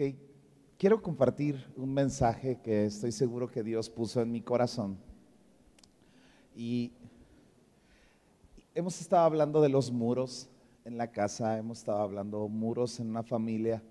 Ok, 0.00 0.14
quiero 0.78 1.02
compartir 1.02 1.66
un 1.76 1.92
mensaje 1.92 2.60
que 2.62 2.84
estoy 2.84 3.10
seguro 3.10 3.50
que 3.50 3.64
Dios 3.64 3.90
puso 3.90 4.20
en 4.20 4.30
mi 4.30 4.40
corazón. 4.40 4.96
Y 6.54 6.92
hemos 8.76 9.00
estado 9.00 9.24
hablando 9.24 9.60
de 9.60 9.70
los 9.70 9.90
muros 9.90 10.48
en 10.84 10.98
la 10.98 11.10
casa, 11.10 11.58
hemos 11.58 11.78
estado 11.78 11.98
hablando 11.98 12.44
de 12.44 12.48
muros 12.48 13.00
en 13.00 13.10
una 13.10 13.24
familia, 13.24 13.82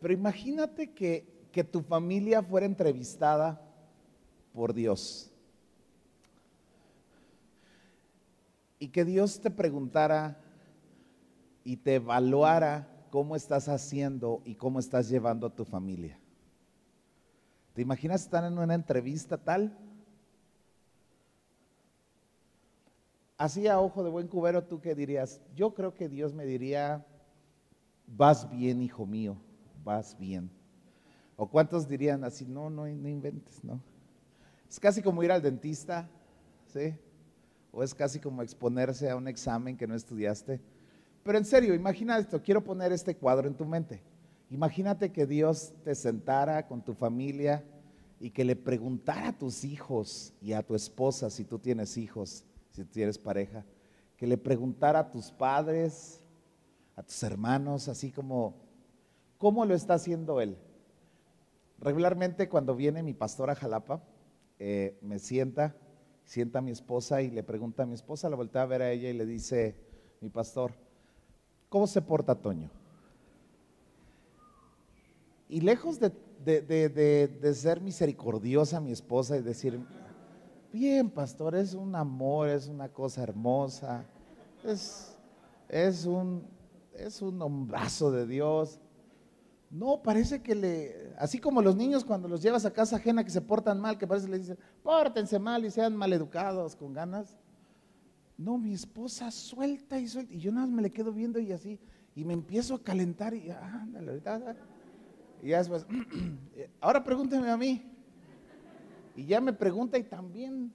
pero 0.00 0.12
imagínate 0.12 0.90
que, 0.90 1.24
que 1.52 1.62
tu 1.62 1.80
familia 1.80 2.42
fuera 2.42 2.66
entrevistada 2.66 3.62
por 4.52 4.74
Dios. 4.74 5.30
Y 8.80 8.88
que 8.88 9.04
Dios 9.04 9.40
te 9.40 9.52
preguntara 9.52 10.42
y 11.62 11.76
te 11.76 11.94
evaluara 11.94 12.89
cómo 13.10 13.36
estás 13.36 13.68
haciendo 13.68 14.40
y 14.44 14.54
cómo 14.54 14.78
estás 14.78 15.08
llevando 15.08 15.46
a 15.46 15.54
tu 15.54 15.64
familia. 15.64 16.18
¿Te 17.74 17.82
imaginas 17.82 18.22
estar 18.22 18.44
en 18.44 18.58
una 18.58 18.74
entrevista 18.74 19.38
tal? 19.38 19.76
Así 23.36 23.66
a 23.66 23.80
ojo 23.80 24.04
de 24.04 24.10
buen 24.10 24.28
cubero, 24.28 24.64
¿tú 24.64 24.80
qué 24.80 24.94
dirías? 24.94 25.40
Yo 25.54 25.72
creo 25.74 25.94
que 25.94 26.08
Dios 26.08 26.34
me 26.34 26.44
diría, 26.44 27.06
vas 28.06 28.50
bien, 28.50 28.82
hijo 28.82 29.06
mío, 29.06 29.36
vas 29.82 30.16
bien. 30.18 30.50
¿O 31.36 31.48
cuántos 31.48 31.88
dirían 31.88 32.22
así, 32.22 32.44
no, 32.44 32.68
no, 32.68 32.82
no 32.86 33.08
inventes, 33.08 33.64
no? 33.64 33.80
Es 34.68 34.78
casi 34.78 35.00
como 35.00 35.22
ir 35.22 35.32
al 35.32 35.40
dentista, 35.40 36.06
¿sí? 36.66 36.94
O 37.72 37.82
es 37.82 37.94
casi 37.94 38.20
como 38.20 38.42
exponerse 38.42 39.08
a 39.08 39.16
un 39.16 39.26
examen 39.26 39.76
que 39.76 39.86
no 39.86 39.94
estudiaste. 39.94 40.60
Pero 41.22 41.38
en 41.38 41.44
serio, 41.44 41.74
imagina 41.74 42.18
esto, 42.18 42.42
quiero 42.42 42.64
poner 42.64 42.92
este 42.92 43.16
cuadro 43.16 43.46
en 43.46 43.54
tu 43.54 43.66
mente. 43.66 44.02
Imagínate 44.50 45.12
que 45.12 45.26
Dios 45.26 45.72
te 45.84 45.94
sentara 45.94 46.66
con 46.66 46.82
tu 46.82 46.94
familia 46.94 47.64
y 48.18 48.30
que 48.30 48.44
le 48.44 48.56
preguntara 48.56 49.28
a 49.28 49.38
tus 49.38 49.64
hijos 49.64 50.34
y 50.40 50.52
a 50.52 50.62
tu 50.62 50.74
esposa, 50.74 51.30
si 51.30 51.44
tú 51.44 51.58
tienes 51.58 51.96
hijos, 51.96 52.44
si 52.70 52.84
tienes 52.84 53.18
pareja, 53.18 53.64
que 54.16 54.26
le 54.26 54.36
preguntara 54.36 54.98
a 54.98 55.10
tus 55.10 55.30
padres, 55.30 56.22
a 56.96 57.02
tus 57.02 57.22
hermanos, 57.22 57.88
así 57.88 58.10
como, 58.10 58.56
¿cómo 59.38 59.64
lo 59.64 59.74
está 59.74 59.94
haciendo 59.94 60.40
él? 60.40 60.58
Regularmente 61.78 62.48
cuando 62.48 62.76
viene 62.76 63.02
mi 63.02 63.14
pastor 63.14 63.50
a 63.50 63.54
Jalapa, 63.54 64.02
eh, 64.58 64.98
me 65.00 65.18
sienta, 65.18 65.74
sienta 66.24 66.58
a 66.58 66.62
mi 66.62 66.72
esposa 66.72 67.22
y 67.22 67.30
le 67.30 67.42
pregunta 67.42 67.84
a 67.84 67.86
mi 67.86 67.94
esposa, 67.94 68.28
la 68.28 68.36
voltea 68.36 68.62
a 68.62 68.66
ver 68.66 68.82
a 68.82 68.90
ella 68.90 69.08
y 69.08 69.14
le 69.14 69.24
dice, 69.24 69.76
mi 70.20 70.28
pastor, 70.28 70.74
¿Cómo 71.70 71.86
se 71.86 72.02
porta 72.02 72.34
Toño? 72.34 72.68
Y 75.48 75.60
lejos 75.60 75.98
de, 76.00 77.54
ser 77.54 77.80
misericordiosa 77.80 78.80
mi 78.80 78.90
esposa 78.90 79.36
y 79.36 79.42
decir, 79.42 79.80
bien, 80.72 81.08
pastor, 81.08 81.54
es 81.54 81.74
un 81.74 81.94
amor, 81.94 82.48
es 82.48 82.66
una 82.66 82.88
cosa 82.88 83.22
hermosa, 83.22 84.04
es, 84.64 85.16
es, 85.68 86.06
un, 86.06 86.44
es 86.92 87.22
un 87.22 87.40
hombrazo 87.40 88.10
de 88.10 88.26
Dios. 88.26 88.80
No, 89.70 90.02
parece 90.02 90.42
que 90.42 90.56
le, 90.56 91.14
así 91.18 91.38
como 91.38 91.62
los 91.62 91.76
niños 91.76 92.04
cuando 92.04 92.26
los 92.26 92.42
llevas 92.42 92.64
a 92.64 92.72
casa 92.72 92.96
ajena 92.96 93.22
que 93.22 93.30
se 93.30 93.40
portan 93.40 93.80
mal, 93.80 93.96
que 93.96 94.08
parece 94.08 94.26
que 94.26 94.32
le 94.32 94.38
dicen, 94.40 94.58
pórtense 94.82 95.38
mal 95.38 95.64
y 95.64 95.70
sean 95.70 95.96
maleducados 95.96 96.74
con 96.74 96.92
ganas. 96.92 97.36
No, 98.40 98.56
mi 98.56 98.72
esposa 98.72 99.30
suelta 99.30 100.00
y 100.00 100.08
suelta. 100.08 100.32
Y 100.32 100.38
yo 100.38 100.50
nada 100.50 100.66
más 100.66 100.74
me 100.74 100.80
le 100.80 100.90
quedo 100.90 101.12
viendo 101.12 101.38
y 101.38 101.52
así. 101.52 101.78
Y 102.14 102.24
me 102.24 102.32
empiezo 102.32 102.74
a 102.74 102.82
calentar 102.82 103.34
y 103.34 103.50
ándale, 103.50 104.12
ahorita. 104.12 104.56
Y 105.42 105.48
ya 105.48 105.58
después, 105.58 105.86
ahora 106.80 107.04
pregúnteme 107.04 107.50
a 107.50 107.56
mí. 107.58 107.82
Y 109.14 109.26
ya 109.26 109.42
me 109.42 109.52
pregunta 109.52 109.98
y 109.98 110.04
también 110.04 110.72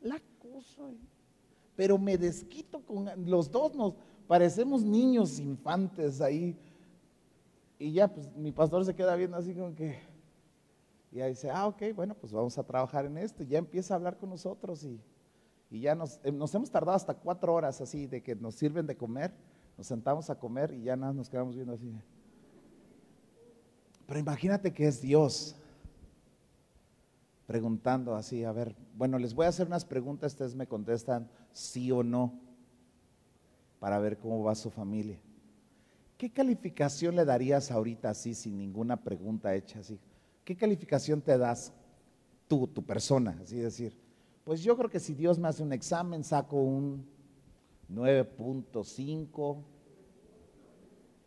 la 0.00 0.18
cosa. 0.38 0.84
Pero 1.76 1.98
me 1.98 2.16
desquito 2.16 2.80
con 2.80 3.06
los 3.26 3.50
dos, 3.50 3.74
nos 3.74 3.92
parecemos 4.26 4.82
niños 4.82 5.38
infantes 5.38 6.22
ahí. 6.22 6.56
Y 7.78 7.92
ya, 7.92 8.08
pues 8.08 8.34
mi 8.36 8.52
pastor 8.52 8.86
se 8.86 8.94
queda 8.94 9.16
viendo 9.16 9.36
así 9.36 9.54
como 9.54 9.74
que. 9.74 9.98
Y 11.10 11.16
ya 11.16 11.26
dice, 11.26 11.50
ah, 11.50 11.66
ok, 11.66 11.82
bueno, 11.94 12.14
pues 12.14 12.32
vamos 12.32 12.56
a 12.56 12.64
trabajar 12.64 13.04
en 13.04 13.18
esto. 13.18 13.42
Y 13.42 13.48
ya 13.48 13.58
empieza 13.58 13.92
a 13.92 13.96
hablar 13.98 14.16
con 14.16 14.30
nosotros 14.30 14.82
y 14.84 14.98
y 15.72 15.80
ya 15.80 15.92
eh, 16.22 16.30
nos, 16.30 16.54
hemos 16.54 16.70
tardado 16.70 16.94
hasta 16.94 17.14
cuatro 17.14 17.54
horas 17.54 17.80
así 17.80 18.06
de 18.06 18.22
que 18.22 18.36
nos 18.36 18.56
sirven 18.56 18.86
de 18.86 18.94
comer, 18.94 19.32
nos 19.78 19.86
sentamos 19.86 20.28
a 20.28 20.38
comer 20.38 20.74
y 20.74 20.82
ya 20.82 20.96
nada 20.96 21.14
nos 21.14 21.30
quedamos 21.30 21.56
viendo 21.56 21.72
así. 21.72 21.90
Pero 24.06 24.20
imagínate 24.20 24.70
que 24.74 24.86
es 24.86 25.00
Dios 25.00 25.56
preguntando 27.46 28.14
así, 28.14 28.44
a 28.44 28.52
ver, 28.52 28.76
bueno, 28.94 29.18
les 29.18 29.34
voy 29.34 29.46
a 29.46 29.48
hacer 29.48 29.66
unas 29.66 29.86
preguntas, 29.86 30.32
ustedes 30.32 30.54
me 30.54 30.66
contestan 30.66 31.30
sí 31.52 31.90
o 31.90 32.02
no, 32.02 32.38
para 33.80 33.98
ver 33.98 34.18
cómo 34.18 34.44
va 34.44 34.54
su 34.54 34.70
familia. 34.70 35.18
¿Qué 36.18 36.30
calificación 36.30 37.16
le 37.16 37.24
darías 37.24 37.70
ahorita 37.70 38.10
así, 38.10 38.34
sin 38.34 38.58
ninguna 38.58 39.02
pregunta 39.02 39.54
hecha 39.54 39.80
así? 39.80 39.98
¿Qué 40.44 40.54
calificación 40.54 41.22
te 41.22 41.38
das 41.38 41.72
tú, 42.46 42.66
tu 42.66 42.84
persona, 42.84 43.38
así 43.42 43.56
decir? 43.56 44.01
Pues 44.44 44.62
yo 44.62 44.76
creo 44.76 44.90
que 44.90 45.00
si 45.00 45.14
Dios 45.14 45.38
me 45.38 45.48
hace 45.48 45.62
un 45.62 45.72
examen, 45.72 46.24
saco 46.24 46.56
un 46.56 47.06
9.5. 47.90 49.62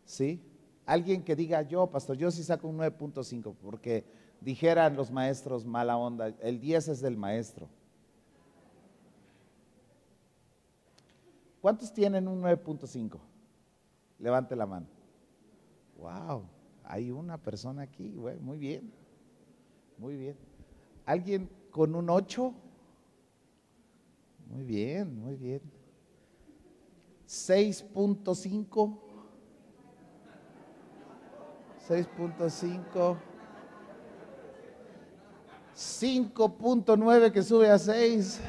¿Sí? 0.04 0.42
Alguien 0.84 1.24
que 1.24 1.34
diga 1.34 1.62
yo, 1.62 1.86
pastor, 1.88 2.16
yo 2.16 2.30
sí 2.30 2.44
saco 2.44 2.68
un 2.68 2.78
9.5, 2.78 3.54
porque 3.56 4.04
dijeran 4.40 4.96
los 4.96 5.10
maestros 5.10 5.64
mala 5.64 5.96
onda, 5.96 6.28
el 6.40 6.60
10 6.60 6.88
es 6.88 7.00
del 7.00 7.16
maestro. 7.16 7.68
¿Cuántos 11.60 11.92
tienen 11.92 12.28
un 12.28 12.42
9.5? 12.42 13.18
Levante 14.20 14.54
la 14.54 14.66
mano. 14.66 14.86
Wow, 15.98 16.44
hay 16.84 17.10
una 17.10 17.38
persona 17.38 17.82
aquí, 17.82 18.14
muy 18.40 18.58
bien, 18.58 18.92
muy 19.98 20.16
bien. 20.16 20.36
¿Alguien 21.04 21.50
con 21.70 21.96
un 21.96 22.08
8? 22.10 22.54
Muy 24.48 24.64
bien, 24.64 25.18
muy 25.20 25.36
bien. 25.36 25.60
6.5. 27.26 28.98
6.5. 31.88 33.16
5.9 35.74 37.32
que 37.32 37.42
sube 37.42 37.68
a 37.68 37.78
6. 37.78 38.40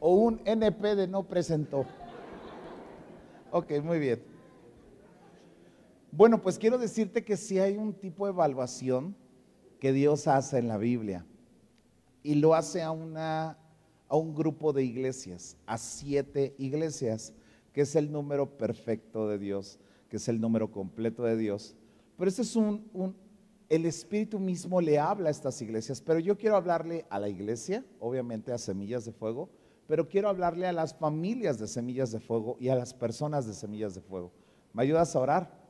O 0.00 0.14
un 0.16 0.40
NP 0.44 0.96
de 0.96 1.06
no 1.06 1.22
presentó. 1.22 1.86
Ok, 3.50 3.70
muy 3.82 3.98
bien. 3.98 4.22
Bueno, 6.10 6.42
pues 6.42 6.58
quiero 6.58 6.76
decirte 6.76 7.24
que 7.24 7.36
si 7.36 7.58
hay 7.58 7.76
un 7.76 7.94
tipo 7.94 8.26
de 8.26 8.32
evaluación 8.32 9.14
que 9.78 9.92
Dios 9.92 10.26
hace 10.26 10.58
en 10.58 10.68
la 10.68 10.76
Biblia 10.76 11.24
y 12.22 12.34
lo 12.36 12.54
hace 12.54 12.82
a, 12.82 12.90
una, 12.90 13.58
a 14.08 14.16
un 14.16 14.34
grupo 14.34 14.72
de 14.72 14.84
iglesias, 14.84 15.56
a 15.66 15.78
siete 15.78 16.54
iglesias, 16.58 17.32
que 17.72 17.82
es 17.82 17.96
el 17.96 18.12
número 18.12 18.56
perfecto 18.58 19.28
de 19.28 19.38
Dios, 19.38 19.78
que 20.08 20.16
es 20.16 20.28
el 20.28 20.40
número 20.40 20.70
completo 20.70 21.24
de 21.24 21.36
Dios. 21.36 21.76
Pero 22.16 22.28
ese 22.28 22.42
es 22.42 22.54
un, 22.54 22.88
un, 22.92 23.16
el 23.68 23.86
Espíritu 23.86 24.38
mismo 24.38 24.80
le 24.80 24.98
habla 24.98 25.28
a 25.28 25.30
estas 25.30 25.60
iglesias, 25.62 26.00
pero 26.00 26.18
yo 26.18 26.36
quiero 26.36 26.56
hablarle 26.56 27.06
a 27.08 27.18
la 27.18 27.28
iglesia, 27.28 27.84
obviamente 28.00 28.52
a 28.52 28.58
Semillas 28.58 29.04
de 29.04 29.12
Fuego, 29.12 29.48
pero 29.86 30.08
quiero 30.08 30.28
hablarle 30.28 30.66
a 30.66 30.72
las 30.72 30.94
familias 30.94 31.58
de 31.58 31.66
Semillas 31.66 32.12
de 32.12 32.20
Fuego 32.20 32.56
y 32.60 32.68
a 32.68 32.74
las 32.74 32.94
personas 32.94 33.46
de 33.46 33.54
Semillas 33.54 33.94
de 33.94 34.00
Fuego. 34.00 34.30
¿Me 34.72 34.82
ayudas 34.82 35.14
a 35.16 35.20
orar? 35.20 35.62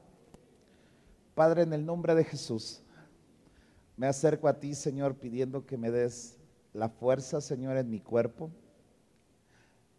Padre, 1.34 1.62
en 1.62 1.72
el 1.72 1.87
nombre 1.87 2.14
de 2.14 2.25
Jesús, 2.25 2.82
me 3.96 4.06
acerco 4.06 4.49
a 4.49 4.58
ti, 4.58 4.75
Señor, 4.75 5.14
pidiendo 5.14 5.64
que 5.64 5.76
me 5.76 5.90
des 5.90 6.38
la 6.72 6.88
fuerza, 6.88 7.40
Señor, 7.40 7.76
en 7.76 7.90
mi 7.90 8.00
cuerpo, 8.00 8.50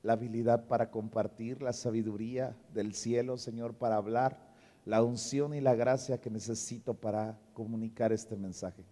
la 0.02 0.14
habilidad 0.14 0.68
para 0.68 0.92
compartir, 0.92 1.62
la 1.62 1.74
sabiduría 1.74 2.56
del 2.74 2.94
cielo, 2.94 3.38
Señor, 3.38 3.76
para 3.76 3.96
hablar, 3.96 4.38
la 4.86 5.02
unción 5.02 5.54
y 5.54 5.62
la 5.62 5.76
gracia 5.76 6.20
que 6.20 6.30
necesito 6.30 6.94
para 6.94 7.40
comunicar 7.54 8.12
este 8.12 8.36
mensaje. 8.36 8.84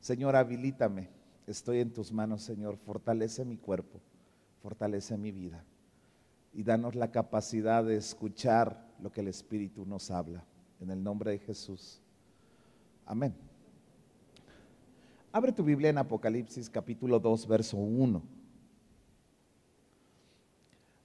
Señor, 0.00 0.36
habilítame. 0.36 1.08
Estoy 1.46 1.80
en 1.80 1.92
tus 1.92 2.12
manos, 2.12 2.42
Señor. 2.42 2.76
Fortalece 2.76 3.44
mi 3.44 3.56
cuerpo, 3.56 4.00
fortalece 4.60 5.16
mi 5.16 5.32
vida 5.32 5.64
y 6.52 6.62
danos 6.62 6.94
la 6.94 7.10
capacidad 7.10 7.84
de 7.84 7.96
escuchar 7.96 8.86
lo 9.02 9.10
que 9.10 9.20
el 9.20 9.28
Espíritu 9.28 9.84
nos 9.84 10.10
habla. 10.10 10.44
En 10.80 10.90
el 10.90 11.02
nombre 11.02 11.32
de 11.32 11.38
Jesús. 11.38 12.00
Amén. 13.06 13.34
Abre 15.34 15.50
tu 15.50 15.64
Biblia 15.64 15.90
en 15.90 15.98
Apocalipsis 15.98 16.70
capítulo 16.70 17.18
2, 17.18 17.48
verso 17.48 17.76
1. 17.76 18.22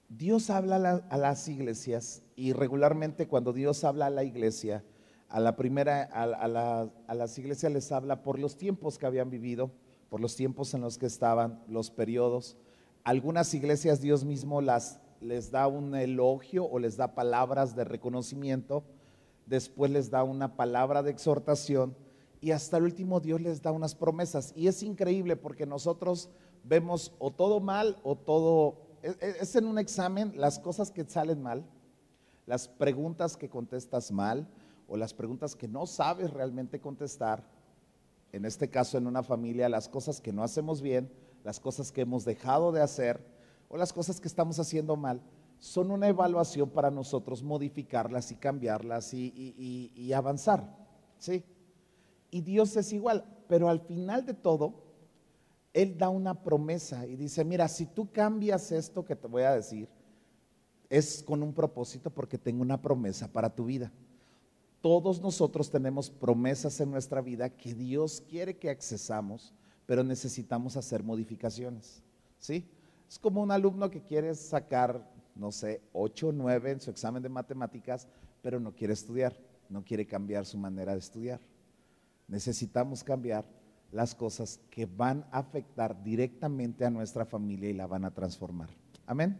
Dios 0.08 0.52
habla 0.52 1.04
a 1.10 1.18
las 1.18 1.48
iglesias 1.48 2.22
y 2.36 2.54
regularmente 2.54 3.28
cuando 3.28 3.54
Dios 3.54 3.84
habla 3.84 4.06
a 4.06 4.12
la 4.12 4.24
iglesia, 4.24 4.84
a 5.30 5.40
la 5.40 5.56
primera, 5.56 6.04
a, 6.04 7.16
las 7.16 7.40
iglesias 7.40 7.74
les 7.74 7.92
habla 7.92 8.22
por 8.22 8.38
los 8.38 8.56
tiempos 8.56 9.00
que 9.00 9.08
habían 9.08 9.32
vivido, 9.32 9.72
por 10.12 10.22
los 10.22 10.36
tiempos 10.36 10.76
en 10.76 10.82
los 10.82 11.00
que 11.00 11.08
estaban, 11.08 11.64
los 11.68 11.90
periodos. 11.90 12.56
Algunas 13.04 13.52
iglesias 13.56 14.00
Dios 14.00 14.26
mismo 14.26 14.62
las, 14.62 15.00
les 15.22 15.50
da 15.50 15.66
un 15.66 15.96
elogio 15.96 16.66
o 16.66 16.78
les 16.78 16.98
da 16.98 17.16
palabras 17.16 17.76
de 17.76 17.84
reconocimiento, 17.84 18.84
después 19.48 19.90
les 19.90 20.12
da 20.12 20.24
una 20.24 20.56
palabra 20.56 21.02
de 21.02 21.10
exhortación 21.10 21.96
y 22.42 22.52
hasta 22.52 22.78
el 22.78 22.84
último 22.84 23.20
Dios 23.20 23.42
les 23.42 23.62
da 23.62 23.72
unas 23.72 23.96
promesas. 23.96 24.54
Y 24.56 24.68
es 24.68 24.82
increíble 24.84 25.36
porque 25.36 25.66
nosotros 25.66 26.30
vemos 26.64 27.14
o 27.20 27.32
todo 27.32 27.60
mal 27.60 27.98
o 28.04 28.16
todo, 28.16 28.78
e, 29.04 29.10
e, 29.10 29.36
es 29.42 29.56
en 29.56 29.66
un 29.66 29.78
examen 29.78 30.34
las 30.36 30.60
cosas 30.60 30.92
que 30.92 31.04
salen 31.06 31.42
mal, 31.42 31.66
las 32.46 32.68
preguntas 32.68 33.36
que 33.36 33.50
contestas 33.50 34.12
mal 34.12 34.48
o 34.88 34.98
las 34.98 35.14
preguntas 35.14 35.56
que 35.56 35.68
no 35.68 35.86
sabes 35.86 36.32
realmente 36.32 36.80
contestar, 36.80 37.44
en 38.32 38.46
este 38.46 38.70
caso 38.70 38.98
en 38.98 39.08
una 39.08 39.24
familia, 39.24 39.70
las 39.70 39.90
cosas 39.90 40.22
que 40.22 40.32
no 40.32 40.44
hacemos 40.44 40.82
bien, 40.82 41.12
las 41.44 41.60
cosas 41.60 41.92
que 41.92 42.02
hemos 42.02 42.26
dejado 42.26 42.72
de 42.72 42.82
hacer 42.82 43.24
o 43.70 43.78
las 43.78 43.94
cosas 43.94 44.20
que 44.20 44.28
estamos 44.28 44.60
haciendo 44.60 44.96
mal, 44.96 45.22
son 45.60 45.92
una 45.92 46.08
evaluación 46.08 46.70
para 46.70 46.90
nosotros 46.90 47.44
modificarlas 47.44 48.32
y 48.32 48.36
cambiarlas 48.36 49.14
y, 49.14 49.92
y 49.94 50.14
avanzar. 50.14 50.64
¿sí? 51.18 51.44
Y 52.32 52.42
Dios 52.42 52.76
es 52.76 52.94
igual, 52.94 53.26
pero 53.48 53.70
al 53.70 53.80
final 53.80 54.26
de 54.26 54.34
todo, 54.34 54.74
Él 55.74 55.98
da 55.98 56.10
una 56.10 56.44
promesa 56.44 57.06
y 57.08 57.16
dice, 57.16 57.44
mira, 57.44 57.68
si 57.68 57.86
tú 57.86 58.12
cambias 58.12 58.72
esto 58.72 59.04
que 59.04 59.16
te 59.16 59.28
voy 59.28 59.44
a 59.44 59.56
decir, 59.56 59.90
es 60.90 61.24
con 61.24 61.44
un 61.44 61.54
propósito 61.54 62.10
porque 62.10 62.38
tengo 62.38 62.62
una 62.62 62.82
promesa 62.82 63.28
para 63.28 63.54
tu 63.54 63.66
vida. 63.66 63.92
Todos 64.82 65.22
nosotros 65.22 65.70
tenemos 65.70 66.10
promesas 66.10 66.80
en 66.80 66.92
nuestra 66.92 67.22
vida 67.22 67.50
que 67.50 67.74
Dios 67.74 68.24
quiere 68.28 68.58
que 68.58 68.70
accesamos, 68.70 69.54
pero 69.86 70.04
necesitamos 70.04 70.78
hacer 70.78 71.04
modificaciones. 71.04 72.02
¿Sí? 72.40 72.66
Es 73.08 73.20
como 73.20 73.42
un 73.42 73.52
alumno 73.52 73.90
que 73.90 74.02
quiere 74.02 74.34
sacar, 74.36 75.12
no 75.36 75.52
sé, 75.52 75.82
8 75.94 76.28
o 76.28 76.32
9 76.32 76.72
en 76.72 76.80
su 76.80 76.92
examen 76.92 77.22
de 77.22 77.30
matemáticas, 77.30 78.08
pero 78.42 78.60
no 78.60 78.74
quiere 78.74 78.94
estudiar, 78.94 79.36
no 79.68 79.84
quiere 79.84 80.08
cambiar 80.08 80.46
su 80.46 80.58
manera 80.58 80.94
de 80.94 81.00
estudiar. 81.00 81.42
Necesitamos 82.30 83.04
cambiar 83.04 83.46
las 83.92 84.14
cosas 84.14 84.60
que 84.70 84.86
van 84.86 85.26
a 85.32 85.40
afectar 85.40 86.04
directamente 86.04 86.86
a 86.86 86.90
nuestra 86.90 87.26
familia 87.26 87.70
y 87.70 87.74
la 87.74 87.88
van 87.88 88.06
a 88.06 88.14
transformar. 88.14 88.70
Amén. 89.06 89.38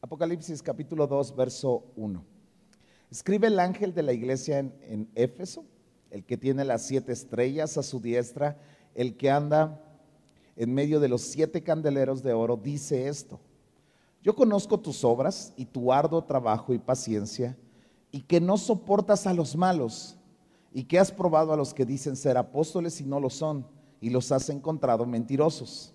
Apocalipsis 0.00 0.62
capítulo 0.62 1.06
2, 1.06 1.34
verso 1.36 1.84
1. 1.96 2.24
Escribe 3.10 3.48
el 3.48 3.58
ángel 3.58 3.94
de 3.94 4.02
la 4.02 4.12
iglesia 4.12 4.58
en, 4.58 5.10
Éfeso, 5.14 5.64
el 6.10 6.24
que 6.24 6.36
tiene 6.36 6.64
las 6.64 6.82
siete 6.82 7.12
estrellas 7.12 7.76
a 7.76 7.82
su 7.82 8.00
diestra, 8.00 8.58
el 8.94 9.16
que 9.16 9.30
anda 9.30 9.80
en 10.56 10.72
medio 10.72 11.00
de 11.00 11.08
los 11.08 11.22
siete 11.22 11.62
candeleros 11.62 12.22
de 12.22 12.32
oro, 12.32 12.56
dice 12.56 13.08
esto. 13.08 13.40
Yo 14.22 14.34
conozco 14.34 14.78
tus 14.78 15.04
obras 15.04 15.52
y 15.56 15.66
tu 15.66 15.92
arduo 15.92 16.22
trabajo 16.24 16.72
y 16.72 16.78
paciencia, 16.78 17.56
y 18.12 18.20
que 18.20 18.40
no 18.40 18.58
soportas 18.58 19.26
a 19.26 19.34
los 19.34 19.56
malos, 19.56 20.16
y 20.72 20.84
que 20.84 20.98
has 20.98 21.10
probado 21.10 21.52
a 21.52 21.56
los 21.56 21.74
que 21.74 21.84
dicen 21.84 22.14
ser 22.14 22.36
apóstoles 22.36 23.00
y 23.00 23.04
no 23.04 23.18
lo 23.18 23.30
son, 23.30 23.66
y 24.00 24.10
los 24.10 24.30
has 24.30 24.48
encontrado 24.50 25.04
mentirosos. 25.06 25.94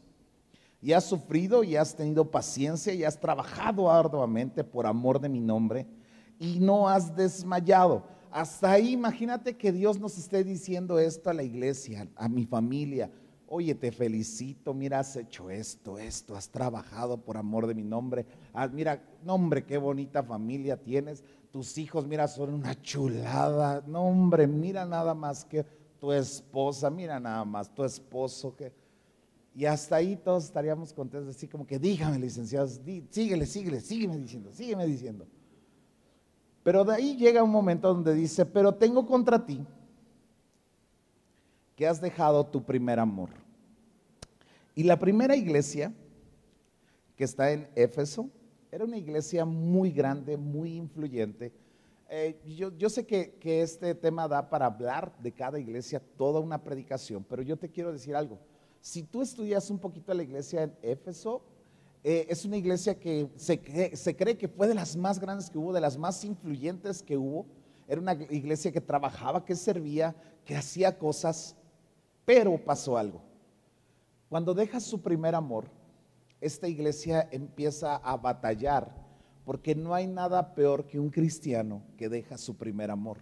Y 0.81 0.93
has 0.93 1.05
sufrido 1.05 1.63
y 1.63 1.75
has 1.75 1.95
tenido 1.95 2.29
paciencia 2.29 2.93
y 2.93 3.03
has 3.03 3.19
trabajado 3.19 3.89
arduamente 3.89 4.63
por 4.63 4.85
amor 4.85 5.19
de 5.19 5.29
mi 5.29 5.39
nombre 5.39 5.87
y 6.39 6.59
no 6.59 6.87
has 6.87 7.15
desmayado. 7.15 8.03
Hasta 8.31 8.71
ahí, 8.71 8.91
imagínate 8.91 9.57
que 9.57 9.71
Dios 9.71 9.99
nos 9.99 10.17
esté 10.17 10.43
diciendo 10.43 10.99
esto 10.99 11.29
a 11.29 11.33
la 11.33 11.43
iglesia, 11.43 12.07
a 12.15 12.29
mi 12.29 12.45
familia. 12.45 13.09
Oye, 13.47 13.73
te 13.73 13.91
felicito, 13.91 14.73
mira, 14.73 14.99
has 14.99 15.15
hecho 15.15 15.49
esto, 15.49 15.97
esto, 15.97 16.35
has 16.35 16.49
trabajado 16.49 17.17
por 17.17 17.37
amor 17.37 17.65
de 17.65 17.73
mi 17.73 17.83
nombre. 17.83 18.25
Ah, 18.53 18.67
mira, 18.67 19.01
nombre, 19.23 19.65
qué 19.65 19.77
bonita 19.77 20.21
familia 20.21 20.75
tienes. 20.75 21.23
Tus 21.51 21.77
hijos, 21.77 22.05
mira, 22.05 22.27
son 22.27 22.53
una 22.53 22.79
chulada. 22.81 23.83
No, 23.87 24.03
hombre, 24.03 24.47
mira 24.47 24.85
nada 24.85 25.13
más 25.13 25.45
que 25.45 25.65
tu 25.99 26.11
esposa, 26.11 26.89
mira 26.89 27.19
nada 27.19 27.45
más 27.45 27.73
tu 27.73 27.83
esposo 27.83 28.55
que... 28.55 28.71
Y 29.55 29.65
hasta 29.65 29.95
ahí 29.95 30.15
todos 30.15 30.45
estaríamos 30.45 30.93
contentos, 30.93 31.35
así 31.35 31.47
como 31.47 31.65
que 31.65 31.79
dígame, 31.79 32.19
licenciados, 32.19 32.79
síguele, 33.09 33.47
síguele, 33.47 33.81
sígueme 33.81 34.17
diciendo, 34.17 34.51
sígueme 34.53 34.85
diciendo. 34.85 35.25
Pero 36.61 36.83
de 36.83 36.93
ahí 36.93 37.15
llega 37.15 37.43
un 37.43 37.49
momento 37.49 37.87
donde 37.87 38.13
dice, 38.13 38.45
pero 38.45 38.75
tengo 38.75 39.07
contra 39.07 39.43
ti 39.43 39.65
que 41.75 41.87
has 41.87 42.01
dejado 42.01 42.45
tu 42.45 42.63
primer 42.63 42.99
amor. 42.99 43.29
Y 44.75 44.83
la 44.83 44.99
primera 44.99 45.35
iglesia 45.35 45.91
que 47.15 47.23
está 47.23 47.51
en 47.51 47.67
Éfeso 47.75 48.29
era 48.71 48.83
una 48.83 48.97
iglesia 48.97 49.45
muy 49.45 49.91
grande, 49.91 50.37
muy 50.37 50.75
influyente. 50.75 51.51
Eh, 52.09 52.39
yo, 52.45 52.89
sé 52.89 53.05
que, 53.05 53.37
este 53.61 53.93
tema 53.95 54.27
da 54.27 54.49
para 54.49 54.65
hablar 54.65 55.13
de 55.19 55.31
cada 55.31 55.59
iglesia 55.59 56.01
toda 56.17 56.39
una 56.39 56.63
predicación, 56.63 57.25
pero 57.27 57.41
yo 57.41 57.57
te 57.57 57.69
quiero 57.69 57.91
decir 57.91 58.15
algo. 58.15 58.39
Si 58.79 59.03
tú 59.03 59.21
estudias 59.21 59.69
un 59.69 59.79
poquito 59.79 60.13
la 60.13 60.23
iglesia 60.23 60.63
en 60.63 60.75
Éfeso, 60.81 61.41
eh, 62.03 62.25
es 62.29 62.45
una 62.45 62.55
iglesia 62.55 62.97
que 62.97 63.29
se 63.35 63.59
cree, 63.59 64.37
que 64.37 64.47
fue 64.47 64.67
de 64.67 64.75
las 64.75 64.95
más 64.95 65.19
grandes 65.19 65.49
que 65.49 65.57
hubo, 65.57 65.73
de 65.73 65.81
las 65.81 65.97
más 65.97 66.23
influyentes 66.23 67.03
que 67.03 67.17
hubo. 67.17 67.45
Era 67.87 67.99
una 67.99 68.13
iglesia 68.13 68.71
que 68.71 68.79
trabajaba, 68.79 69.43
que 69.43 69.55
servía, 69.55 70.15
que 70.45 70.55
hacía 70.55 70.97
cosas, 70.97 71.55
pero 72.23 72.57
pasó 72.63 72.97
algo. 72.97 73.21
Cuando 74.29 74.53
deja 74.53 74.79
su 74.79 75.01
primer 75.01 75.35
amor, 75.35 75.69
esta 76.41 76.67
iglesia 76.67 77.27
empieza 77.31 77.95
a 77.95 78.15
batallar, 78.17 78.93
porque 79.45 79.75
no 79.75 79.93
hay 79.93 80.07
nada 80.07 80.53
peor 80.53 80.85
que 80.85 80.99
un 80.99 81.09
cristiano 81.09 81.83
que 81.97 82.09
deja 82.09 82.37
su 82.37 82.55
primer 82.57 82.91
amor. 82.91 83.17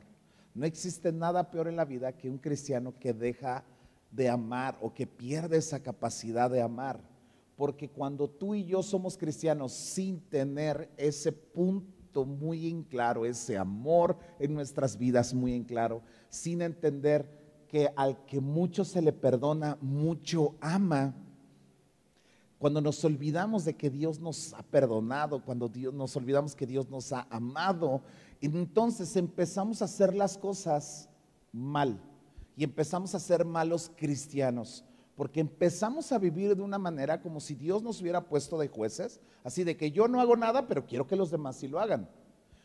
No 0.54 0.66
existe 0.66 1.12
nada 1.12 1.50
peor 1.52 1.68
en 1.68 1.76
la 1.76 1.86
vida 1.86 2.14
que 2.14 2.30
un 2.30 2.38
cristiano 2.38 2.94
que 3.00 3.14
deja 3.14 3.64
de 4.12 4.30
amar 4.30 4.78
o 4.82 4.94
que 4.94 5.06
pierde 5.06 5.58
esa 5.58 5.82
capacidad 5.82 6.50
de 6.50 6.62
amar. 6.62 7.00
Porque 7.56 7.90
cuando 7.90 8.30
tú 8.30 8.56
y 8.56 8.66
yo 8.66 8.82
somos 8.82 9.18
cristianos 9.18 9.74
sin 9.74 10.20
tener 10.20 10.90
ese 10.98 11.32
punto 11.32 12.26
muy 12.26 12.70
en 12.70 12.84
claro, 12.84 13.26
ese 13.26 13.58
amor 13.58 14.18
en 14.40 14.54
nuestras 14.54 14.98
vidas 14.98 15.34
muy 15.34 15.54
en 15.54 15.64
claro, 15.64 16.02
sin 16.30 16.62
entender 16.62 17.30
que 17.68 17.90
al 17.96 18.26
que 18.26 18.40
mucho 18.40 18.86
se 18.86 19.02
le 19.02 19.12
perdona, 19.12 19.78
mucho 19.82 20.56
ama, 20.62 21.14
cuando 22.66 22.82
nos 22.82 23.06
olvidamos 23.06 23.64
de 23.64 23.76
que 23.76 23.92
Dios 23.92 24.20
nos 24.20 24.52
ha 24.56 24.64
perdonado, 24.64 25.46
cuando 25.46 25.70
Dios, 25.70 25.94
nos 25.94 26.16
olvidamos 26.16 26.56
que 26.56 26.66
Dios 26.66 26.90
nos 26.90 27.14
ha 27.14 27.28
amado, 27.30 28.02
entonces 28.42 29.16
empezamos 29.18 29.84
a 29.84 29.86
hacer 29.86 30.16
las 30.16 30.36
cosas 30.36 31.08
mal 31.52 32.02
y 32.58 32.64
empezamos 32.64 33.14
a 33.14 33.20
ser 33.20 33.46
malos 33.46 33.92
cristianos 33.96 34.84
porque 35.16 35.42
empezamos 35.42 36.12
a 36.12 36.18
vivir 36.18 36.56
de 36.56 36.64
una 36.64 36.80
manera 36.80 37.22
como 37.22 37.40
si 37.40 37.54
Dios 37.54 37.84
nos 37.84 38.02
hubiera 38.02 38.22
puesto 38.22 38.58
de 38.58 38.68
jueces, 38.68 39.20
así 39.44 39.64
de 39.64 39.78
que 39.78 39.92
yo 39.92 40.08
no 40.08 40.20
hago 40.20 40.36
nada, 40.36 40.68
pero 40.68 40.88
quiero 40.88 41.06
que 41.06 41.16
los 41.16 41.30
demás 41.30 41.58
sí 41.58 41.68
lo 41.68 41.80
hagan. 41.80 42.10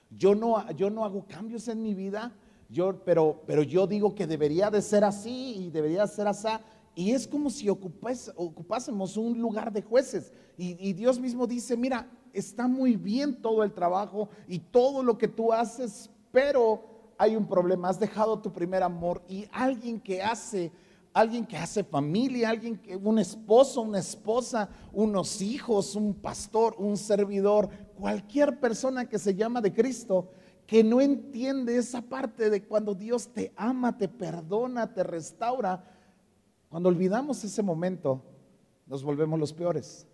Yo 0.09 0.35
no, 0.35 0.67
yo 0.73 0.89
no 0.89 1.05
hago 1.05 1.27
cambios 1.29 1.69
en 1.69 1.83
mi 1.83 1.93
vida, 1.93 2.33
yo, 2.71 3.05
pero, 3.05 3.43
pero 3.47 3.63
yo 3.63 3.87
digo 3.87 4.15
que 4.15 4.27
debería 4.27 4.71
de 4.71 4.81
ser 4.81 5.05
así 5.05 5.57
y 5.59 5.71
debería 5.71 6.07
ser 6.07 6.27
así. 6.27 6.49
Y 6.95 7.13
es 7.13 7.27
como 7.27 7.51
si 7.51 7.69
ocupásemos 7.69 9.17
un 9.17 9.39
lugar 9.41 9.73
de 9.73 9.83
jueces. 9.83 10.33
Y, 10.57 10.93
Dios 10.93 11.19
mismo 11.19 11.47
dice, 11.47 11.77
mira, 11.77 12.11
está 12.33 12.69
muy 12.69 12.97
bien 12.97 13.41
todo 13.41 13.63
el 13.63 13.73
trabajo 13.73 14.29
y 14.47 14.59
todo 14.59 15.03
lo 15.03 15.17
que 15.17 15.29
tú 15.29 15.53
haces, 15.53 16.11
pero 16.31 16.85
hay 17.17 17.37
un 17.37 17.47
problema, 17.47 17.89
has 17.89 17.99
dejado 17.99 18.39
tu 18.39 18.53
primer 18.53 18.83
amor 18.83 19.23
y 19.29 19.47
alguien 19.53 20.01
que 20.01 20.23
hace 20.23 20.73
alguien 21.13 21.45
que 21.45 21.57
hace 21.57 21.83
familia, 21.83 22.51
alguien 22.51 22.77
que, 22.77 22.97
un 22.97 23.19
esposo, 23.19 23.81
una 23.83 23.99
esposa, 23.99 24.69
unos 24.93 25.43
hijos, 25.43 25.97
un 25.97 26.15
pastor, 26.15 26.77
un 26.79 26.97
servidor, 26.97 27.69
cualquier 27.99 28.61
persona 28.61 29.09
que 29.09 29.19
se 29.19 29.35
llama 29.35 29.61
de 29.61 29.73
Cristo, 29.73 30.31
que 30.67 30.85
no 30.85 31.01
entiende 31.01 31.77
esa 31.77 32.01
parte 32.01 32.49
de 32.49 32.63
cuando 32.63 32.95
Dios 32.95 33.29
te 33.29 33.53
ama, 33.57 33.99
te 33.99 34.09
perdona, 34.09 34.95
te 34.95 35.03
restaura. 35.03 35.83
Cuando 36.71 36.89
olvidamos 36.89 37.43
ese 37.43 37.65
momento, 37.65 38.23
nos 38.87 39.03
volvemos 39.03 39.41
los 39.41 39.53
peores, 39.53 40.07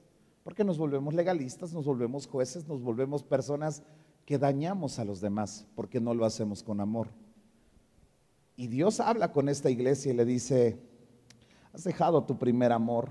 porque 0.42 0.64
nos 0.64 0.78
volvemos 0.78 1.12
legalistas, 1.12 1.74
nos 1.74 1.84
volvemos 1.84 2.26
jueces, 2.26 2.66
nos 2.66 2.82
volvemos 2.82 3.22
personas 3.22 3.82
que 4.24 4.38
dañamos 4.38 4.98
a 4.98 5.04
los 5.04 5.20
demás, 5.20 5.66
porque 5.74 6.00
no 6.00 6.14
lo 6.14 6.24
hacemos 6.24 6.62
con 6.62 6.80
amor. 6.80 7.08
Y 8.56 8.68
Dios 8.68 9.00
habla 9.00 9.32
con 9.32 9.50
esta 9.50 9.68
iglesia 9.68 10.12
y 10.12 10.16
le 10.16 10.24
dice, 10.24 10.80
has 11.74 11.84
dejado 11.84 12.24
tu 12.24 12.38
primer 12.38 12.72
amor. 12.72 13.10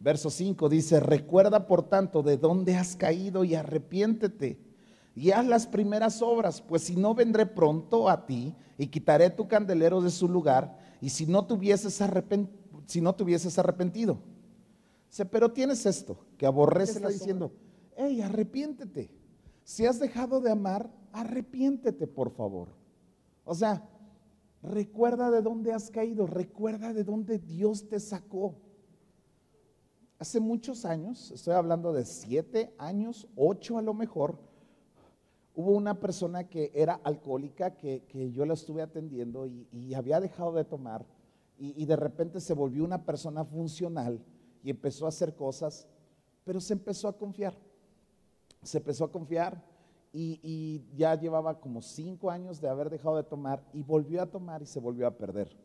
Verso 0.00 0.30
5 0.30 0.70
dice, 0.70 0.98
recuerda 0.98 1.66
por 1.66 1.82
tanto 1.82 2.22
de 2.22 2.38
dónde 2.38 2.74
has 2.74 2.96
caído 2.96 3.44
y 3.44 3.54
arrepiéntete 3.54 4.58
y 5.14 5.30
haz 5.30 5.46
las 5.46 5.66
primeras 5.66 6.22
obras, 6.22 6.62
pues 6.62 6.84
si 6.84 6.96
no 6.96 7.14
vendré 7.14 7.44
pronto 7.44 8.08
a 8.08 8.24
ti 8.24 8.54
y 8.78 8.86
quitaré 8.86 9.28
tu 9.28 9.46
candelero 9.46 10.00
de 10.00 10.10
su 10.10 10.26
lugar 10.26 10.78
y 11.02 11.10
si 11.10 11.26
no 11.26 11.44
te 11.44 11.54
hubieses, 11.54 12.00
si 12.86 13.00
no 13.00 13.14
te 13.14 13.24
hubieses 13.24 13.58
arrepentido. 13.58 14.18
Dice, 15.08 15.26
pero 15.26 15.52
tienes 15.52 15.84
esto, 15.86 16.24
que 16.38 16.46
aborrece 16.46 16.92
está 16.92 17.08
diciendo, 17.08 17.52
hey, 17.96 18.22
arrepiéntete. 18.22 19.10
Si 19.64 19.86
has 19.86 19.98
dejado 19.98 20.40
de 20.40 20.50
amar, 20.50 20.90
arrepiéntete, 21.12 22.06
por 22.06 22.30
favor. 22.30 22.68
O 23.44 23.54
sea, 23.54 23.88
recuerda 24.62 25.30
de 25.30 25.42
dónde 25.42 25.72
has 25.72 25.90
caído, 25.90 26.26
recuerda 26.26 26.92
de 26.92 27.04
dónde 27.04 27.38
Dios 27.38 27.88
te 27.88 28.00
sacó. 28.00 28.54
Hace 30.18 30.40
muchos 30.40 30.84
años, 30.84 31.30
estoy 31.32 31.54
hablando 31.54 31.92
de 31.92 32.04
siete 32.04 32.74
años, 32.78 33.28
ocho 33.34 33.78
a 33.78 33.82
lo 33.82 33.92
mejor, 33.92 34.38
hubo 35.54 35.72
una 35.72 35.98
persona 35.98 36.44
que 36.44 36.70
era 36.74 36.94
alcohólica 37.04 37.76
que, 37.76 38.30
yo 38.32 38.46
la 38.46 38.54
estuve 38.54 38.82
atendiendo 38.82 39.46
y, 39.46 39.94
había 39.94 40.20
dejado 40.20 40.52
de 40.52 40.64
tomar 40.64 41.04
y, 41.64 41.86
de 41.86 41.94
repente 41.94 42.40
se 42.40 42.54
volvió 42.54 42.82
una 42.82 43.04
persona 43.04 43.44
funcional 43.44 44.20
y 44.64 44.70
empezó 44.70 45.06
a 45.06 45.10
hacer 45.10 45.36
cosas, 45.36 45.86
pero 46.44 46.60
se 46.60 46.72
empezó 46.72 47.06
a 47.06 47.16
confiar. 47.16 47.56
Se 48.64 48.78
empezó 48.78 49.04
a 49.04 49.12
confiar 49.12 49.64
y, 50.12 50.82
ya 50.96 51.14
llevaba 51.14 51.60
como 51.60 51.80
cinco 51.80 52.32
años 52.32 52.60
de 52.60 52.68
haber 52.68 52.90
dejado 52.90 53.16
de 53.16 53.22
tomar 53.22 53.64
y 53.72 53.84
volvió 53.84 54.20
a 54.22 54.26
tomar 54.26 54.60
y 54.60 54.66
se 54.66 54.80
volvió 54.80 55.06
a 55.06 55.16
perder. 55.16 55.56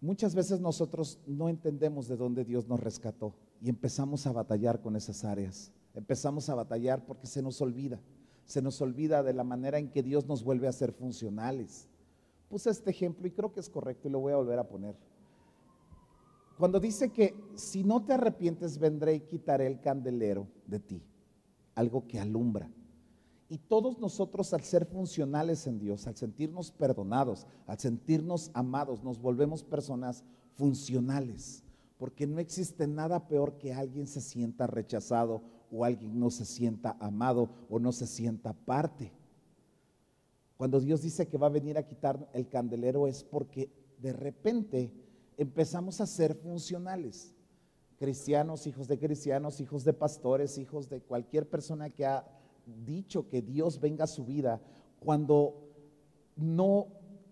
Muchas 0.00 0.34
veces 0.34 0.58
nosotros 0.58 1.20
no 1.24 1.48
entendemos 1.48 2.08
de 2.08 2.16
dónde 2.16 2.44
Dios 2.44 2.66
nos 2.66 2.80
rescató 2.80 3.34
y 3.62 3.68
empezamos 3.68 4.26
a 4.26 4.32
batallar 4.32 4.80
con 4.80 4.96
esas 4.96 5.24
áreas. 5.24 5.70
Empezamos 5.94 6.48
a 6.48 6.56
batallar 6.56 7.06
porque 7.06 7.28
se 7.28 7.40
nos 7.40 7.60
olvida. 7.60 8.00
Se 8.46 8.62
nos 8.62 8.80
olvida 8.80 9.22
de 9.22 9.32
la 9.32 9.44
manera 9.44 9.78
en 9.78 9.92
que 9.92 10.02
Dios 10.02 10.26
nos 10.26 10.42
vuelve 10.42 10.66
a 10.66 10.72
ser 10.72 10.90
funcionales. 10.90 11.89
Puse 12.50 12.68
este 12.68 12.90
ejemplo 12.90 13.28
y 13.28 13.30
creo 13.30 13.52
que 13.52 13.60
es 13.60 13.70
correcto 13.70 14.08
y 14.08 14.10
lo 14.10 14.18
voy 14.18 14.32
a 14.32 14.36
volver 14.36 14.58
a 14.58 14.68
poner. 14.68 14.96
Cuando 16.58 16.80
dice 16.80 17.10
que 17.10 17.34
si 17.54 17.84
no 17.84 18.04
te 18.04 18.12
arrepientes 18.12 18.76
vendré 18.76 19.14
y 19.14 19.20
quitaré 19.20 19.68
el 19.68 19.80
candelero 19.80 20.48
de 20.66 20.80
ti, 20.80 21.02
algo 21.76 22.06
que 22.06 22.18
alumbra. 22.18 22.68
Y 23.48 23.58
todos 23.58 23.98
nosotros 23.98 24.52
al 24.52 24.62
ser 24.62 24.84
funcionales 24.84 25.66
en 25.68 25.78
Dios, 25.78 26.06
al 26.08 26.16
sentirnos 26.16 26.72
perdonados, 26.72 27.46
al 27.66 27.78
sentirnos 27.78 28.50
amados, 28.52 29.02
nos 29.02 29.20
volvemos 29.20 29.62
personas 29.62 30.24
funcionales. 30.54 31.62
Porque 31.98 32.26
no 32.26 32.40
existe 32.40 32.86
nada 32.86 33.28
peor 33.28 33.58
que 33.58 33.72
alguien 33.72 34.06
se 34.06 34.20
sienta 34.20 34.66
rechazado 34.66 35.42
o 35.70 35.84
alguien 35.84 36.18
no 36.18 36.30
se 36.30 36.44
sienta 36.44 36.96
amado 37.00 37.48
o 37.68 37.78
no 37.78 37.92
se 37.92 38.06
sienta 38.06 38.52
parte. 38.52 39.12
Cuando 40.60 40.78
Dios 40.78 41.00
dice 41.00 41.26
que 41.26 41.38
va 41.38 41.46
a 41.46 41.48
venir 41.48 41.78
a 41.78 41.86
quitar 41.86 42.28
el 42.34 42.46
candelero 42.46 43.06
es 43.06 43.24
porque 43.24 43.70
de 43.96 44.12
repente 44.12 44.92
empezamos 45.38 46.02
a 46.02 46.06
ser 46.06 46.34
funcionales. 46.34 47.34
Cristianos, 47.98 48.66
hijos 48.66 48.86
de 48.86 48.98
cristianos, 48.98 49.58
hijos 49.62 49.84
de 49.84 49.94
pastores, 49.94 50.58
hijos 50.58 50.90
de 50.90 51.00
cualquier 51.00 51.48
persona 51.48 51.88
que 51.88 52.04
ha 52.04 52.26
dicho 52.84 53.26
que 53.26 53.40
Dios 53.40 53.80
venga 53.80 54.04
a 54.04 54.06
su 54.06 54.26
vida, 54.26 54.60
cuando 54.98 55.66
no 56.36 56.88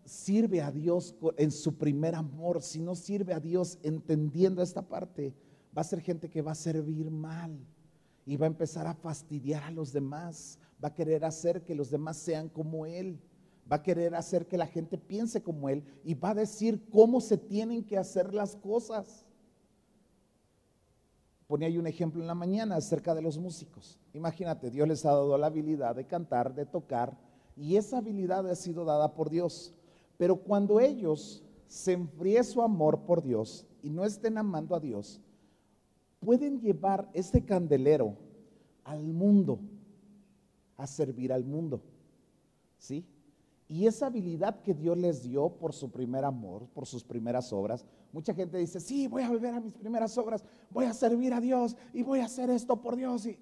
sirve 0.06 0.62
a 0.62 0.72
Dios 0.72 1.14
en 1.36 1.50
su 1.50 1.76
primer 1.76 2.14
amor, 2.14 2.62
si 2.62 2.80
no 2.80 2.94
sirve 2.94 3.34
a 3.34 3.40
Dios 3.40 3.78
entendiendo 3.82 4.62
esta 4.62 4.80
parte, 4.80 5.34
va 5.76 5.82
a 5.82 5.84
ser 5.84 6.00
gente 6.00 6.30
que 6.30 6.40
va 6.40 6.52
a 6.52 6.54
servir 6.54 7.10
mal 7.10 7.58
y 8.24 8.38
va 8.38 8.46
a 8.46 8.48
empezar 8.48 8.86
a 8.86 8.94
fastidiar 8.94 9.64
a 9.64 9.70
los 9.70 9.92
demás, 9.92 10.58
va 10.82 10.88
a 10.88 10.94
querer 10.94 11.24
hacer 11.24 11.64
que 11.64 11.74
los 11.74 11.90
demás 11.90 12.16
sean 12.16 12.48
como 12.48 12.86
Él, 12.86 13.20
va 13.70 13.76
a 13.76 13.82
querer 13.82 14.14
hacer 14.14 14.46
que 14.46 14.58
la 14.58 14.66
gente 14.66 14.98
piense 14.98 15.42
como 15.42 15.68
Él 15.68 15.84
y 16.04 16.14
va 16.14 16.30
a 16.30 16.34
decir 16.34 16.88
cómo 16.90 17.20
se 17.20 17.36
tienen 17.36 17.84
que 17.84 17.98
hacer 17.98 18.32
las 18.34 18.56
cosas 18.56 19.26
ponía 21.48 21.66
ahí 21.66 21.78
un 21.78 21.86
ejemplo 21.86 22.20
en 22.20 22.28
la 22.28 22.34
mañana 22.34 22.76
acerca 22.76 23.14
de 23.14 23.22
los 23.22 23.38
músicos. 23.38 23.98
Imagínate, 24.12 24.70
Dios 24.70 24.86
les 24.86 25.04
ha 25.06 25.12
dado 25.12 25.36
la 25.38 25.46
habilidad 25.46 25.96
de 25.96 26.06
cantar, 26.06 26.54
de 26.54 26.66
tocar, 26.66 27.16
y 27.56 27.76
esa 27.76 27.98
habilidad 27.98 28.48
ha 28.48 28.54
sido 28.54 28.84
dada 28.84 29.14
por 29.14 29.30
Dios. 29.30 29.74
Pero 30.18 30.36
cuando 30.36 30.78
ellos 30.78 31.42
se 31.66 31.92
enfríe 31.92 32.44
su 32.44 32.62
amor 32.62 33.00
por 33.00 33.22
Dios 33.22 33.66
y 33.82 33.88
no 33.88 34.04
estén 34.04 34.36
amando 34.36 34.76
a 34.76 34.80
Dios, 34.80 35.20
pueden 36.20 36.60
llevar 36.60 37.08
ese 37.14 37.42
candelero 37.42 38.14
al 38.84 39.02
mundo, 39.02 39.58
a 40.78 40.86
servir 40.86 41.32
al 41.32 41.44
mundo. 41.44 41.82
¿Sí? 42.78 43.04
Y 43.68 43.86
esa 43.86 44.06
habilidad 44.06 44.62
que 44.62 44.72
Dios 44.72 44.96
les 44.96 45.22
dio 45.22 45.50
por 45.50 45.74
su 45.74 45.90
primer 45.90 46.24
amor, 46.24 46.66
por 46.68 46.86
sus 46.86 47.04
primeras 47.04 47.52
obras, 47.52 47.84
mucha 48.12 48.32
gente 48.32 48.56
dice, 48.56 48.80
sí, 48.80 49.06
voy 49.06 49.22
a 49.22 49.28
volver 49.28 49.54
a 49.54 49.60
mis 49.60 49.74
primeras 49.74 50.16
obras, 50.16 50.42
voy 50.70 50.86
a 50.86 50.94
servir 50.94 51.34
a 51.34 51.40
Dios 51.40 51.76
y 51.92 52.02
voy 52.02 52.20
a 52.20 52.24
hacer 52.24 52.48
esto 52.48 52.80
por 52.80 52.96
Dios. 52.96 53.26
Y, 53.26 53.38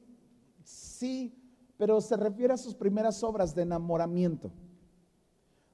sí, 0.64 1.32
pero 1.76 2.00
se 2.00 2.16
refiere 2.16 2.54
a 2.54 2.58
sus 2.58 2.74
primeras 2.74 3.22
obras 3.22 3.54
de 3.54 3.62
enamoramiento. 3.62 4.50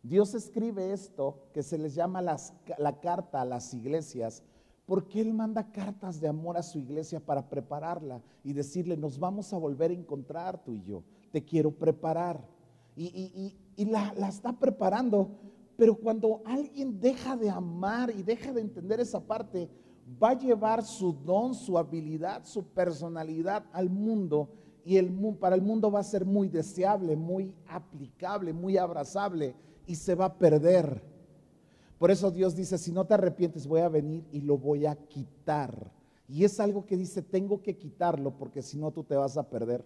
Dios 0.03 0.35
escribe 0.35 0.93
esto 0.93 1.49
que 1.55 1.63
se 1.63 1.79
les 1.79 1.95
llama 1.95 2.21
la 2.21 3.01
carta 3.01 3.41
a 3.41 3.47
las 3.47 3.73
iglesias, 3.73 4.43
porque 4.85 5.21
Él 5.21 5.33
manda 5.33 5.71
cartas 5.73 6.21
de 6.21 6.29
amor 6.29 6.59
a 6.59 6.63
su 6.63 6.79
iglesia 6.79 7.21
para 7.21 7.49
prepararla 7.49 8.21
y 8.45 8.53
decirle, 8.53 8.99
nos 8.99 9.19
vamos 9.19 9.53
a 9.55 9.59
volver 9.59 9.93
a 9.93 9.95
encontrar 9.95 10.63
tú 10.63 10.75
y 10.75 10.83
yo, 10.83 11.05
te 11.33 11.43
quiero 11.43 11.73
preparar. 11.73 12.47
y, 12.95 13.57
y 13.77 13.85
la, 13.87 14.13
está 14.29 14.53
preparando. 14.53 15.31
Pero 15.77 15.97
cuando 15.97 16.43
alguien 16.45 17.01
deja 17.01 17.37
de 17.37 17.51
amar 17.51 18.11
y 18.11 18.23
deja 18.23 18.53
de 18.53 18.61
entender 18.61 19.01
esa 19.01 19.21
parte, 19.21 19.69
va 20.23 20.31
a 20.31 20.39
llevar 20.39 20.85
su 20.85 21.13
don, 21.13 21.55
su 21.55 21.79
habilidad, 21.79 22.45
su 22.45 22.65
personalidad 22.65 23.65
al 23.73 23.89
mundo 23.89 24.51
y 24.85 24.97
el, 24.97 25.11
para 25.41 25.55
el 25.55 25.63
mundo 25.63 25.91
va 25.91 26.01
a 26.01 26.05
ser 26.05 26.25
muy 26.25 26.49
deseable, 26.49 27.17
muy 27.17 27.55
aplicable, 27.69 28.53
muy 28.53 28.77
abrazable 28.77 29.55
y 29.87 29.95
se 29.95 30.15
va 30.15 30.27
a 30.27 30.39
perder. 30.39 31.03
Por 31.99 32.11
eso 32.11 32.31
Dios 32.31 32.55
dice, 32.55 32.79
si 32.79 32.93
no 32.93 33.07
te 33.07 33.15
arrepientes 33.15 33.67
voy 33.67 33.81
a 33.81 33.89
venir 33.89 34.25
y 34.33 34.41
lo 34.41 34.59
voy 34.59 34.87
a 34.87 34.97
quitar. 34.97 35.93
Y 36.29 36.45
es 36.45 36.59
algo 36.61 36.85
que 36.85 36.97
dice, 36.97 37.23
tengo 37.23 37.63
que 37.63 37.77
quitarlo 37.77 38.37
porque 38.37 38.63
si 38.63 38.79
no 38.79 38.91
tú 38.91 39.05
te 39.05 39.17
vas 39.17 39.37
a 39.37 39.49
perder. 39.49 39.85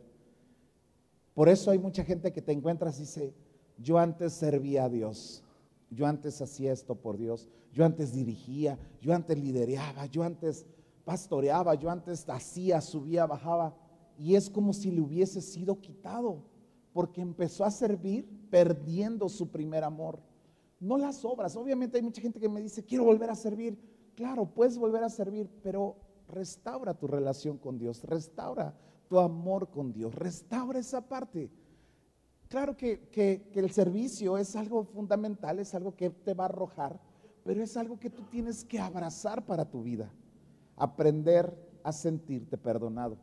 Por 1.37 1.51
eso 1.51 1.71
hay 1.71 1.79
mucha 1.79 2.03
gente 2.03 2.33
que 2.33 2.41
te 2.41 2.53
encuentras 2.53 2.97
y 2.97 3.03
dice, 3.03 3.35
yo 3.77 3.99
antes 3.99 4.33
servía 4.33 4.85
a 4.85 4.89
Dios, 4.89 5.45
yo 5.91 6.07
antes 6.07 6.41
hacía 6.41 6.73
esto 6.73 6.95
por 6.95 7.19
Dios, 7.19 7.47
yo 7.75 7.85
antes 7.85 8.15
dirigía, 8.15 8.79
yo 9.03 9.13
antes 9.13 9.39
lideraba, 9.39 10.07
yo 10.07 10.23
antes 10.23 10.65
pastoreaba, 11.05 11.75
yo 11.75 11.91
antes 11.91 12.27
hacía, 12.27 12.81
subía, 12.81 13.27
bajaba. 13.27 13.77
Y 14.19 14.35
es 14.35 14.49
como 14.49 14.73
si 14.73 14.91
le 14.91 15.03
hubiese 15.03 15.43
sido 15.43 15.79
quitado, 15.79 16.43
porque 16.95 17.21
empezó 17.21 17.67
a 17.67 17.71
servir 17.71 18.27
perdiendo 18.49 19.29
su 19.29 19.51
primer 19.51 19.85
amor. 19.85 20.19
No 20.81 20.97
las 20.97 21.23
obras, 21.23 21.55
obviamente 21.55 21.99
hay 21.99 22.03
mucha 22.03 22.23
gente 22.23 22.41
que 22.41 22.49
me 22.49 22.63
dice, 22.63 22.83
quiero 22.83 23.05
volver 23.05 23.29
a 23.29 23.35
servir. 23.35 23.79
Claro, 24.15 24.47
puedes 24.47 24.79
volver 24.79 25.05
a 25.05 25.11
servir, 25.11 25.51
pero 25.63 25.97
restaura 26.29 26.95
tu 26.95 27.07
relación 27.07 27.59
con 27.59 27.77
Dios, 27.77 28.05
restaura 28.05 28.75
tu 29.09 29.19
amor 29.19 29.71
con 29.71 29.93
Dios, 29.93 30.15
restaura 30.15 30.79
esa 30.79 31.01
parte. 31.01 31.51
Claro 32.49 32.77
que, 32.77 33.51
el 33.55 33.71
servicio 33.71 34.39
es 34.39 34.55
algo 34.55 34.85
fundamental, 34.85 35.59
es 35.59 35.75
algo 35.75 35.97
que 35.97 36.11
te 36.11 36.35
va 36.35 36.45
a 36.45 36.49
arrojar, 36.49 37.01
pero 37.45 37.63
es 37.63 37.77
algo 37.77 37.99
que 37.99 38.11
tú 38.11 38.23
tienes 38.31 38.65
que 38.65 38.79
abrazar 38.79 39.45
para 39.45 39.65
tu 39.65 39.83
vida, 39.83 40.11
aprender 40.77 41.57
a 41.83 41.93
sentirte 41.93 42.57
perdonado. 42.57 43.17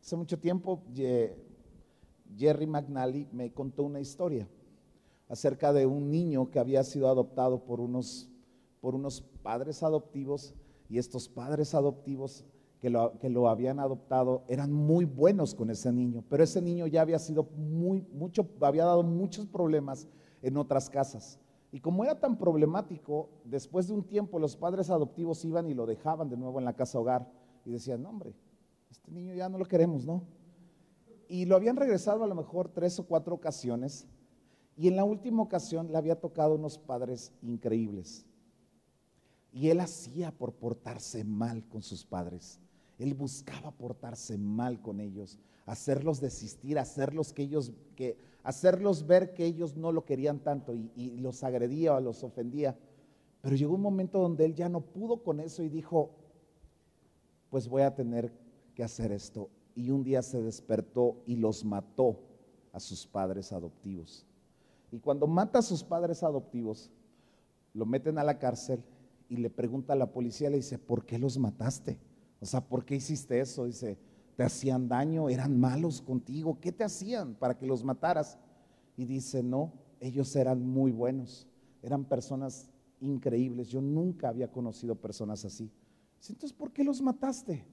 Hace 0.00 0.16
mucho 0.16 0.38
tiempo 0.38 0.82
Jerry 2.36 2.66
McNally 2.66 3.28
me 3.32 3.52
contó 3.52 3.84
una 3.84 4.00
historia 4.00 4.48
acerca 5.28 5.72
de 5.72 5.86
un 5.86 6.10
niño 6.10 6.50
que 6.50 6.58
había 6.58 6.82
sido 6.82 7.08
adoptado 7.08 7.64
por 7.64 7.80
unos, 7.80 8.28
por 8.80 8.94
unos 8.94 9.20
padres 9.20 9.82
adoptivos 9.82 10.54
y 10.88 10.98
estos 10.98 11.28
padres 11.28 11.74
adoptivos 11.74 12.44
que 12.82 12.90
lo, 13.30 13.48
habían 13.48 13.78
adoptado 13.78 14.42
eran 14.48 14.72
muy 14.72 15.04
buenos 15.04 15.54
con 15.54 15.70
ese 15.70 15.92
niño, 15.92 16.24
pero 16.28 16.42
ese 16.42 16.60
niño 16.60 16.88
ya 16.88 17.02
había 17.02 17.20
sido 17.20 17.44
muy, 17.56 18.04
mucho, 18.12 18.48
había 18.60 18.84
dado 18.84 19.04
muchos 19.04 19.46
problemas 19.46 20.08
en 20.42 20.56
otras 20.56 20.90
casas. 20.90 21.38
Y 21.70 21.78
como 21.78 22.02
era 22.02 22.18
tan 22.18 22.36
problemático, 22.36 23.30
después 23.44 23.86
de 23.86 23.94
un 23.94 24.02
tiempo 24.02 24.40
los 24.40 24.56
padres 24.56 24.90
adoptivos 24.90 25.44
iban 25.44 25.68
y 25.68 25.74
lo 25.74 25.86
dejaban 25.86 26.28
de 26.28 26.36
nuevo 26.36 26.58
en 26.58 26.64
la 26.64 26.72
casa 26.74 26.98
hogar 26.98 27.30
y 27.64 27.70
decían, 27.70 28.02
no, 28.02 28.08
hombre, 28.08 28.34
este 28.90 29.12
niño 29.12 29.32
ya 29.32 29.48
no 29.48 29.58
lo 29.58 29.64
queremos, 29.64 30.04
¿no? 30.04 30.24
Y 31.28 31.44
lo 31.44 31.54
habían 31.54 31.76
regresado 31.76 32.24
a 32.24 32.26
lo 32.26 32.34
mejor 32.34 32.68
tres 32.68 32.98
o 32.98 33.06
cuatro 33.06 33.36
ocasiones 33.36 34.08
y 34.76 34.88
en 34.88 34.96
la 34.96 35.04
última 35.04 35.40
ocasión 35.40 35.92
le 35.92 35.98
había 35.98 36.18
tocado 36.18 36.56
unos 36.56 36.78
padres 36.78 37.32
increíbles. 37.42 38.26
Y 39.52 39.68
él 39.68 39.78
hacía 39.78 40.32
por 40.32 40.52
portarse 40.52 41.22
mal 41.22 41.64
con 41.68 41.82
sus 41.82 42.04
padres. 42.04 42.58
Él 42.98 43.14
buscaba 43.14 43.70
portarse 43.72 44.38
mal 44.38 44.80
con 44.80 45.00
ellos, 45.00 45.38
hacerlos 45.66 46.20
desistir, 46.20 46.78
hacerlos 46.78 47.32
que 47.32 47.42
ellos, 47.42 47.72
que, 47.96 48.16
hacerlos 48.42 49.06
ver 49.06 49.34
que 49.34 49.44
ellos 49.44 49.76
no 49.76 49.92
lo 49.92 50.04
querían 50.04 50.40
tanto 50.40 50.74
y, 50.74 51.16
los 51.18 51.42
agredía 51.42 51.94
o 51.94 52.00
los 52.00 52.22
ofendía. 52.22 52.76
Pero 53.40 53.56
llegó 53.56 53.74
un 53.74 53.82
momento 53.82 54.20
donde 54.20 54.44
él 54.44 54.54
ya 54.54 54.68
no 54.68 54.80
pudo 54.80 55.22
con 55.22 55.40
eso 55.40 55.62
y 55.62 55.68
dijo, 55.68 56.10
pues 57.50 57.68
voy 57.68 57.82
a 57.82 57.94
tener 57.94 58.32
que 58.74 58.84
hacer 58.84 59.12
esto. 59.12 59.50
Y 59.74 59.90
un 59.90 60.04
día 60.04 60.22
se 60.22 60.42
despertó 60.42 61.16
y 61.26 61.36
los 61.36 61.64
mató 61.64 62.20
a 62.72 62.80
sus 62.80 63.06
padres 63.06 63.52
adoptivos. 63.52 64.26
Y 64.90 64.98
cuando 64.98 65.26
mata 65.26 65.58
a 65.58 65.62
sus 65.62 65.82
padres 65.82 66.22
adoptivos, 66.22 66.90
lo 67.74 67.86
meten 67.86 68.18
a 68.18 68.24
la 68.24 68.38
cárcel 68.38 68.84
y 69.28 69.36
le 69.36 69.48
pregunta 69.48 69.94
a 69.94 69.96
la 69.96 70.12
policía, 70.12 70.50
le 70.50 70.58
dice, 70.58 70.78
¿por 70.78 71.06
qué 71.06 71.18
los 71.18 71.38
mataste? 71.38 71.98
O 72.42 72.46
sea, 72.46 72.60
¿por 72.60 72.84
qué 72.84 72.96
hiciste 72.96 73.38
eso? 73.38 73.66
Dice, 73.66 73.96
¿te 74.36 74.42
hacían 74.42 74.88
daño? 74.88 75.28
¿Eran 75.28 75.60
malos 75.60 76.02
contigo? 76.02 76.58
¿Qué 76.60 76.72
te 76.72 76.82
hacían 76.82 77.36
para 77.36 77.56
que 77.56 77.66
los 77.66 77.84
mataras? 77.84 78.36
Y 78.96 79.04
dice, 79.04 79.44
no, 79.44 79.72
ellos 80.00 80.34
eran 80.34 80.66
muy 80.66 80.90
buenos, 80.90 81.46
eran 81.82 82.04
personas 82.04 82.68
increíbles. 83.00 83.68
Yo 83.68 83.80
nunca 83.80 84.28
había 84.28 84.50
conocido 84.50 84.96
personas 84.96 85.44
así. 85.44 85.70
Entonces, 86.28 86.52
¿por 86.52 86.72
qué 86.72 86.82
los 86.82 87.00
mataste? 87.00 87.64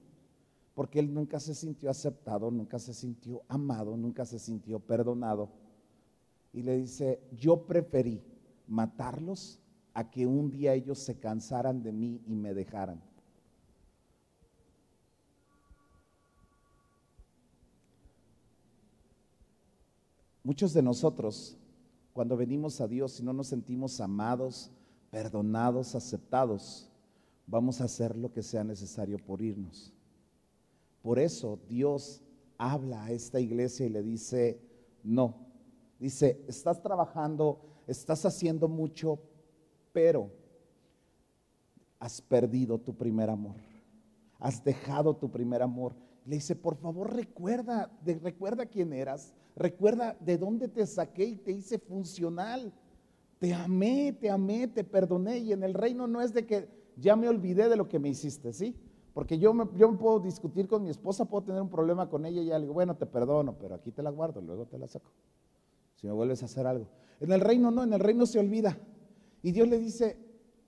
Porque 0.74 1.00
él 1.00 1.12
nunca 1.12 1.40
se 1.40 1.56
sintió 1.56 1.90
aceptado, 1.90 2.48
nunca 2.52 2.78
se 2.78 2.94
sintió 2.94 3.42
amado, 3.48 3.96
nunca 3.96 4.24
se 4.24 4.38
sintió 4.38 4.78
perdonado. 4.78 5.50
Y 6.52 6.62
le 6.62 6.76
dice, 6.76 7.20
yo 7.32 7.66
preferí 7.66 8.22
matarlos 8.68 9.60
a 9.94 10.08
que 10.10 10.26
un 10.26 10.48
día 10.48 10.74
ellos 10.74 11.00
se 11.00 11.18
cansaran 11.18 11.82
de 11.82 11.90
mí 11.90 12.22
y 12.24 12.36
me 12.36 12.54
dejaran. 12.54 13.02
Muchos 20.50 20.72
de 20.72 20.82
nosotros, 20.82 21.56
cuando 22.12 22.36
venimos 22.36 22.80
a 22.80 22.88
Dios 22.88 23.20
y 23.20 23.22
no 23.22 23.32
nos 23.32 23.46
sentimos 23.46 24.00
amados, 24.00 24.72
perdonados, 25.08 25.94
aceptados, 25.94 26.90
vamos 27.46 27.80
a 27.80 27.84
hacer 27.84 28.16
lo 28.16 28.32
que 28.32 28.42
sea 28.42 28.64
necesario 28.64 29.16
por 29.24 29.42
irnos. 29.42 29.92
Por 31.02 31.20
eso 31.20 31.60
Dios 31.68 32.20
habla 32.58 33.04
a 33.04 33.12
esta 33.12 33.38
iglesia 33.38 33.86
y 33.86 33.90
le 33.90 34.02
dice, 34.02 34.60
no, 35.04 35.36
dice, 36.00 36.44
estás 36.48 36.82
trabajando, 36.82 37.60
estás 37.86 38.26
haciendo 38.26 38.66
mucho, 38.66 39.20
pero 39.92 40.32
has 42.00 42.20
perdido 42.20 42.76
tu 42.80 42.92
primer 42.92 43.30
amor, 43.30 43.54
has 44.40 44.64
dejado 44.64 45.14
tu 45.14 45.30
primer 45.30 45.62
amor. 45.62 45.94
Le 46.26 46.34
dice, 46.34 46.56
por 46.56 46.74
favor 46.74 47.14
recuerda, 47.14 47.88
recuerda 48.04 48.66
quién 48.66 48.92
eras, 48.92 49.32
recuerda 49.60 50.16
de 50.20 50.38
dónde 50.38 50.68
te 50.68 50.86
saqué 50.86 51.24
y 51.26 51.36
te 51.36 51.52
hice 51.52 51.78
funcional. 51.78 52.72
Te 53.38 53.52
amé, 53.54 54.16
te 54.18 54.30
amé, 54.30 54.68
te 54.68 54.84
perdoné 54.84 55.38
y 55.38 55.52
en 55.52 55.62
el 55.62 55.74
reino 55.74 56.06
no 56.06 56.20
es 56.20 56.32
de 56.32 56.46
que 56.46 56.68
ya 56.96 57.14
me 57.14 57.28
olvidé 57.28 57.68
de 57.68 57.76
lo 57.76 57.88
que 57.88 57.98
me 57.98 58.08
hiciste, 58.08 58.52
¿sí? 58.52 58.74
Porque 59.12 59.38
yo 59.38 59.52
me, 59.52 59.64
yo 59.76 59.96
puedo 59.98 60.20
discutir 60.20 60.66
con 60.66 60.82
mi 60.82 60.90
esposa, 60.90 61.26
puedo 61.26 61.44
tener 61.44 61.60
un 61.60 61.68
problema 61.68 62.08
con 62.08 62.24
ella 62.24 62.40
y 62.40 62.46
ya 62.46 62.58
le 62.58 62.62
digo, 62.62 62.74
bueno, 62.74 62.96
te 62.96 63.06
perdono, 63.06 63.56
pero 63.58 63.74
aquí 63.74 63.90
te 63.92 64.02
la 64.02 64.10
guardo, 64.10 64.40
luego 64.40 64.66
te 64.66 64.78
la 64.78 64.86
saco. 64.86 65.10
Si 65.96 66.06
me 66.06 66.12
vuelves 66.12 66.42
a 66.42 66.46
hacer 66.46 66.66
algo. 66.66 66.88
En 67.20 67.30
el 67.32 67.40
reino 67.40 67.70
no, 67.70 67.82
en 67.82 67.92
el 67.92 68.00
reino 68.00 68.24
se 68.24 68.38
olvida. 68.38 68.78
Y 69.42 69.52
Dios 69.52 69.68
le 69.68 69.78
dice, 69.78 70.16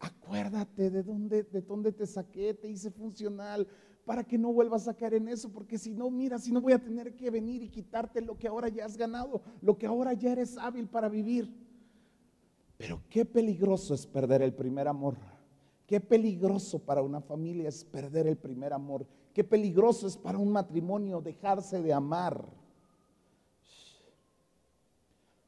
acuérdate 0.01 0.91
de 0.91 1.03
dónde, 1.03 1.45
de 1.45 1.63
dónde 1.63 1.93
te 1.93 2.07
saqué, 2.07 2.55
te 2.55 2.69
hice 2.69 2.91
funcional, 2.91 3.67
para 4.05 4.25
que 4.25 4.37
no 4.37 4.53
vuelvas 4.53 4.89
a 4.89 4.95
caer 4.95 5.15
en 5.15 5.29
eso, 5.29 5.51
porque 5.51 5.79
si 5.79 5.95
no, 5.95 6.11
mira, 6.11 6.39
si 6.39 6.51
no 6.53 6.61
voy 6.61 6.73
a 6.73 6.83
tener 6.83 7.15
que 7.15 7.31
venir 7.31 7.63
y 7.63 7.69
quitarte 7.69 8.21
lo 8.21 8.37
que 8.37 8.49
ahora 8.49 8.69
ya 8.69 8.85
has 8.85 8.97
ganado, 8.97 9.43
lo 9.61 9.79
que 9.79 9.87
ahora 9.87 10.13
ya 10.13 10.33
eres 10.33 10.59
hábil 10.59 10.89
para 10.89 11.09
vivir. 11.09 11.53
Pero 12.77 13.01
qué 13.09 13.25
peligroso 13.25 13.95
es 13.95 14.07
perder 14.07 14.43
el 14.43 14.55
primer 14.55 14.89
amor. 14.89 15.17
Qué 15.87 16.01
peligroso 16.01 16.79
para 16.81 17.03
una 17.03 17.21
familia 17.21 17.69
es 17.69 17.85
perder 17.85 18.27
el 18.27 18.37
primer 18.37 18.73
amor. 18.73 19.07
Qué 19.33 19.45
peligroso 19.45 20.07
es 20.07 20.17
para 20.17 20.39
un 20.39 20.51
matrimonio 20.51 21.21
dejarse 21.21 21.81
de 21.81 21.93
amar. 21.93 22.45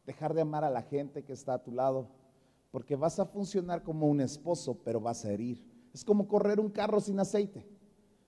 Dejar 0.07 0.35
de 0.35 0.43
amar 0.43 0.64
a 0.64 0.71
la 0.71 0.83
gente 0.83 1.25
que 1.25 1.33
está 1.33 1.55
a 1.55 1.62
tu 1.62 1.73
lado 1.73 2.09
porque 2.75 2.97
vas 2.97 3.21
a 3.21 3.27
funcionar 3.27 3.85
como 3.85 4.09
un 4.09 4.21
esposo, 4.21 4.77
pero 4.85 5.01
vas 5.01 5.25
a 5.25 5.33
herir. 5.33 5.64
Es 5.93 6.05
como 6.05 6.27
correr 6.27 6.59
un 6.59 6.69
carro 6.69 7.01
sin 7.01 7.21
aceite. 7.21 7.64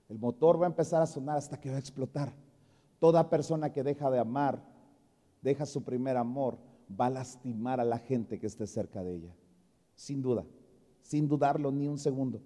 El 0.09 0.19
motor 0.19 0.61
va 0.61 0.67
a 0.67 0.69
empezar 0.69 1.03
a 1.03 1.07
sonar 1.07 1.37
hasta 1.37 1.61
que 1.61 1.71
va 1.71 1.77
a 1.77 1.81
explotar. 1.81 2.33
Toda 2.99 3.29
persona 3.29 3.73
que 3.73 3.83
deja 3.83 4.11
de 4.11 4.19
amar, 4.19 4.63
deja 5.43 5.67
su 5.67 5.83
primer 5.83 6.17
amor, 6.17 6.59
va 6.89 7.07
a 7.07 7.11
lastimar 7.11 7.81
a 7.81 7.85
la 7.85 7.99
gente 7.99 8.39
que 8.39 8.47
esté 8.47 8.67
cerca 8.67 9.03
de 9.03 9.17
ella. 9.17 9.35
Sin 9.95 10.23
duda, 10.23 10.45
sin 11.03 11.29
dudarlo 11.29 11.71
ni 11.71 11.89
un 11.89 11.99
segundo. 11.99 12.41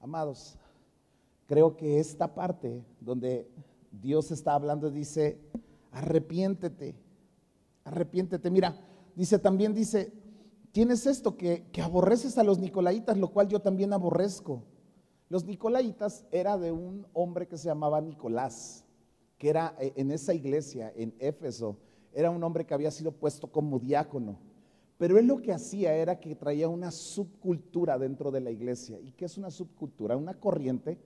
Amados, 0.00 0.56
creo 1.46 1.76
que 1.76 1.98
esta 1.98 2.34
parte 2.34 2.84
donde 3.00 3.50
Dios 3.90 4.30
está 4.30 4.54
hablando 4.54 4.90
dice, 4.90 5.40
arrepiéntete, 5.92 6.94
arrepiéntete. 7.84 8.50
Mira, 8.50 8.76
Dice, 9.20 9.38
también 9.38 9.74
dice, 9.74 10.12
tienes 10.72 11.06
esto 11.06 11.36
que, 11.36 11.66
que 11.72 11.82
aborreces 11.82 12.38
a 12.38 12.42
los 12.42 12.58
nicolaitas, 12.58 13.18
lo 13.18 13.28
cual 13.28 13.48
yo 13.48 13.60
también 13.60 13.92
aborrezco. 13.92 14.62
Los 15.30 15.44
nicolaitas 15.44 16.26
era 16.32 16.58
de 16.58 16.72
un 16.72 17.06
hombre 17.12 17.46
que 17.46 17.56
se 17.56 17.68
llamaba 17.68 18.00
Nicolás, 18.00 18.84
que 19.38 19.48
era 19.48 19.76
eh, 19.78 19.92
en 19.94 20.10
esa 20.10 20.34
iglesia, 20.34 20.92
en 20.96 21.14
Éfeso, 21.20 21.76
era 22.12 22.30
un 22.30 22.42
hombre 22.42 22.66
que 22.66 22.74
había 22.74 22.90
sido 22.90 23.12
puesto 23.12 23.46
como 23.46 23.78
diácono. 23.78 24.40
Pero 24.98 25.18
él 25.18 25.28
lo 25.28 25.40
que 25.40 25.52
hacía 25.52 25.94
era 25.94 26.18
que 26.18 26.34
traía 26.34 26.68
una 26.68 26.90
subcultura 26.90 27.96
dentro 27.96 28.32
de 28.32 28.40
la 28.40 28.50
iglesia. 28.50 28.98
¿Y 28.98 29.12
qué 29.12 29.26
es 29.26 29.38
una 29.38 29.52
subcultura? 29.52 30.16
Una 30.16 30.34
corriente. 30.34 30.98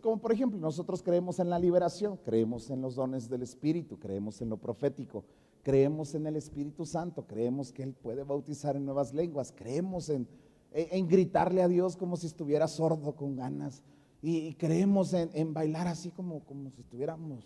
como 0.00 0.22
por 0.22 0.32
ejemplo, 0.32 0.58
nosotros 0.58 1.02
creemos 1.02 1.38
en 1.38 1.50
la 1.50 1.58
liberación, 1.58 2.16
creemos 2.24 2.70
en 2.70 2.80
los 2.80 2.94
dones 2.94 3.28
del 3.28 3.42
Espíritu, 3.42 3.98
creemos 3.98 4.40
en 4.40 4.48
lo 4.48 4.56
profético, 4.56 5.26
creemos 5.62 6.14
en 6.14 6.26
el 6.26 6.36
Espíritu 6.36 6.86
Santo, 6.86 7.26
creemos 7.26 7.72
que 7.72 7.82
Él 7.82 7.92
puede 7.92 8.24
bautizar 8.24 8.74
en 8.74 8.86
nuevas 8.86 9.12
lenguas, 9.12 9.52
creemos 9.54 10.08
en, 10.08 10.26
gritarle 10.72 11.62
a 11.62 11.68
Dios 11.68 11.96
como 11.96 12.16
si 12.16 12.26
estuviera 12.26 12.68
sordo 12.68 13.14
con 13.16 13.36
ganas 13.36 13.82
y, 14.20 14.54
creemos 14.54 15.12
en, 15.14 15.54
bailar 15.54 15.86
así 15.86 16.10
como, 16.10 16.40
como 16.40 16.70
si 16.70 16.80
estuviéramos, 16.80 17.44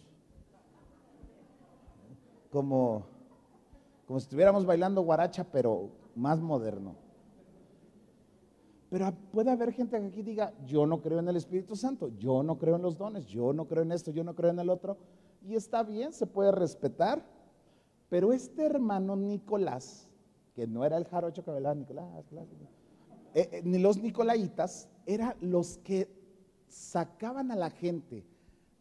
como, 2.50 3.04
como 4.06 4.18
si 4.18 4.24
estuviéramos 4.24 4.64
bailando 4.64 5.02
guaracha, 5.02 5.44
pero 5.44 5.90
más 6.14 6.40
moderno. 6.40 6.96
Pero 8.88 9.12
puede 9.32 9.50
haber 9.50 9.72
gente 9.72 9.98
que 9.98 10.06
aquí 10.06 10.22
diga, 10.22 10.52
yo 10.66 10.86
no 10.86 11.00
creo 11.00 11.18
en 11.18 11.28
el 11.28 11.36
Espíritu 11.36 11.76
Santo, 11.76 12.08
yo 12.18 12.42
no 12.42 12.58
creo 12.58 12.76
en 12.76 12.82
los 12.82 12.96
dones, 12.96 13.26
yo 13.26 13.52
no 13.52 13.66
creo 13.66 13.82
en 13.82 13.92
esto, 13.92 14.10
yo 14.10 14.24
no 14.24 14.34
creo 14.34 14.50
en 14.50 14.58
el 14.58 14.70
otro. 14.70 14.96
Y 15.42 15.54
está 15.54 15.82
bien, 15.82 16.12
se 16.12 16.26
puede 16.26 16.52
respetar. 16.52 17.24
Pero 18.08 18.32
este 18.32 18.64
hermano 18.64 19.16
Nicolás, 19.16 20.08
que 20.54 20.66
no 20.66 20.84
era 20.84 20.98
el 20.98 21.06
jarocho 21.06 21.42
que 21.42 21.50
hablaba 21.50 21.74
Nicolás, 21.74 22.06
eh, 22.32 22.68
eh, 23.34 23.62
ni 23.64 23.78
los 23.78 23.98
nicolaitas, 23.98 24.88
eran 25.06 25.34
los 25.40 25.78
que 25.78 26.08
sacaban 26.68 27.50
a 27.50 27.56
la 27.56 27.70
gente 27.70 28.24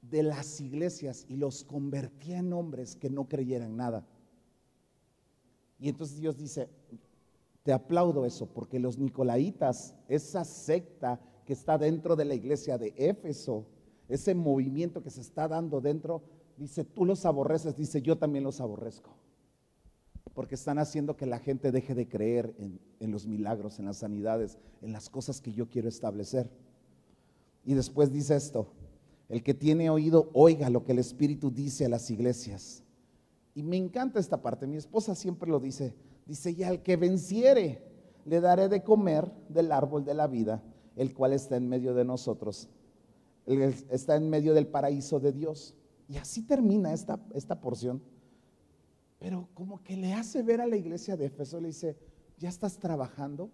de 0.01 0.23
las 0.23 0.59
iglesias 0.59 1.25
y 1.27 1.37
los 1.37 1.63
convertía 1.63 2.39
en 2.39 2.53
hombres 2.53 2.95
que 2.95 3.09
no 3.09 3.27
creyeran 3.27 3.77
nada. 3.77 4.05
Y 5.79 5.89
entonces 5.89 6.19
Dios 6.19 6.37
dice, 6.37 6.69
te 7.63 7.73
aplaudo 7.73 8.25
eso, 8.25 8.47
porque 8.47 8.79
los 8.79 8.97
nicolaitas, 8.97 9.95
esa 10.07 10.43
secta 10.43 11.19
que 11.45 11.53
está 11.53 11.77
dentro 11.77 12.15
de 12.15 12.25
la 12.25 12.35
iglesia 12.35 12.77
de 12.77 12.93
Éfeso, 12.97 13.65
ese 14.07 14.35
movimiento 14.35 15.01
que 15.01 15.09
se 15.09 15.21
está 15.21 15.47
dando 15.47 15.81
dentro, 15.81 16.23
dice, 16.57 16.83
tú 16.83 17.05
los 17.05 17.25
aborreces, 17.25 17.75
dice, 17.75 18.01
yo 18.01 18.17
también 18.17 18.43
los 18.43 18.61
aborrezco 18.61 19.15
porque 20.33 20.55
están 20.55 20.79
haciendo 20.79 21.17
que 21.17 21.25
la 21.25 21.39
gente 21.39 21.71
deje 21.71 21.93
de 21.93 22.07
creer 22.07 22.53
en, 22.57 23.11
los 23.11 23.27
milagros, 23.27 23.79
en 23.79 23.85
las 23.85 23.97
sanidades, 23.97 24.57
en 24.81 24.93
las 24.93 25.09
cosas 25.09 25.41
que 25.41 25.51
yo 25.51 25.69
quiero 25.69 25.89
establecer. 25.89 26.49
Y 27.65 27.73
después 27.73 28.11
dice 28.11 28.35
esto, 28.35 28.67
el 29.29 29.43
que 29.43 29.53
tiene 29.53 29.89
oído, 29.89 30.29
oiga 30.33 30.69
lo 30.69 30.83
que 30.83 30.93
el 30.93 30.99
Espíritu 30.99 31.51
dice 31.51 31.85
a 31.85 31.89
las 31.89 32.09
iglesias. 32.09 32.83
Y 33.53 33.63
me 33.63 33.77
encanta 33.77 34.19
esta 34.19 34.41
parte, 34.41 34.67
mi 34.67 34.77
esposa 34.77 35.15
siempre 35.15 35.49
lo 35.49 35.59
dice, 35.59 35.93
dice, 36.25 36.51
y 36.51 36.63
al 36.63 36.81
que 36.81 36.95
venciere, 36.95 37.83
le 38.25 38.39
daré 38.39 38.69
de 38.69 38.83
comer 38.83 39.29
del 39.49 39.71
árbol 39.71 40.05
de 40.05 40.13
la 40.13 40.27
vida, 40.27 40.63
el 40.95 41.13
cual 41.13 41.33
está 41.33 41.57
en 41.57 41.67
medio 41.67 41.93
de 41.93 42.05
nosotros, 42.05 42.69
está 43.45 44.15
en 44.15 44.29
medio 44.29 44.53
del 44.53 44.67
paraíso 44.67 45.19
de 45.19 45.33
Dios. 45.33 45.75
Y 46.07 46.17
así 46.17 46.41
termina 46.43 46.93
esta, 46.93 47.19
esta 47.33 47.59
porción 47.59 48.01
pero 49.21 49.47
como 49.53 49.83
que 49.83 49.95
le 49.95 50.13
hace 50.13 50.41
ver 50.41 50.61
a 50.61 50.65
la 50.65 50.75
iglesia 50.75 51.15
de 51.15 51.25
Éfeso, 51.25 51.61
le 51.61 51.67
dice, 51.67 51.95
ya 52.39 52.49
estás 52.49 52.79
trabajando, 52.79 53.51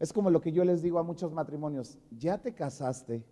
Es 0.00 0.12
como 0.12 0.28
lo 0.30 0.40
que 0.40 0.50
yo 0.50 0.64
les 0.64 0.82
digo 0.82 0.98
a 0.98 1.02
muchos 1.02 1.30
matrimonios, 1.30 1.98
ya 2.10 2.38
te 2.38 2.52
casaste, 2.52 3.22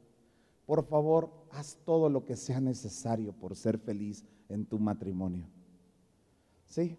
por 0.66 0.84
favor, 0.84 1.30
haz 1.50 1.78
todo 1.84 2.08
lo 2.08 2.24
que 2.24 2.36
sea 2.36 2.60
necesario 2.60 3.32
por 3.32 3.56
ser 3.56 3.78
feliz 3.78 4.24
en 4.48 4.66
tu 4.66 4.78
matrimonio. 4.78 5.46
¿Sí? 6.66 6.98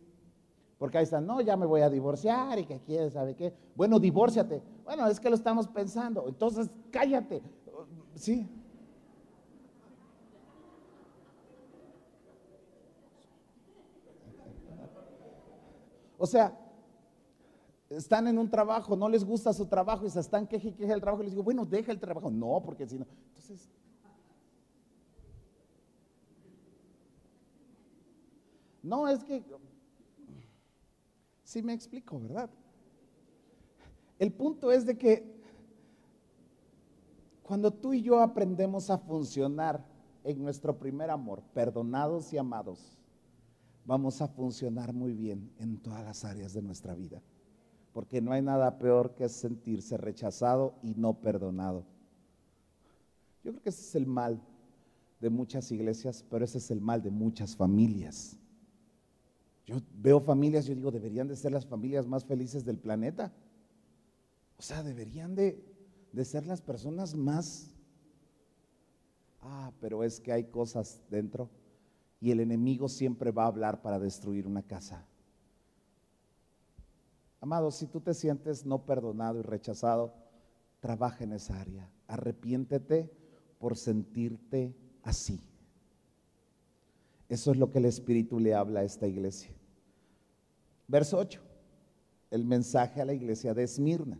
Porque 0.79 0.97
ahí 0.97 1.03
están, 1.03 1.25
no, 1.25 1.39
ya 1.39 1.55
me 1.55 1.67
voy 1.67 1.81
a 1.81 1.89
divorciar 1.89 2.57
y 2.59 2.65
que 2.65 2.81
quieres, 2.81 3.13
¿sabe 3.13 3.35
qué? 3.35 3.53
Bueno, 3.75 3.99
divórciate. 3.99 4.61
Bueno, 4.83 5.07
es 5.07 5.19
que 5.19 5.29
lo 5.29 5.35
estamos 5.35 5.67
pensando. 5.67 6.27
Entonces, 6.27 6.69
cállate. 6.91 7.41
¿Sí? 8.15 8.49
O 16.23 16.25
sea, 16.25 16.57
están 17.89 18.29
en 18.29 18.37
un 18.37 18.49
trabajo, 18.49 18.95
no 18.95 19.09
les 19.09 19.25
gusta 19.25 19.51
su 19.51 19.65
trabajo 19.65 20.05
y 20.05 20.09
se 20.09 20.21
están 20.21 20.47
queje 20.47 20.69
y 20.69 20.71
queje 20.71 20.93
el 20.93 21.01
trabajo. 21.01 21.21
Y 21.21 21.25
les 21.25 21.33
digo, 21.33 21.43
bueno, 21.43 21.65
deja 21.65 21.91
el 21.91 21.99
trabajo. 21.99 22.31
No, 22.31 22.61
porque 22.63 22.87
si 22.87 22.97
no. 22.97 23.05
Entonces. 23.27 23.69
No, 28.81 29.05
es 29.09 29.21
que. 29.25 29.43
Sí 31.43 31.61
me 31.61 31.73
explico, 31.73 32.17
¿verdad? 32.21 32.49
El 34.17 34.31
punto 34.31 34.71
es 34.71 34.85
de 34.85 34.97
que 34.97 35.43
cuando 37.41 37.69
tú 37.69 37.91
y 37.91 38.01
yo 38.01 38.21
aprendemos 38.21 38.89
a 38.89 38.97
funcionar 38.97 39.85
en 40.23 40.41
nuestro 40.41 40.79
primer 40.79 41.09
amor, 41.09 41.43
perdonados 41.53 42.31
y 42.31 42.37
amados, 42.37 42.97
vamos 43.85 44.21
a 44.21 44.27
funcionar 44.27 44.93
muy 44.93 45.13
bien 45.13 45.51
en 45.59 45.77
todas 45.77 46.03
las 46.03 46.25
áreas 46.25 46.53
de 46.53 46.61
nuestra 46.61 46.95
vida 46.95 47.21
porque 47.93 48.21
no 48.21 48.31
hay 48.31 48.41
nada 48.41 48.79
peor 48.79 49.13
que 49.13 49.29
sentirse 49.29 49.97
rechazado 49.97 50.73
y 50.81 50.95
no 50.95 51.21
perdonado. 51.21 51.85
Yo 53.43 53.51
creo 53.51 53.61
que 53.61 53.69
ese 53.69 53.81
es 53.81 53.95
el 53.95 54.07
mal 54.07 54.41
de 55.21 55.29
muchas 55.29 55.71
iglesias, 55.71 56.25
pero 56.29 56.43
ese 56.43 56.57
es 56.57 56.71
el 56.71 56.81
mal 56.81 57.03
de 57.03 57.11
muchas 57.11 57.55
familias. 57.55 58.35
Yo 59.65 59.77
veo 60.01 60.19
familias, 60.19 60.65
yo 60.65 60.75
digo, 60.75 60.91
deberían 60.91 61.27
de 61.27 61.35
ser 61.35 61.51
las 61.51 61.65
familias 61.65 62.07
más 62.07 62.25
felices 62.25 62.65
del 62.65 62.79
planeta. 62.79 63.31
O 64.57 64.61
sea, 64.61 64.83
deberían 64.83 65.35
de, 65.35 65.63
de 66.11 66.25
ser 66.25 66.47
las 66.47 66.61
personas 66.61 67.15
más... 67.15 67.69
Ah, 69.41 69.71
pero 69.79 70.03
es 70.03 70.19
que 70.19 70.31
hay 70.31 70.45
cosas 70.45 71.01
dentro 71.09 71.49
y 72.23 72.31
el 72.31 72.39
enemigo 72.39 72.87
siempre 72.87 73.31
va 73.31 73.43
a 73.43 73.47
hablar 73.47 73.81
para 73.81 73.99
destruir 73.99 74.47
una 74.47 74.63
casa. 74.63 75.05
Amado, 77.41 77.69
si 77.69 77.85
tú 77.85 77.99
te 77.99 78.13
sientes 78.13 78.65
no 78.65 78.85
perdonado 78.85 79.39
y 79.39 79.41
rechazado, 79.41 80.13
trabaja 80.79 81.25
en 81.25 81.33
esa 81.33 81.59
área. 81.59 81.91
Arrepiéntete 82.07 83.11
por 83.59 83.75
sentirte 83.75 84.73
así. 85.01 85.41
Eso 87.27 87.51
es 87.51 87.57
lo 87.57 87.69
que 87.69 87.79
el 87.79 87.85
Espíritu 87.85 88.39
le 88.39 88.53
habla 88.53 88.79
a 88.79 88.83
esta 88.85 89.05
iglesia. 89.05 89.51
Verso 90.87 91.17
8, 91.17 91.41
el 92.31 92.45
mensaje 92.45 93.01
a 93.01 93.05
la 93.05 93.13
iglesia 93.13 93.53
de 93.53 93.63
Esmirna. 93.63 94.17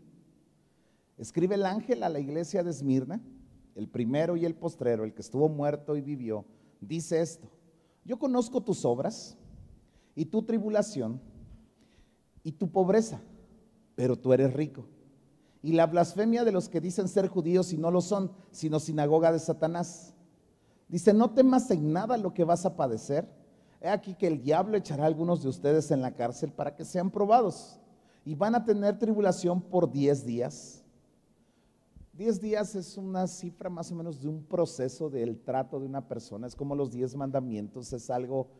Escribe 1.16 1.54
el 1.54 1.64
ángel 1.64 2.02
a 2.02 2.10
la 2.10 2.20
iglesia 2.20 2.62
de 2.62 2.70
Esmirna, 2.70 3.22
el 3.74 3.88
primero 3.88 4.36
y 4.36 4.44
el 4.44 4.54
postrero, 4.54 5.04
el 5.04 5.14
que 5.14 5.22
estuvo 5.22 5.48
muerto 5.48 5.96
y 5.96 6.02
vivió, 6.02 6.44
dice 6.82 7.22
esto, 7.22 7.53
yo 8.04 8.18
conozco 8.18 8.62
tus 8.62 8.84
obras 8.84 9.36
y 10.14 10.26
tu 10.26 10.42
tribulación 10.42 11.20
y 12.42 12.52
tu 12.52 12.70
pobreza, 12.70 13.20
pero 13.96 14.16
tú 14.16 14.32
eres 14.32 14.52
rico. 14.52 14.86
Y 15.62 15.72
la 15.72 15.86
blasfemia 15.86 16.44
de 16.44 16.52
los 16.52 16.68
que 16.68 16.80
dicen 16.80 17.08
ser 17.08 17.28
judíos 17.28 17.72
y 17.72 17.78
no 17.78 17.90
lo 17.90 18.02
son, 18.02 18.30
sino 18.50 18.78
sinagoga 18.78 19.32
de 19.32 19.38
Satanás. 19.38 20.12
Dice, 20.88 21.14
no 21.14 21.30
temas 21.30 21.70
en 21.70 21.92
nada 21.92 22.18
lo 22.18 22.34
que 22.34 22.44
vas 22.44 22.66
a 22.66 22.76
padecer. 22.76 23.26
He 23.80 23.88
aquí 23.88 24.14
que 24.14 24.26
el 24.26 24.42
diablo 24.42 24.76
echará 24.76 25.04
a 25.04 25.06
algunos 25.06 25.42
de 25.42 25.48
ustedes 25.48 25.90
en 25.90 26.02
la 26.02 26.14
cárcel 26.14 26.52
para 26.52 26.76
que 26.76 26.84
sean 26.84 27.10
probados. 27.10 27.80
Y 28.26 28.34
van 28.34 28.54
a 28.54 28.64
tener 28.64 28.98
tribulación 28.98 29.62
por 29.62 29.90
diez 29.90 30.26
días. 30.26 30.83
Diez 32.16 32.40
días 32.40 32.76
es 32.76 32.96
una 32.96 33.26
cifra 33.26 33.68
más 33.68 33.90
o 33.90 33.96
menos 33.96 34.20
de 34.20 34.28
un 34.28 34.44
proceso 34.44 35.10
del 35.10 35.40
trato 35.40 35.80
de 35.80 35.86
una 35.86 36.06
persona. 36.06 36.46
Es 36.46 36.54
como 36.54 36.76
los 36.76 36.92
diez 36.92 37.16
mandamientos, 37.16 37.92
es 37.92 38.08
algo 38.08 38.50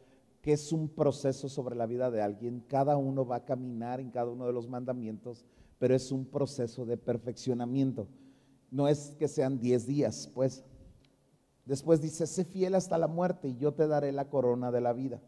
que 0.43 0.55
es 0.55 0.73
un 0.73 0.89
proceso 0.89 1.49
sobre 1.49 1.77
la 1.77 1.87
vida 1.87 2.11
de 2.11 2.21
alguien. 2.21 2.65
Cada 2.67 2.97
uno 2.97 3.25
va 3.25 3.37
a 3.37 3.45
caminar 3.45 4.01
en 4.01 4.11
cada 4.11 4.29
uno 4.29 4.47
de 4.47 4.53
los 4.53 4.69
mandamientos, 4.69 5.47
pero 5.79 5.95
es 5.95 6.11
un 6.11 6.25
proceso 6.25 6.85
de 6.85 6.97
perfeccionamiento. 6.97 8.09
No 8.73 8.89
es 8.89 9.15
que 9.21 9.29
sean 9.29 9.61
10 9.61 9.87
días, 9.87 10.29
pues. 10.35 10.65
Después 11.65 12.01
dice, 12.01 12.27
sé 12.27 12.45
fiel 12.45 12.75
hasta 12.75 12.99
la 12.99 13.07
muerte 13.07 13.51
y 13.51 13.57
yo 13.57 13.73
te 13.73 13.87
daré 13.87 14.11
la 14.11 14.29
corona 14.29 14.73
de 14.73 14.81
la 14.81 14.93
vida. 14.93 15.23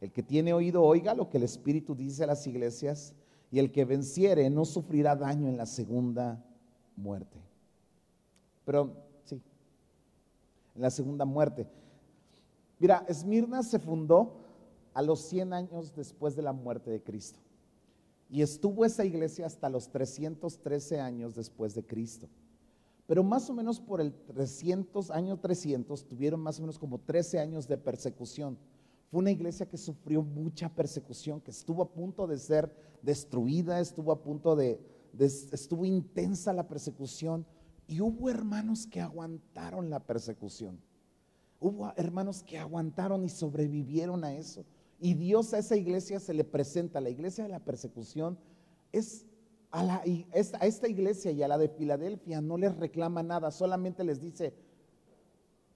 El 0.00 0.12
que 0.12 0.22
tiene 0.22 0.52
oído, 0.52 0.84
oiga 0.84 1.12
lo 1.12 1.28
que 1.28 1.38
el 1.38 1.42
Espíritu 1.42 1.96
dice 1.96 2.22
a 2.22 2.28
las 2.28 2.46
iglesias, 2.46 3.14
y 3.50 3.58
el 3.58 3.72
que 3.72 3.84
venciere 3.84 4.48
no 4.48 4.64
sufrirá 4.64 5.16
daño 5.16 5.48
en 5.48 5.56
la 5.56 5.66
segunda 5.66 6.44
muerte. 6.96 7.53
Pero 8.64 8.94
sí, 9.24 9.40
en 10.74 10.82
la 10.82 10.90
segunda 10.90 11.24
muerte. 11.24 11.66
Mira, 12.78 13.04
Esmirna 13.08 13.62
se 13.62 13.78
fundó 13.78 14.32
a 14.92 15.02
los 15.02 15.20
100 15.20 15.52
años 15.52 15.94
después 15.94 16.36
de 16.36 16.42
la 16.42 16.52
muerte 16.52 16.90
de 16.90 17.02
Cristo. 17.02 17.38
Y 18.30 18.42
estuvo 18.42 18.84
esa 18.84 19.04
iglesia 19.04 19.46
hasta 19.46 19.68
los 19.68 19.88
313 19.90 21.00
años 21.00 21.34
después 21.34 21.74
de 21.74 21.84
Cristo. 21.84 22.28
Pero 23.06 23.22
más 23.22 23.50
o 23.50 23.54
menos 23.54 23.80
por 23.80 24.00
el 24.00 24.12
300, 24.12 25.10
año 25.10 25.38
300, 25.38 26.04
tuvieron 26.06 26.40
más 26.40 26.58
o 26.58 26.62
menos 26.62 26.78
como 26.78 26.98
13 26.98 27.38
años 27.38 27.68
de 27.68 27.76
persecución. 27.76 28.56
Fue 29.10 29.20
una 29.20 29.30
iglesia 29.30 29.66
que 29.68 29.76
sufrió 29.76 30.22
mucha 30.22 30.68
persecución, 30.68 31.40
que 31.40 31.50
estuvo 31.50 31.82
a 31.82 31.92
punto 31.92 32.26
de 32.26 32.38
ser 32.38 32.74
destruida, 33.02 33.78
estuvo 33.78 34.10
a 34.10 34.22
punto 34.22 34.56
de, 34.56 34.80
de 35.12 35.26
estuvo 35.26 35.84
intensa 35.84 36.52
la 36.52 36.66
persecución. 36.66 37.44
Y 37.86 38.00
hubo 38.00 38.30
hermanos 38.30 38.86
que 38.86 39.00
aguantaron 39.00 39.90
la 39.90 40.00
persecución. 40.00 40.80
Hubo 41.60 41.92
hermanos 41.96 42.42
que 42.42 42.58
aguantaron 42.58 43.24
y 43.24 43.28
sobrevivieron 43.28 44.24
a 44.24 44.34
eso. 44.34 44.64
Y 45.00 45.14
Dios 45.14 45.52
a 45.52 45.58
esa 45.58 45.76
iglesia 45.76 46.20
se 46.20 46.34
le 46.34 46.44
presenta, 46.44 47.00
la 47.00 47.10
iglesia 47.10 47.44
de 47.44 47.50
la 47.50 47.60
persecución, 47.60 48.38
es 48.92 49.26
a, 49.70 50.02
esta 50.04 50.88
iglesia 50.88 51.32
y 51.32 51.42
a 51.42 51.48
la 51.48 51.58
de 51.58 51.68
Filadelfia 51.68 52.40
no 52.40 52.56
les 52.56 52.76
reclama 52.76 53.22
nada, 53.22 53.50
solamente 53.50 54.04
les 54.04 54.20
dice, 54.20 54.54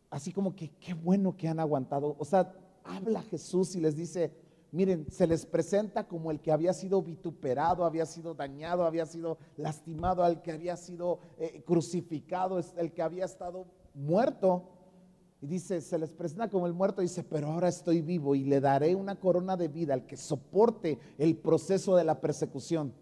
así 0.08 0.32
como 0.32 0.54
que 0.54 0.70
qué 0.78 0.94
bueno 0.94 1.36
que 1.36 1.48
han 1.48 1.58
aguantado. 1.58 2.14
O 2.18 2.24
sea, 2.24 2.54
habla 2.84 3.22
Jesús 3.22 3.74
y 3.74 3.80
les 3.80 3.96
dice, 3.96 4.32
miren, 4.72 5.06
se 5.10 5.26
les 5.26 5.46
presenta 5.46 6.06
como 6.06 6.30
el 6.30 6.40
que 6.40 6.52
había 6.52 6.72
sido 6.72 7.02
vituperado, 7.02 7.84
había 7.84 8.06
sido 8.06 8.34
dañado, 8.34 8.84
había 8.84 9.06
sido 9.06 9.38
lastimado, 9.56 10.22
al 10.22 10.42
que 10.42 10.52
había 10.52 10.76
sido 10.76 11.20
eh, 11.38 11.62
crucificado, 11.66 12.60
el 12.76 12.92
que 12.92 13.02
había 13.02 13.24
estado 13.24 13.66
muerto. 13.94 14.70
Y 15.40 15.46
dice, 15.46 15.80
se 15.80 15.98
les 15.98 16.12
presenta 16.12 16.50
como 16.50 16.66
el 16.66 16.72
muerto, 16.72 17.00
dice, 17.00 17.22
pero 17.22 17.48
ahora 17.48 17.68
estoy 17.68 18.02
vivo 18.02 18.34
y 18.34 18.44
le 18.44 18.60
daré 18.60 18.94
una 18.94 19.20
corona 19.20 19.56
de 19.56 19.68
vida 19.68 19.94
al 19.94 20.06
que 20.06 20.16
soporte 20.16 20.98
el 21.16 21.36
proceso 21.36 21.94
de 21.96 22.04
la 22.04 22.20
persecución. 22.20 22.92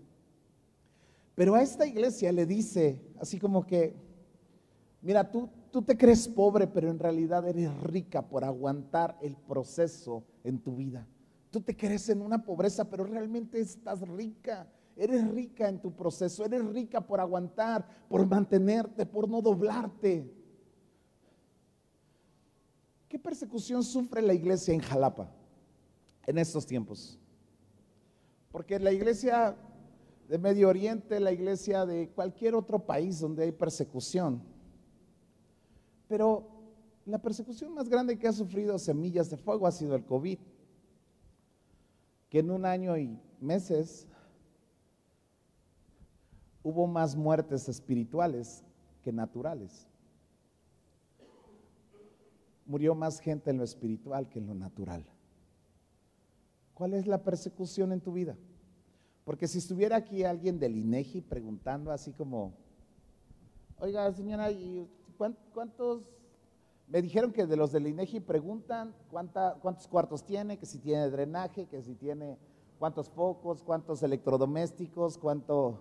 Pero 1.34 1.54
a 1.54 1.62
esta 1.62 1.86
iglesia 1.86 2.32
le 2.32 2.46
dice, 2.46 3.00
así 3.18 3.38
como 3.38 3.66
que, 3.66 3.94
mira, 5.02 5.30
tú, 5.30 5.48
tú 5.70 5.82
te 5.82 5.96
crees 5.96 6.28
pobre, 6.28 6.66
pero 6.66 6.90
en 6.90 6.98
realidad 6.98 7.46
eres 7.48 7.74
rica 7.82 8.28
por 8.28 8.44
aguantar 8.44 9.18
el 9.20 9.36
proceso 9.36 10.22
en 10.44 10.58
tu 10.58 10.76
vida. 10.76 11.06
Tú 11.56 11.62
te 11.62 11.74
crees 11.74 12.06
en 12.10 12.20
una 12.20 12.44
pobreza, 12.44 12.84
pero 12.84 13.04
realmente 13.04 13.58
estás 13.58 14.06
rica. 14.06 14.70
Eres 14.94 15.26
rica 15.26 15.66
en 15.66 15.80
tu 15.80 15.90
proceso, 15.90 16.44
eres 16.44 16.62
rica 16.66 17.00
por 17.00 17.18
aguantar, 17.18 17.88
por 18.10 18.26
mantenerte, 18.26 19.06
por 19.06 19.26
no 19.26 19.40
doblarte. 19.40 20.30
¿Qué 23.08 23.18
persecución 23.18 23.82
sufre 23.82 24.20
la 24.20 24.34
iglesia 24.34 24.74
en 24.74 24.80
Jalapa 24.80 25.30
en 26.26 26.36
estos 26.36 26.66
tiempos? 26.66 27.18
Porque 28.52 28.78
la 28.78 28.92
iglesia 28.92 29.56
de 30.28 30.36
Medio 30.36 30.68
Oriente, 30.68 31.18
la 31.20 31.32
iglesia 31.32 31.86
de 31.86 32.10
cualquier 32.10 32.54
otro 32.54 32.80
país 32.84 33.18
donde 33.18 33.44
hay 33.44 33.52
persecución, 33.52 34.42
pero 36.06 36.50
la 37.06 37.16
persecución 37.16 37.72
más 37.72 37.88
grande 37.88 38.18
que 38.18 38.28
ha 38.28 38.32
sufrido 38.34 38.78
Semillas 38.78 39.30
de 39.30 39.38
Fuego 39.38 39.66
ha 39.66 39.72
sido 39.72 39.94
el 39.94 40.04
COVID, 40.04 40.38
en 42.38 42.50
un 42.50 42.64
año 42.64 42.96
y 42.96 43.18
meses 43.40 44.06
hubo 46.62 46.86
más 46.86 47.16
muertes 47.16 47.68
espirituales 47.68 48.64
que 49.02 49.12
naturales 49.12 49.86
murió 52.66 52.94
más 52.94 53.20
gente 53.20 53.50
en 53.50 53.58
lo 53.58 53.64
espiritual 53.64 54.28
que 54.28 54.40
en 54.40 54.46
lo 54.48 54.54
natural. 54.54 55.04
¿Cuál 56.74 56.94
es 56.94 57.06
la 57.06 57.22
persecución 57.22 57.92
en 57.92 58.00
tu 58.00 58.12
vida? 58.12 58.36
Porque 59.24 59.48
si 59.48 59.58
estuviera 59.58 59.96
aquí 59.96 60.24
alguien 60.24 60.58
del 60.58 60.76
INEGI 60.76 61.22
preguntando 61.22 61.90
así 61.90 62.12
como, 62.12 62.52
oiga 63.78 64.12
señora, 64.12 64.50
¿y 64.50 64.88
cuántos? 65.16 66.02
Me 66.88 67.02
dijeron 67.02 67.32
que 67.32 67.46
de 67.46 67.56
los 67.56 67.72
del 67.72 67.86
INEGI 67.86 68.20
preguntan 68.20 68.94
cuántos 69.10 69.88
cuartos 69.88 70.24
tiene, 70.24 70.58
que 70.58 70.66
si 70.66 70.78
tiene 70.78 71.10
drenaje, 71.10 71.66
que 71.66 71.82
si 71.82 71.94
tiene 71.94 72.38
cuántos 72.78 73.10
focos, 73.10 73.62
cuántos 73.62 74.02
electrodomésticos, 74.02 75.18
cuánto, 75.18 75.78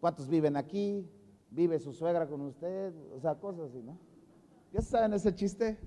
cuántos 0.00 0.28
viven 0.28 0.56
aquí, 0.56 1.08
vive 1.50 1.80
su 1.80 1.92
suegra 1.92 2.28
con 2.28 2.40
usted, 2.42 2.92
o 3.16 3.20
sea, 3.20 3.34
cosas 3.34 3.70
así, 3.70 3.82
¿no? 3.82 3.98
¿Ya 4.72 4.80
saben 4.80 5.14
ese 5.14 5.34
chiste? 5.34 5.78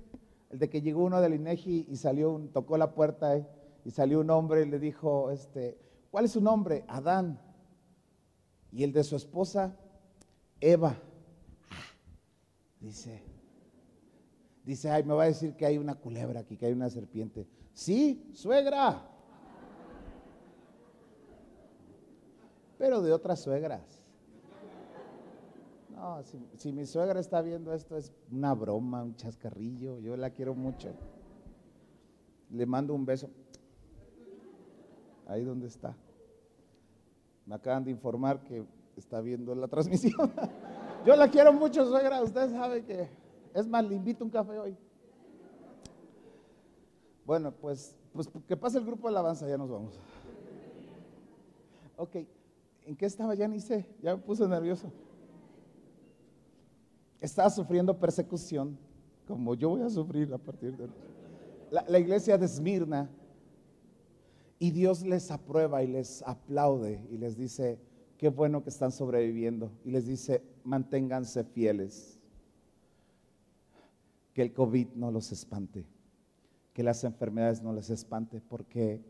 El 0.50 0.58
de 0.58 0.68
que 0.68 0.82
llegó 0.82 1.04
uno 1.04 1.20
del 1.20 1.34
INEGI 1.34 1.86
y 1.88 1.96
salió, 1.96 2.38
tocó 2.52 2.76
la 2.76 2.94
puerta 2.94 3.38
y 3.84 3.90
salió 3.90 4.20
un 4.20 4.30
hombre 4.30 4.62
y 4.62 4.66
le 4.66 4.78
dijo, 4.78 5.30
este, 5.30 5.78
¿Cuál 6.10 6.24
es 6.24 6.32
su 6.32 6.40
nombre? 6.40 6.84
Adán. 6.88 7.40
Y 8.72 8.82
el 8.84 8.92
de 8.92 9.04
su 9.04 9.16
esposa, 9.16 9.76
Eva. 10.60 10.96
Dice, 12.80 13.22
dice, 14.68 14.90
ay, 14.90 15.02
me 15.02 15.14
va 15.14 15.22
a 15.22 15.26
decir 15.26 15.54
que 15.54 15.64
hay 15.64 15.78
una 15.78 15.94
culebra 15.94 16.40
aquí, 16.40 16.58
que 16.58 16.66
hay 16.66 16.72
una 16.74 16.90
serpiente. 16.90 17.46
Sí, 17.72 18.30
suegra. 18.34 19.02
Pero 22.76 23.00
de 23.00 23.10
otras 23.12 23.40
suegras. 23.40 24.04
No, 25.88 26.22
si, 26.22 26.38
si, 26.56 26.70
mi 26.70 26.84
suegra 26.84 27.18
está 27.18 27.40
viendo 27.40 27.72
esto 27.72 27.96
es 27.96 28.12
una 28.30 28.52
broma, 28.52 29.02
un 29.02 29.16
chascarrillo, 29.16 29.98
yo 30.00 30.16
la 30.18 30.30
quiero 30.30 30.54
mucho. 30.54 30.90
Le 32.50 32.66
mando 32.66 32.94
un 32.94 33.06
beso 33.06 33.30
ahí 35.26 35.44
donde 35.44 35.66
está. 35.66 35.96
Me 37.46 37.54
acaban 37.54 37.84
de 37.84 37.90
informar 37.90 38.44
que 38.44 38.66
está 38.96 39.22
viendo 39.22 39.54
la 39.54 39.66
transmisión. 39.66 40.30
Yo 41.06 41.16
la 41.16 41.28
quiero 41.28 41.52
mucho, 41.52 41.86
suegra. 41.86 42.22
Usted 42.22 42.50
sabe 42.50 42.84
que, 42.84 43.08
es 43.54 43.66
más, 43.66 43.84
le 43.84 43.94
invito 43.94 44.24
un 44.24 44.30
café 44.30 44.58
hoy. 44.58 44.76
Bueno, 47.24 47.52
pues, 47.52 47.94
pues 48.12 48.28
que 48.46 48.56
pase 48.56 48.78
el 48.78 48.84
grupo 48.84 49.08
de 49.08 49.14
alabanza, 49.14 49.48
ya 49.48 49.58
nos 49.58 49.68
vamos. 49.68 49.98
Ok, 51.96 52.16
¿en 52.86 52.96
qué 52.96 53.06
estaba? 53.06 53.34
Ya 53.34 53.48
ni 53.48 53.60
sé, 53.60 53.86
ya 54.02 54.16
me 54.16 54.22
puse 54.22 54.46
nervioso. 54.46 54.90
Estaba 57.20 57.50
sufriendo 57.50 57.98
persecución, 57.98 58.78
como 59.26 59.54
yo 59.54 59.70
voy 59.70 59.82
a 59.82 59.90
sufrir 59.90 60.32
a 60.32 60.38
partir 60.38 60.76
de... 60.76 60.88
La, 61.70 61.84
la 61.86 61.98
iglesia 61.98 62.38
de 62.38 62.46
Esmirna 62.46 63.10
y 64.58 64.70
Dios 64.70 65.02
les 65.02 65.30
aprueba 65.30 65.82
y 65.82 65.86
les 65.88 66.22
aplaude 66.22 67.04
y 67.10 67.18
les 67.18 67.36
dice, 67.36 67.78
qué 68.16 68.28
bueno 68.28 68.62
que 68.62 68.70
están 68.70 68.90
sobreviviendo. 68.90 69.70
Y 69.84 69.90
les 69.90 70.06
dice, 70.06 70.42
manténganse 70.64 71.44
fieles. 71.44 72.17
Que 74.38 74.42
el 74.42 74.52
COVID 74.52 74.90
no 74.94 75.10
los 75.10 75.32
espante. 75.32 75.84
Que 76.72 76.84
las 76.84 77.02
enfermedades 77.02 77.60
no 77.60 77.72
les 77.72 77.90
espante. 77.90 78.40
Porque 78.40 79.04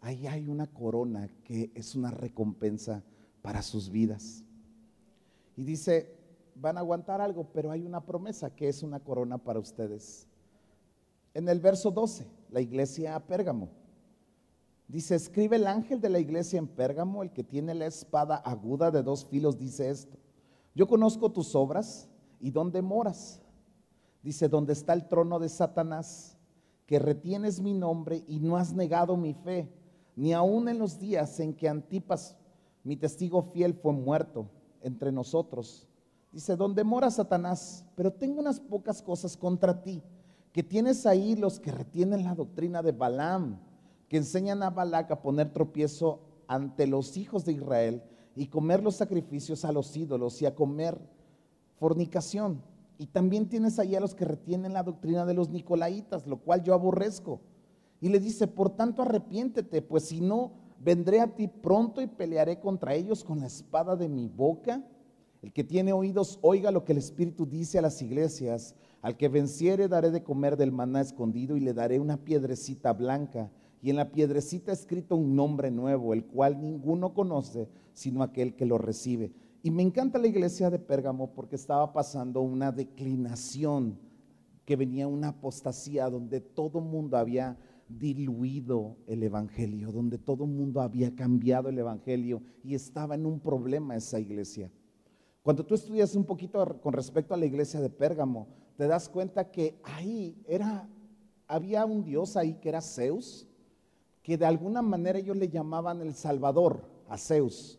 ahí 0.00 0.26
hay 0.26 0.48
una 0.48 0.68
corona 0.68 1.28
que 1.44 1.70
es 1.74 1.94
una 1.94 2.10
recompensa 2.10 3.04
para 3.42 3.60
sus 3.60 3.90
vidas. 3.90 4.42
Y 5.54 5.64
dice, 5.64 6.16
van 6.54 6.78
a 6.78 6.80
aguantar 6.80 7.20
algo, 7.20 7.44
pero 7.52 7.70
hay 7.70 7.84
una 7.84 8.06
promesa 8.06 8.56
que 8.56 8.70
es 8.70 8.82
una 8.82 9.00
corona 9.00 9.36
para 9.36 9.58
ustedes. 9.58 10.26
En 11.34 11.46
el 11.50 11.60
verso 11.60 11.90
12, 11.90 12.26
la 12.50 12.62
iglesia 12.62 13.16
a 13.16 13.26
Pérgamo. 13.26 13.68
Dice, 14.88 15.14
escribe 15.14 15.56
el 15.56 15.66
ángel 15.66 16.00
de 16.00 16.08
la 16.08 16.20
iglesia 16.20 16.58
en 16.58 16.68
Pérgamo, 16.68 17.22
el 17.22 17.32
que 17.32 17.44
tiene 17.44 17.74
la 17.74 17.84
espada 17.84 18.36
aguda 18.36 18.90
de 18.90 19.02
dos 19.02 19.26
filos, 19.26 19.58
dice 19.58 19.90
esto. 19.90 20.16
Yo 20.74 20.88
conozco 20.88 21.30
tus 21.30 21.54
obras 21.54 22.08
y 22.40 22.50
dónde 22.50 22.80
moras. 22.80 23.42
Dice, 24.22 24.48
donde 24.48 24.72
está 24.72 24.92
el 24.92 25.08
trono 25.08 25.38
de 25.38 25.48
Satanás, 25.48 26.36
que 26.86 26.98
retienes 26.98 27.60
mi 27.60 27.72
nombre 27.72 28.24
y 28.26 28.40
no 28.40 28.56
has 28.56 28.72
negado 28.72 29.16
mi 29.16 29.34
fe, 29.34 29.72
ni 30.16 30.32
aun 30.32 30.68
en 30.68 30.78
los 30.78 30.98
días 30.98 31.38
en 31.40 31.54
que 31.54 31.68
Antipas, 31.68 32.36
mi 32.84 32.96
testigo 32.96 33.42
fiel, 33.42 33.74
fue 33.74 33.92
muerto 33.92 34.50
entre 34.82 35.12
nosotros. 35.12 35.86
Dice, 36.32 36.56
donde 36.56 36.84
mora 36.84 37.10
Satanás, 37.10 37.84
pero 37.94 38.12
tengo 38.12 38.40
unas 38.40 38.60
pocas 38.60 39.00
cosas 39.02 39.36
contra 39.36 39.82
ti, 39.82 40.02
que 40.52 40.62
tienes 40.62 41.06
ahí 41.06 41.36
los 41.36 41.60
que 41.60 41.72
retienen 41.72 42.24
la 42.24 42.34
doctrina 42.34 42.82
de 42.82 42.92
Balaam 42.92 43.58
que 44.10 44.16
enseñan 44.16 44.64
a 44.64 44.70
Balac 44.70 45.12
a 45.12 45.22
poner 45.22 45.52
tropiezo 45.52 46.18
ante 46.48 46.88
los 46.88 47.16
hijos 47.16 47.44
de 47.44 47.52
Israel 47.52 48.02
y 48.34 48.48
comer 48.48 48.82
los 48.82 48.96
sacrificios 48.96 49.64
a 49.64 49.70
los 49.70 49.96
ídolos 49.96 50.42
y 50.42 50.46
a 50.46 50.54
comer 50.56 51.00
fornicación. 51.78 52.60
Y 53.00 53.06
también 53.06 53.48
tienes 53.48 53.78
ahí 53.78 53.94
a 53.94 54.00
los 54.00 54.14
que 54.14 54.26
retienen 54.26 54.74
la 54.74 54.82
doctrina 54.82 55.24
de 55.24 55.32
los 55.32 55.48
nicolaitas, 55.48 56.26
lo 56.26 56.36
cual 56.36 56.62
yo 56.62 56.74
aborrezco. 56.74 57.40
Y 57.98 58.10
le 58.10 58.20
dice, 58.20 58.46
por 58.46 58.76
tanto 58.76 59.00
arrepiéntete, 59.00 59.80
pues 59.80 60.04
si 60.04 60.20
no, 60.20 60.52
vendré 60.78 61.22
a 61.22 61.34
ti 61.34 61.48
pronto 61.48 62.02
y 62.02 62.06
pelearé 62.06 62.60
contra 62.60 62.94
ellos 62.94 63.24
con 63.24 63.40
la 63.40 63.46
espada 63.46 63.96
de 63.96 64.10
mi 64.10 64.28
boca. 64.28 64.84
El 65.40 65.50
que 65.50 65.64
tiene 65.64 65.94
oídos, 65.94 66.38
oiga 66.42 66.70
lo 66.70 66.84
que 66.84 66.92
el 66.92 66.98
Espíritu 66.98 67.46
dice 67.46 67.78
a 67.78 67.82
las 67.82 68.02
iglesias. 68.02 68.74
Al 69.00 69.16
que 69.16 69.30
venciere 69.30 69.88
daré 69.88 70.10
de 70.10 70.22
comer 70.22 70.58
del 70.58 70.70
maná 70.70 71.00
escondido 71.00 71.56
y 71.56 71.60
le 71.60 71.72
daré 71.72 72.00
una 72.00 72.18
piedrecita 72.18 72.92
blanca 72.92 73.50
y 73.80 73.88
en 73.88 73.96
la 73.96 74.12
piedrecita 74.12 74.72
escrito 74.72 75.16
un 75.16 75.34
nombre 75.34 75.70
nuevo, 75.70 76.12
el 76.12 76.26
cual 76.26 76.60
ninguno 76.60 77.14
conoce 77.14 77.66
sino 77.94 78.22
aquel 78.22 78.56
que 78.56 78.66
lo 78.66 78.76
recibe. 78.76 79.32
Y 79.62 79.70
me 79.70 79.82
encanta 79.82 80.18
la 80.18 80.26
iglesia 80.26 80.70
de 80.70 80.78
Pérgamo 80.78 81.34
porque 81.34 81.56
estaba 81.56 81.92
pasando 81.92 82.40
una 82.40 82.72
declinación, 82.72 83.98
que 84.64 84.76
venía 84.76 85.06
una 85.06 85.28
apostasía 85.28 86.08
donde 86.08 86.40
todo 86.40 86.80
mundo 86.80 87.16
había 87.16 87.58
diluido 87.88 88.96
el 89.06 89.22
Evangelio, 89.22 89.90
donde 89.92 90.16
todo 90.16 90.46
mundo 90.46 90.80
había 90.80 91.14
cambiado 91.14 91.68
el 91.68 91.78
Evangelio 91.78 92.42
y 92.62 92.74
estaba 92.74 93.16
en 93.16 93.26
un 93.26 93.40
problema 93.40 93.96
esa 93.96 94.18
iglesia. 94.18 94.70
Cuando 95.42 95.66
tú 95.66 95.74
estudias 95.74 96.14
un 96.14 96.24
poquito 96.24 96.80
con 96.80 96.92
respecto 96.92 97.34
a 97.34 97.36
la 97.36 97.46
iglesia 97.46 97.80
de 97.80 97.90
Pérgamo, 97.90 98.46
te 98.76 98.86
das 98.86 99.08
cuenta 99.08 99.50
que 99.50 99.78
ahí 99.82 100.40
era, 100.46 100.88
había 101.46 101.84
un 101.84 102.04
dios 102.04 102.36
ahí 102.36 102.54
que 102.54 102.68
era 102.68 102.80
Zeus, 102.80 103.46
que 104.22 104.38
de 104.38 104.46
alguna 104.46 104.80
manera 104.80 105.18
ellos 105.18 105.36
le 105.36 105.48
llamaban 105.48 106.00
el 106.00 106.14
Salvador 106.14 106.88
a 107.08 107.18
Zeus. 107.18 107.78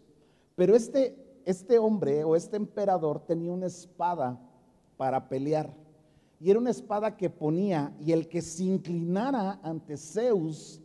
Pero 0.56 0.76
este, 0.76 1.31
este 1.46 1.78
hombre 1.80 2.24
o 2.24 2.36
este 2.36 2.58
emperador 2.58 3.26
tenía 3.26 3.52
una 3.52 3.68
espada 3.68 4.40
para 4.98 5.28
pelear. 5.28 5.74
Y 6.40 6.50
era 6.50 6.60
una 6.60 6.72
espada 6.72 7.16
que 7.16 7.30
ponía, 7.30 7.96
y 8.00 8.12
el 8.12 8.28
que 8.28 8.42
se 8.42 8.64
inclinara 8.64 9.60
ante 9.64 9.96
Zeus, 9.96 10.82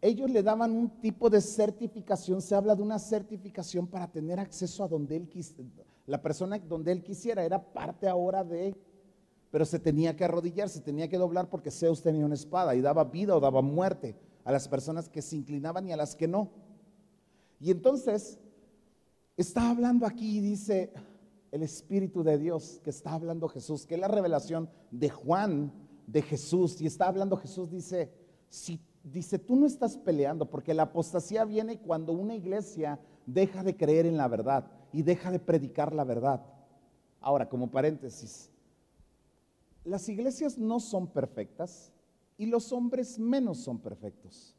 ellos 0.00 0.30
le 0.30 0.42
daban 0.42 0.72
un 0.72 0.88
tipo 1.00 1.28
de 1.28 1.40
certificación, 1.40 2.40
se 2.40 2.54
habla 2.54 2.74
de 2.74 2.82
una 2.82 2.98
certificación 2.98 3.86
para 3.86 4.10
tener 4.10 4.40
acceso 4.40 4.82
a 4.82 4.88
donde 4.88 5.16
él 5.16 5.28
quisiera, 5.28 5.68
la 6.06 6.22
persona 6.22 6.58
donde 6.58 6.92
él 6.92 7.02
quisiera, 7.02 7.44
era 7.44 7.62
parte 7.62 8.08
ahora 8.08 8.42
de, 8.42 8.74
pero 9.50 9.66
se 9.66 9.78
tenía 9.78 10.16
que 10.16 10.24
arrodillar, 10.24 10.68
se 10.68 10.80
tenía 10.80 11.08
que 11.08 11.18
doblar 11.18 11.50
porque 11.50 11.70
Zeus 11.70 12.00
tenía 12.00 12.24
una 12.24 12.34
espada 12.34 12.74
y 12.74 12.80
daba 12.80 13.04
vida 13.04 13.36
o 13.36 13.40
daba 13.40 13.60
muerte 13.60 14.16
a 14.44 14.52
las 14.52 14.66
personas 14.66 15.08
que 15.08 15.20
se 15.20 15.36
inclinaban 15.36 15.86
y 15.86 15.92
a 15.92 15.96
las 15.96 16.16
que 16.16 16.26
no. 16.26 16.48
Y 17.60 17.70
entonces 17.70 18.38
está 19.40 19.70
hablando 19.70 20.06
aquí 20.06 20.40
dice 20.40 20.92
el 21.50 21.62
Espíritu 21.62 22.22
de 22.22 22.38
Dios 22.38 22.80
que 22.84 22.90
está 22.90 23.12
hablando 23.12 23.48
Jesús, 23.48 23.86
que 23.86 23.94
es 23.94 24.00
la 24.00 24.08
revelación 24.08 24.70
de 24.90 25.10
Juan 25.10 25.72
de 26.06 26.22
Jesús. 26.22 26.80
Y 26.80 26.86
está 26.86 27.08
hablando 27.08 27.36
Jesús, 27.36 27.70
dice, 27.70 28.12
si 28.48 28.80
dice, 29.02 29.38
tú 29.38 29.56
no 29.56 29.66
estás 29.66 29.96
peleando, 29.96 30.48
porque 30.48 30.74
la 30.74 30.84
apostasía 30.84 31.44
viene 31.44 31.78
cuando 31.78 32.12
una 32.12 32.34
iglesia 32.34 33.00
deja 33.26 33.62
de 33.62 33.76
creer 33.76 34.06
en 34.06 34.16
la 34.16 34.28
verdad 34.28 34.70
y 34.92 35.02
deja 35.02 35.30
de 35.30 35.38
predicar 35.38 35.94
la 35.94 36.04
verdad. 36.04 36.44
Ahora, 37.20 37.48
como 37.48 37.70
paréntesis, 37.70 38.50
las 39.84 40.08
iglesias 40.08 40.58
no 40.58 40.80
son 40.80 41.06
perfectas, 41.06 41.92
y 42.40 42.46
los 42.46 42.72
hombres 42.72 43.18
menos 43.18 43.58
son 43.58 43.78
perfectos. 43.78 44.56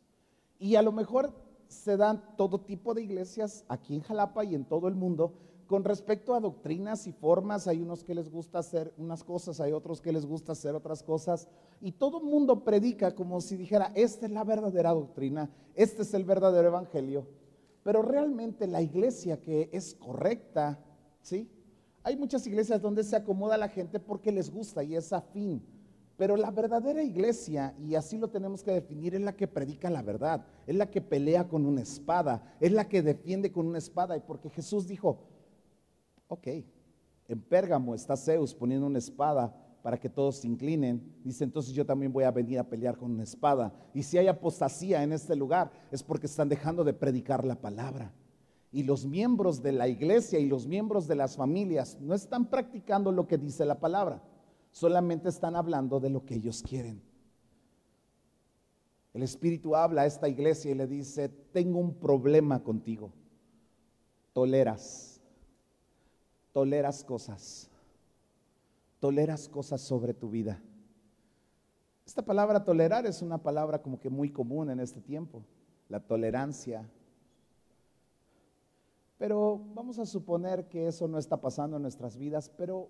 Y 0.60 0.76
a 0.76 0.84
lo 0.84 0.92
mejor 0.92 1.34
se 1.72 1.96
dan 1.96 2.22
todo 2.36 2.60
tipo 2.62 2.94
de 2.94 3.02
iglesias 3.02 3.64
aquí 3.70 3.96
en 3.96 4.02
Jalapa 4.02 4.44
y 4.44 4.56
en 4.56 4.66
todo 4.66 4.88
el 4.88 4.96
mundo 4.96 5.34
con 5.68 5.86
respecto 5.86 6.36
a 6.36 6.42
doctrinas 6.42 7.08
y 7.08 7.14
formas. 7.14 7.66
Hay 7.66 7.82
unos 7.82 8.04
que 8.04 8.14
les 8.14 8.30
gusta 8.30 8.60
hacer 8.60 8.94
unas 8.98 9.24
cosas, 9.24 9.62
hay 9.62 9.72
otros 9.72 10.02
que 10.02 10.12
les 10.12 10.26
gusta 10.26 10.52
hacer 10.52 10.76
otras 10.76 11.02
cosas. 11.02 11.48
Y 11.80 11.94
todo 11.94 12.20
el 12.20 12.26
mundo 12.26 12.66
predica 12.66 13.16
como 13.16 13.40
si 13.40 13.56
dijera, 13.56 13.92
esta 13.96 14.26
es 14.26 14.32
la 14.34 14.44
verdadera 14.44 14.92
doctrina, 14.92 15.50
este 15.74 16.02
es 16.02 16.14
el 16.14 16.26
verdadero 16.26 16.68
evangelio. 16.68 17.26
Pero 17.84 18.02
realmente 18.02 18.68
la 18.68 18.82
iglesia 18.82 19.40
que 19.40 19.70
es 19.72 19.96
correcta, 19.96 20.78
¿sí? 21.22 21.50
Hay 22.04 22.18
muchas 22.18 22.46
iglesias 22.46 22.82
donde 22.82 23.06
se 23.06 23.16
acomoda 23.16 23.58
la 23.58 23.70
gente 23.70 24.00
porque 24.00 24.32
les 24.32 24.52
gusta 24.52 24.84
y 24.84 24.96
es 24.96 25.14
afín 25.14 25.64
Pero 26.22 26.38
la 26.38 26.52
verdadera 26.52 27.02
iglesia, 27.02 27.74
y 27.80 27.96
así 27.96 28.16
lo 28.20 28.28
tenemos 28.28 28.62
que 28.62 28.70
definir, 28.70 29.16
es 29.16 29.22
la 29.22 29.36
que 29.36 29.48
predica 29.48 29.90
la 29.90 30.04
verdad, 30.04 30.46
es 30.68 30.76
la 30.76 30.88
que 30.88 31.02
pelea 31.02 31.48
con 31.48 31.66
una 31.66 31.82
espada, 31.82 32.56
es 32.60 32.72
la 32.72 32.88
que 32.88 33.02
defiende 33.02 33.52
con 33.52 33.66
una 33.66 33.80
espada. 33.80 34.16
Y 34.16 34.20
porque 34.20 34.48
Jesús 34.52 34.88
dijo, 34.88 35.18
ok, 36.28 36.48
en 37.28 37.42
Pérgamo 37.42 37.96
está 37.96 38.16
Zeus 38.16 38.54
poniendo 38.54 38.86
una 38.86 39.00
espada 39.00 39.52
para 39.82 40.00
que 40.00 40.10
todos 40.10 40.36
se 40.36 40.48
inclinen. 40.48 41.02
Dice, 41.24 41.44
entonces 41.44 41.74
yo 41.74 41.88
también 41.88 42.14
voy 42.14 42.26
a 42.26 42.30
venir 42.30 42.60
a 42.60 42.70
pelear 42.70 42.98
con 42.98 43.14
una 43.14 43.24
espada. 43.24 43.74
Y 43.92 44.04
si 44.04 44.20
hay 44.20 44.28
apostasía 44.28 45.02
en 45.02 45.14
este 45.14 45.36
lugar, 45.36 45.72
es 45.90 46.04
porque 46.04 46.28
están 46.28 46.50
dejando 46.50 46.84
de 46.84 46.94
predicar 46.94 47.44
la 47.44 47.56
palabra. 47.56 48.14
Y 48.72 48.84
los 48.84 49.08
miembros 49.08 49.64
de 49.64 49.72
la 49.72 49.88
iglesia 49.88 50.38
y 50.38 50.46
los 50.46 50.68
miembros 50.68 51.08
de 51.08 51.16
las 51.16 51.36
familias 51.36 51.98
no 52.00 52.14
están 52.14 52.46
practicando 52.46 53.12
lo 53.12 53.26
que 53.28 53.40
dice 53.40 53.66
la 53.66 53.80
palabra, 53.80 54.22
solamente 54.72 55.30
están 55.30 55.56
hablando 55.56 56.00
de 56.00 56.10
lo 56.10 56.26
que 56.26 56.36
ellos 56.36 56.64
quieren. 56.64 57.02
El 59.14 59.24
Espíritu 59.24 59.76
habla 59.76 60.04
a 60.04 60.06
esta 60.06 60.30
iglesia 60.30 60.72
y 60.72 60.76
le 60.76 60.88
dice, 60.88 61.30
tengo 61.30 61.80
un 61.80 61.94
problema 61.94 62.64
contigo. 62.64 63.12
Toleras, 64.34 65.22
toleras 66.54 67.04
cosas 67.04 67.72
toleras 69.02 69.50
cosas 69.50 69.82
sobre 69.82 70.14
tu 70.14 70.30
vida. 70.30 70.62
Esta 72.06 72.22
palabra 72.22 72.64
tolerar 72.64 73.06
es 73.08 73.24
una 73.24 73.40
palabra 73.40 73.82
como 73.82 74.00
que 74.00 74.10
muy 74.10 74.30
común 74.30 74.70
en 74.70 74.80
este 74.80 75.02
tiempo, 75.02 75.44
la 75.90 76.00
tolerancia. 76.00 76.88
Pero 79.18 79.60
vamos 79.74 79.98
a 79.98 80.06
suponer 80.06 80.68
que 80.68 80.88
eso 80.88 81.08
no 81.08 81.18
está 81.18 81.42
pasando 81.42 81.78
en 81.78 81.82
nuestras 81.82 82.16
vidas, 82.16 82.52
pero 82.56 82.90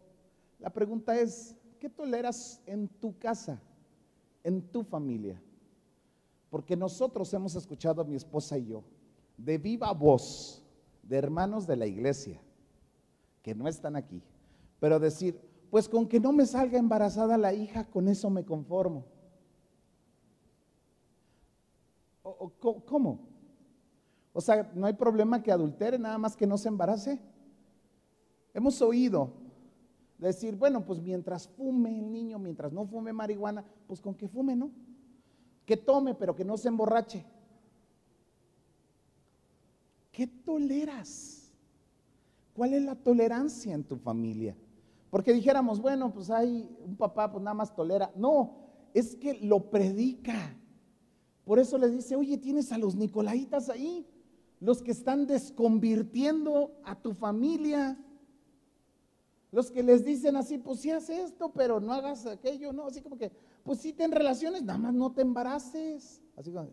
la 0.59 0.69
pregunta 0.69 1.17
es, 1.17 1.55
¿qué 1.81 1.89
toleras 1.89 2.61
en 2.67 2.87
tu 2.87 3.17
casa, 3.17 3.59
en 4.43 4.61
tu 4.61 4.83
familia? 4.83 5.41
Porque 6.51 6.77
nosotros 6.77 7.33
hemos 7.33 7.55
escuchado, 7.55 8.05
mi 8.05 8.13
esposa 8.15 8.55
y 8.55 8.67
yo, 8.67 8.83
de 9.35 9.57
viva 9.57 9.91
voz, 9.91 10.63
de 11.01 11.17
hermanos 11.17 11.65
de 11.65 11.75
la 11.75 11.87
iglesia, 11.87 12.39
que 13.41 13.55
no 13.55 13.67
están 13.67 13.95
aquí, 13.95 14.21
pero 14.79 14.99
decir, 14.99 15.41
pues 15.71 15.89
con 15.89 16.07
que 16.07 16.19
no 16.19 16.31
me 16.31 16.45
salga 16.45 16.77
embarazada 16.77 17.35
la 17.35 17.51
hija, 17.51 17.89
con 17.89 18.07
eso 18.07 18.29
me 18.29 18.45
conformo. 18.45 19.03
¿Cómo? 22.85 23.27
O 24.33 24.41
sea, 24.41 24.71
no 24.75 24.85
hay 24.85 24.93
problema 24.93 25.41
que 25.41 25.51
adultere, 25.51 25.97
nada 25.97 26.19
más 26.19 26.37
que 26.37 26.45
no 26.45 26.59
se 26.59 26.67
embarace. 26.67 27.19
Hemos 28.53 28.79
oído 28.83 29.40
decir, 30.27 30.55
bueno, 30.55 30.85
pues 30.85 31.01
mientras 31.01 31.47
fume 31.47 31.97
el 31.97 32.11
niño, 32.11 32.37
mientras 32.39 32.71
no 32.71 32.85
fume 32.85 33.11
marihuana, 33.11 33.65
pues 33.87 33.99
con 33.99 34.13
que 34.13 34.27
fume, 34.27 34.55
¿no? 34.55 34.71
Que 35.65 35.77
tome, 35.77 36.13
pero 36.13 36.35
que 36.35 36.45
no 36.45 36.57
se 36.57 36.67
emborrache. 36.67 37.25
¿Qué 40.11 40.27
toleras? 40.27 41.51
¿Cuál 42.53 42.73
es 42.73 42.83
la 42.83 42.95
tolerancia 42.95 43.73
en 43.73 43.83
tu 43.83 43.97
familia? 43.97 44.55
Porque 45.09 45.33
dijéramos, 45.33 45.81
bueno, 45.81 46.13
pues 46.13 46.29
hay 46.29 46.69
un 46.85 46.95
papá, 46.95 47.31
pues 47.31 47.43
nada 47.43 47.53
más 47.53 47.75
tolera. 47.75 48.11
No, 48.15 48.55
es 48.93 49.15
que 49.15 49.33
lo 49.35 49.69
predica. 49.69 50.55
Por 51.43 51.59
eso 51.59 51.77
le 51.77 51.89
dice, 51.89 52.15
oye, 52.15 52.37
tienes 52.37 52.71
a 52.71 52.77
los 52.77 52.95
Nicolaitas 52.95 53.69
ahí, 53.69 54.05
los 54.59 54.81
que 54.81 54.91
están 54.91 55.25
desconvirtiendo 55.25 56.71
a 56.83 56.95
tu 56.95 57.13
familia. 57.13 57.97
Los 59.51 59.69
que 59.69 59.83
les 59.83 60.05
dicen 60.05 60.35
así, 60.37 60.57
pues 60.57 60.79
sí 60.79 60.91
haz 60.91 61.09
esto, 61.09 61.51
pero 61.51 61.79
no 61.79 61.93
hagas 61.93 62.25
aquello, 62.25 62.71
¿no? 62.71 62.85
Así 62.85 63.01
como 63.01 63.17
que, 63.17 63.31
pues 63.63 63.79
sí 63.79 63.91
ten 63.93 64.11
relaciones, 64.11 64.63
nada 64.63 64.79
más 64.79 64.93
no 64.93 65.11
te 65.11 65.21
embaraces. 65.21 66.21
Así 66.37 66.51
como, 66.51 66.69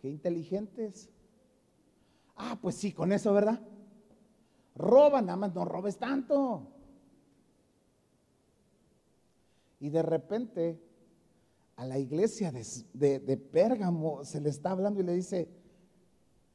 qué 0.00 0.08
inteligentes. 0.08 1.10
Ah, 2.36 2.56
pues 2.62 2.76
sí, 2.76 2.92
con 2.92 3.12
eso, 3.12 3.32
¿verdad? 3.34 3.60
roba, 4.78 5.20
nada 5.20 5.36
más 5.36 5.54
no 5.54 5.64
robes 5.64 5.98
tanto. 5.98 6.66
Y 9.80 9.90
de 9.90 10.02
repente 10.02 10.80
a 11.76 11.84
la 11.84 11.98
iglesia 11.98 12.50
de, 12.50 13.20
de, 13.20 13.36
Pérgamo 13.36 14.24
se 14.24 14.40
le 14.40 14.48
está 14.48 14.70
hablando 14.70 15.00
y 15.00 15.04
le 15.04 15.14
dice, 15.14 15.48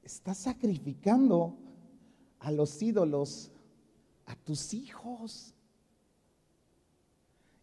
estás 0.02 0.38
sacrificando 0.38 1.58
a 2.43 2.51
los 2.51 2.82
ídolos, 2.82 3.51
a 4.25 4.36
tus 4.36 4.73
hijos. 4.73 5.53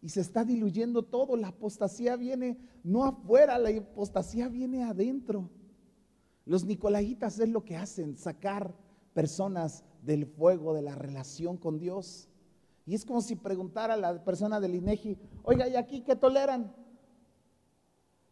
Y 0.02 0.08
se 0.08 0.22
está 0.22 0.42
diluyendo 0.44 1.02
todo, 1.02 1.36
la 1.36 1.48
apostasía 1.48 2.16
viene 2.16 2.58
no 2.82 3.04
afuera, 3.04 3.58
la 3.58 3.68
apostasía 3.68 4.48
viene 4.48 4.82
adentro. 4.82 5.50
Los 6.46 6.64
nicolaitas 6.64 7.38
es 7.38 7.50
lo 7.50 7.62
que 7.62 7.76
hacen, 7.76 8.16
sacar 8.16 8.74
personas 9.12 9.84
del 10.02 10.24
fuego 10.24 10.72
de 10.72 10.80
la 10.80 10.94
relación 10.94 11.58
con 11.58 11.78
Dios. 11.78 12.28
Y 12.86 12.94
es 12.94 13.04
como 13.04 13.20
si 13.20 13.36
preguntara 13.36 13.94
a 13.94 13.98
la 13.98 14.24
persona 14.24 14.60
del 14.60 14.76
INEGI, 14.76 15.18
oiga, 15.42 15.68
¿y 15.68 15.76
aquí 15.76 16.00
qué 16.00 16.16
toleran? 16.16 16.74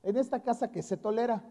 En 0.02 0.16
esta 0.16 0.42
casa 0.42 0.70
que 0.70 0.82
se 0.82 0.96
tolera. 0.96 1.44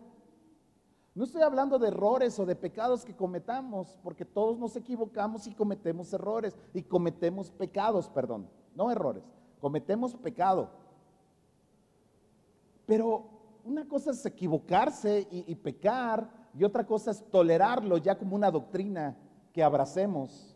No 1.17 1.23
estoy 1.23 1.41
hablando 1.41 1.79
de 1.79 1.87
errores 1.87 2.37
o 2.37 2.45
de 2.45 2.55
pecados 2.55 3.03
que 3.03 3.15
cometamos, 3.15 3.97
porque 4.03 4.23
todos 4.23 4.59
nos 4.59 4.75
equivocamos 4.75 5.47
y 5.47 5.51
cometemos 5.55 6.13
errores 6.13 6.55
y 6.75 6.83
cometemos 6.83 7.49
pecados, 7.49 8.07
perdón, 8.07 8.47
no 8.75 8.91
errores, 8.91 9.23
cometemos 9.59 10.13
pecado. 10.13 10.69
Pero 12.85 13.31
una 13.65 13.87
cosa 13.87 14.11
es 14.11 14.23
equivocarse 14.27 15.27
y, 15.31 15.55
pecar 15.55 16.29
y 16.53 16.63
otra 16.63 16.85
cosa 16.85 17.09
es 17.09 17.27
tolerarlo 17.31 17.97
ya 17.97 18.15
como 18.15 18.35
una 18.35 18.51
doctrina 18.51 19.17
que 19.53 19.63
abracemos. 19.63 20.55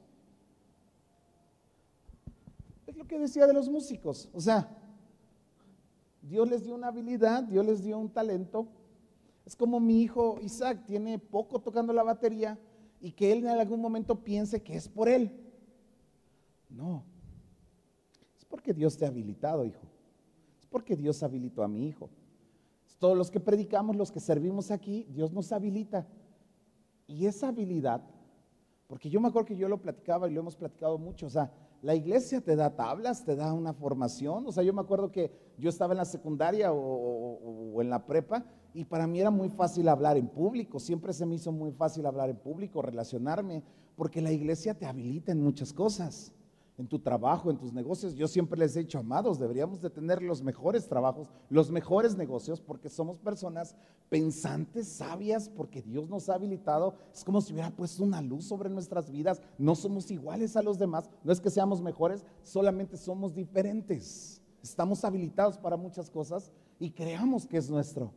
Es 2.86 2.96
lo 2.96 3.08
que 3.08 3.18
decía 3.18 3.48
de 3.48 3.54
los 3.54 3.68
músicos. 3.68 4.30
O 4.32 4.40
sea, 4.40 4.70
Dios 6.22 6.48
les 6.48 6.64
dio 6.64 6.76
una 6.76 6.90
habilidad, 6.90 7.42
Dios 7.46 7.66
les 7.66 7.82
dio 7.82 7.98
un 7.98 8.10
talento. 8.10 8.68
Es 9.46 9.56
como 9.56 9.80
mi 9.80 10.02
hijo 10.02 10.40
Isaac 10.42 10.86
tiene 10.86 11.20
poco 11.20 11.60
tocando 11.60 11.94
la 11.94 12.04
batería 12.04 12.60
y 13.00 13.12
que 13.12 13.32
él 13.32 13.40
en 13.40 13.48
algún 13.48 13.82
momento 13.82 14.24
piense 14.24 14.62
que 14.62 14.76
es 14.76 14.88
por 14.88 15.10
él. 15.10 15.32
No, 16.70 17.04
es 18.38 18.46
porque 18.46 18.74
Dios 18.74 18.98
te 18.98 19.06
ha 19.06 19.10
habilitado, 19.10 19.66
hijo. 19.66 19.88
Es 20.60 20.66
porque 20.68 20.96
Dios 20.96 21.22
habilitó 21.24 21.64
a 21.64 21.68
mi 21.68 21.88
hijo. 21.88 22.10
Todos 23.00 23.18
los 23.18 23.32
que 23.32 23.40
predicamos, 23.40 23.96
los 23.96 24.12
que 24.12 24.20
servimos 24.20 24.70
aquí, 24.72 25.08
Dios 25.10 25.32
nos 25.32 25.52
habilita. 25.52 26.08
Y 27.08 27.26
esa 27.26 27.50
habilidad 27.50 28.02
porque 28.92 29.10
yo 29.10 29.22
me 29.22 29.30
acuerdo 29.30 29.46
que 29.46 29.56
yo 29.56 29.70
lo 29.70 29.82
platicaba 29.82 30.28
y 30.28 30.34
lo 30.34 30.42
hemos 30.42 30.58
platicado 30.58 30.98
mucho. 30.98 31.26
O 31.26 31.30
sea, 31.30 31.50
la 31.82 31.96
iglesia 31.96 32.42
te 32.42 32.58
da 32.58 32.76
tablas, 32.76 33.24
te 33.24 33.38
da 33.38 33.54
una 33.54 33.72
formación. 33.72 34.46
O 34.46 34.52
sea, 34.52 34.64
yo 34.64 34.74
me 34.74 34.82
acuerdo 34.82 35.10
que 35.10 35.32
yo 35.58 35.70
estaba 35.70 35.94
en 35.94 36.00
la 36.00 36.04
secundaria 36.04 36.74
o, 36.74 37.82
en 37.82 37.90
la 37.90 38.06
prepa 38.06 38.44
y 38.74 38.86
para 38.86 39.08
mí 39.08 39.20
era 39.20 39.32
muy 39.32 39.50
fácil 39.50 39.88
hablar 39.88 40.18
en 40.18 40.28
público. 40.28 40.80
Siempre 40.80 41.14
se 41.14 41.26
me 41.26 41.36
hizo 41.36 41.52
muy 41.52 41.72
fácil 41.72 42.06
hablar 42.06 42.30
en 42.30 42.38
público, 42.38 42.82
relacionarme, 42.82 43.64
porque 43.96 44.22
la 44.22 44.32
iglesia 44.32 44.74
te 44.74 44.86
habilita 44.86 45.32
en 45.32 45.44
muchas 45.44 45.74
cosas 45.74 46.32
en 46.82 46.88
tu 46.88 47.00
trabajo, 47.00 47.52
en 47.52 47.58
tus 47.58 47.74
negocios. 47.74 48.16
Yo 48.16 48.28
siempre 48.28 48.60
les 48.60 48.76
he 48.76 48.80
dicho, 48.80 48.98
amados, 49.00 49.40
deberíamos 49.40 49.82
de 49.82 49.90
tener 49.90 50.22
los 50.22 50.42
mejores 50.42 50.88
trabajos, 50.88 51.30
los 51.50 51.70
mejores 51.70 52.18
negocios, 52.18 52.60
porque 52.60 52.90
somos 52.90 53.20
personas 53.20 53.76
pensantes, 54.10 54.88
sabias, 54.88 55.50
porque 55.50 55.82
Dios 55.82 56.10
nos 56.10 56.28
ha 56.30 56.36
habilitado. 56.36 56.96
Es 57.14 57.24
como 57.24 57.40
si 57.40 57.54
hubiera 57.54 57.70
puesto 57.70 58.04
una 58.04 58.22
luz 58.22 58.46
sobre 58.46 58.70
nuestras 58.70 59.12
vidas. 59.12 59.42
No 59.58 59.76
somos 59.76 60.10
iguales 60.12 60.56
a 60.56 60.64
los 60.64 60.80
demás, 60.80 61.10
no 61.24 61.32
es 61.32 61.40
que 61.40 61.50
seamos 61.50 61.82
mejores, 61.82 62.26
solamente 62.42 62.98
somos 62.98 63.34
diferentes. 63.36 64.42
Estamos 64.64 65.04
habilitados 65.06 65.58
para 65.58 65.78
muchas 65.78 66.10
cosas 66.10 66.52
y 66.80 66.92
creamos 66.92 67.46
que 67.46 67.58
es 67.58 67.70
nuestro. 67.70 68.12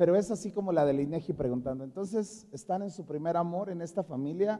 Pero 0.00 0.16
es 0.16 0.30
así 0.30 0.50
como 0.50 0.72
la 0.72 0.86
de 0.86 0.94
INEGI 0.94 1.34
preguntando, 1.34 1.84
entonces, 1.84 2.46
¿están 2.52 2.80
en 2.80 2.90
su 2.90 3.04
primer 3.04 3.36
amor 3.36 3.68
en 3.68 3.82
esta 3.82 4.02
familia? 4.02 4.58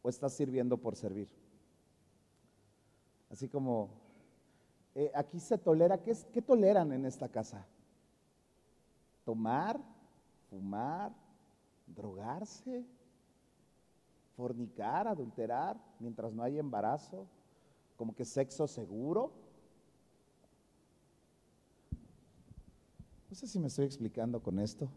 o 0.00 0.08
estás 0.08 0.32
sirviendo 0.32 0.76
por 0.76 0.94
servir? 0.94 1.28
Así 3.32 3.48
como, 3.48 3.90
eh, 4.94 5.10
aquí 5.12 5.40
se 5.40 5.58
tolera, 5.58 5.98
¿qué, 5.98 6.16
¿qué 6.32 6.40
toleran 6.40 6.92
en 6.92 7.04
esta 7.04 7.28
casa? 7.28 7.66
Tomar, 9.24 9.80
fumar, 10.50 11.10
drogarse, 11.88 12.86
fornicar, 14.36 15.08
adulterar, 15.08 15.76
mientras 15.98 16.32
no 16.32 16.44
hay 16.44 16.60
embarazo, 16.60 17.26
como 17.96 18.14
que 18.14 18.24
sexo 18.24 18.68
seguro. 18.68 19.32
No 23.36 23.40
sé 23.40 23.48
si 23.48 23.58
me 23.58 23.66
estoy 23.66 23.84
explicando 23.84 24.42
con 24.42 24.58
esto. 24.58 24.88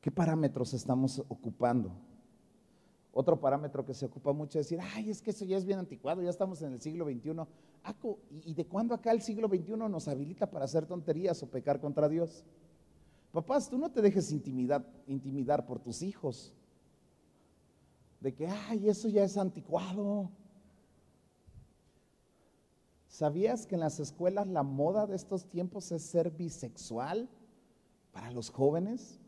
¿Qué 0.00 0.08
parámetros 0.08 0.72
estamos 0.72 1.20
ocupando? 1.26 1.90
Otro 3.10 3.40
parámetro 3.40 3.84
que 3.84 3.92
se 3.92 4.06
ocupa 4.06 4.32
mucho 4.32 4.60
es 4.60 4.66
decir, 4.66 4.78
ay, 4.94 5.10
es 5.10 5.20
que 5.20 5.30
eso 5.32 5.44
ya 5.44 5.56
es 5.56 5.64
bien 5.64 5.80
anticuado, 5.80 6.22
ya 6.22 6.30
estamos 6.30 6.62
en 6.62 6.74
el 6.74 6.80
siglo 6.80 7.06
XXI. 7.06 7.32
¿Y 8.44 8.54
de 8.54 8.64
cuándo 8.66 8.94
acá 8.94 9.10
el 9.10 9.20
siglo 9.20 9.48
XXI 9.48 9.72
nos 9.78 10.06
habilita 10.06 10.48
para 10.48 10.66
hacer 10.66 10.86
tonterías 10.86 11.42
o 11.42 11.50
pecar 11.50 11.80
contra 11.80 12.08
Dios? 12.08 12.44
Papás, 13.32 13.68
tú 13.68 13.78
no 13.78 13.90
te 13.90 14.02
dejes 14.02 14.30
intimidar, 14.30 14.88
intimidar 15.08 15.66
por 15.66 15.80
tus 15.80 16.02
hijos. 16.02 16.54
De 18.20 18.32
que, 18.32 18.46
ay, 18.46 18.88
eso 18.88 19.08
ya 19.08 19.24
es 19.24 19.36
anticuado. 19.36 20.30
¿Sabías 23.20 23.66
que 23.66 23.74
en 23.74 23.82
las 23.82 24.00
escuelas 24.00 24.46
la 24.46 24.62
moda 24.62 25.06
de 25.06 25.14
estos 25.14 25.44
tiempos 25.44 25.92
es 25.92 26.00
ser 26.00 26.30
bisexual 26.30 27.28
para 28.12 28.30
los 28.30 28.48
jóvenes? 28.48 29.20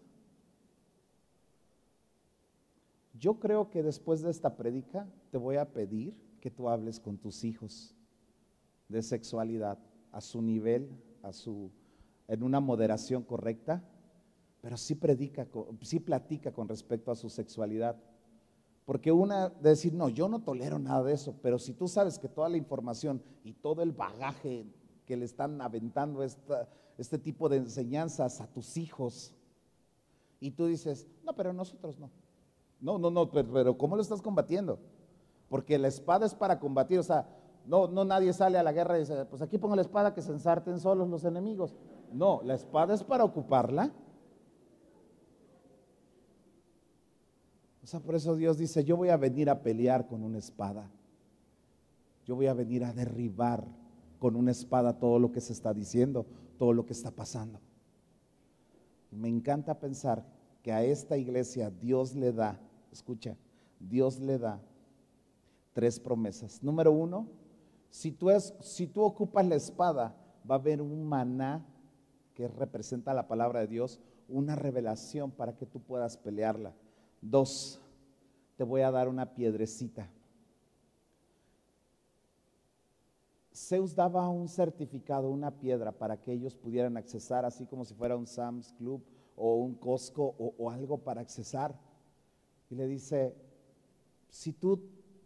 Yo 3.13 3.39
creo 3.39 3.69
que 3.69 3.83
después 3.83 4.23
de 4.23 4.31
esta 4.31 4.57
predica 4.57 5.07
te 5.31 5.37
voy 5.37 5.57
a 5.57 5.75
pedir 5.75 6.15
que 6.41 6.51
tú 6.51 6.71
hables 6.71 7.01
con 7.01 7.19
tus 7.19 7.45
hijos 7.45 7.95
de 8.89 9.03
sexualidad 9.03 9.79
a 10.11 10.23
su 10.23 10.41
nivel, 10.41 10.89
a 11.23 11.35
su 11.35 11.71
en 12.29 12.43
una 12.43 12.61
moderación 12.61 13.23
correcta, 13.23 13.85
pero 14.63 14.79
sí 14.79 14.95
predica, 14.95 15.47
sí 15.83 16.01
platica 16.01 16.51
con 16.51 16.67
respecto 16.67 17.11
a 17.11 17.15
su 17.15 17.29
sexualidad. 17.29 18.03
Porque 18.85 19.13
una 19.13 19.49
de 19.49 19.71
decir, 19.71 19.95
no, 19.95 20.09
yo 20.09 20.29
no 20.29 20.41
tolero 20.41 20.79
nada 20.79 21.03
de 21.05 21.13
eso, 21.13 21.35
pero 21.43 21.59
si 21.59 21.73
tú 21.73 21.87
sabes 21.87 22.19
que 22.19 22.29
toda 22.29 22.49
la 22.49 22.57
información 22.57 23.23
y 23.45 23.53
todo 23.53 23.83
el 23.83 23.93
bagaje 23.93 24.67
que 25.07 25.17
le 25.17 25.25
están 25.25 25.61
aventando 25.61 26.23
este 26.23 27.19
tipo 27.19 27.49
de 27.49 27.59
enseñanzas 27.59 28.41
a 28.41 28.49
tus 28.49 28.77
hijos, 28.77 29.35
y 30.43 30.51
tú 30.51 30.67
dices, 30.67 31.07
no, 31.23 31.37
pero 31.37 31.53
nosotros 31.53 32.01
no. 32.01 32.11
No, 32.81 32.99
no, 32.99 33.11
no, 33.13 33.31
pero, 33.31 33.79
¿cómo 33.79 33.95
lo 33.95 34.03
estás 34.03 34.21
combatiendo? 34.21 34.81
Porque 35.49 35.79
la 35.79 35.87
espada 35.87 36.27
es 36.27 36.35
para 36.35 36.59
combatir, 36.59 36.99
o 36.99 37.05
sea, 37.05 37.29
no, 37.65 37.87
no 37.87 38.05
nadie 38.05 38.33
sale 38.33 38.59
a 38.59 38.65
la 38.65 38.73
guerra 38.73 38.97
y 38.97 39.03
dice, 39.03 39.25
pues 39.27 39.41
aquí 39.41 39.57
pongo 39.57 39.77
la 39.77 39.83
espada 39.83 40.13
que 40.13 40.21
se 40.21 40.33
ensarten 40.33 40.81
solos 40.81 41.09
los 41.09 41.25
enemigos. 41.25 41.77
No, 42.13 42.41
la 42.43 42.55
espada 42.55 42.93
es 42.93 43.05
para 43.05 43.23
ocuparla. 43.23 43.93
Por 48.01 48.15
eso 48.15 48.37
Dios 48.37 48.59
dice, 48.59 48.85
yo 48.85 48.97
voy 48.97 49.11
a 49.11 49.17
venir 49.17 49.51
a 49.51 49.63
pelear 49.63 50.07
con 50.07 50.23
una 50.23 50.39
espada. 50.39 50.91
Yo 52.25 52.37
voy 52.37 52.47
a 52.47 52.55
venir 52.55 52.85
a 52.85 52.93
derribar 52.93 53.65
con 54.19 54.37
una 54.37 54.53
espada 54.53 54.99
todo 54.99 55.19
lo 55.19 55.33
que 55.33 55.41
se 55.41 55.53
está 55.53 55.75
diciendo, 55.75 56.27
todo 56.59 56.73
lo 56.73 56.87
que 56.87 56.93
está 56.93 57.11
pasando. 57.11 57.61
Me 59.11 59.29
encanta 59.29 59.79
pensar 59.79 60.25
que 60.63 60.73
a 60.73 60.85
esta 60.85 61.17
iglesia 61.17 61.71
Dios 61.71 62.15
le 62.15 62.33
da 62.33 62.61
escucha, 62.93 63.37
Dios 63.81 64.21
le 64.21 64.39
da 64.39 64.61
tres 65.73 65.99
promesas. 65.99 66.63
Número 66.63 66.93
uno, 66.93 67.27
si 67.91 68.13
tú, 68.13 68.31
es, 68.31 68.55
si 68.61 68.87
tú 68.87 69.03
ocupas 69.03 69.47
la 69.47 69.57
espada, 69.57 70.15
va 70.49 70.57
a 70.57 70.59
haber 70.59 70.81
un 70.81 71.05
maná 71.05 71.65
que 72.35 72.49
representa 72.49 73.15
la 73.15 73.29
palabra 73.29 73.61
de 73.61 73.67
Dios, 73.67 74.01
una 74.29 74.55
revelación 74.55 75.31
para 75.31 75.57
que 75.57 75.67
tú 75.67 75.81
puedas 75.81 76.17
pelearla. 76.17 76.75
Dos, 77.21 77.81
te 78.63 78.67
voy 78.67 78.83
a 78.83 78.93
dar 78.93 79.09
una 79.09 79.35
piedrecita. 79.35 80.09
Zeus 83.53 83.93
daba 83.97 84.29
un 84.29 84.47
certificado, 84.49 85.31
una 85.31 85.51
piedra, 85.51 85.91
para 85.91 86.17
que 86.17 86.31
ellos 86.31 86.55
pudieran 86.55 86.97
accesar, 86.97 87.45
así 87.45 87.67
como 87.67 87.85
si 87.85 87.93
fuera 87.95 88.17
un 88.17 88.29
Sam's 88.29 88.73
Club 88.75 89.03
o 89.35 89.57
un 89.57 89.75
Costco 89.75 90.37
o, 90.39 90.71
algo 90.71 90.99
para 90.99 91.21
accesar. 91.21 91.77
Y 92.71 92.77
le 92.77 92.87
dice, 92.87 93.35
si 94.29 94.53
tú, 94.53 94.81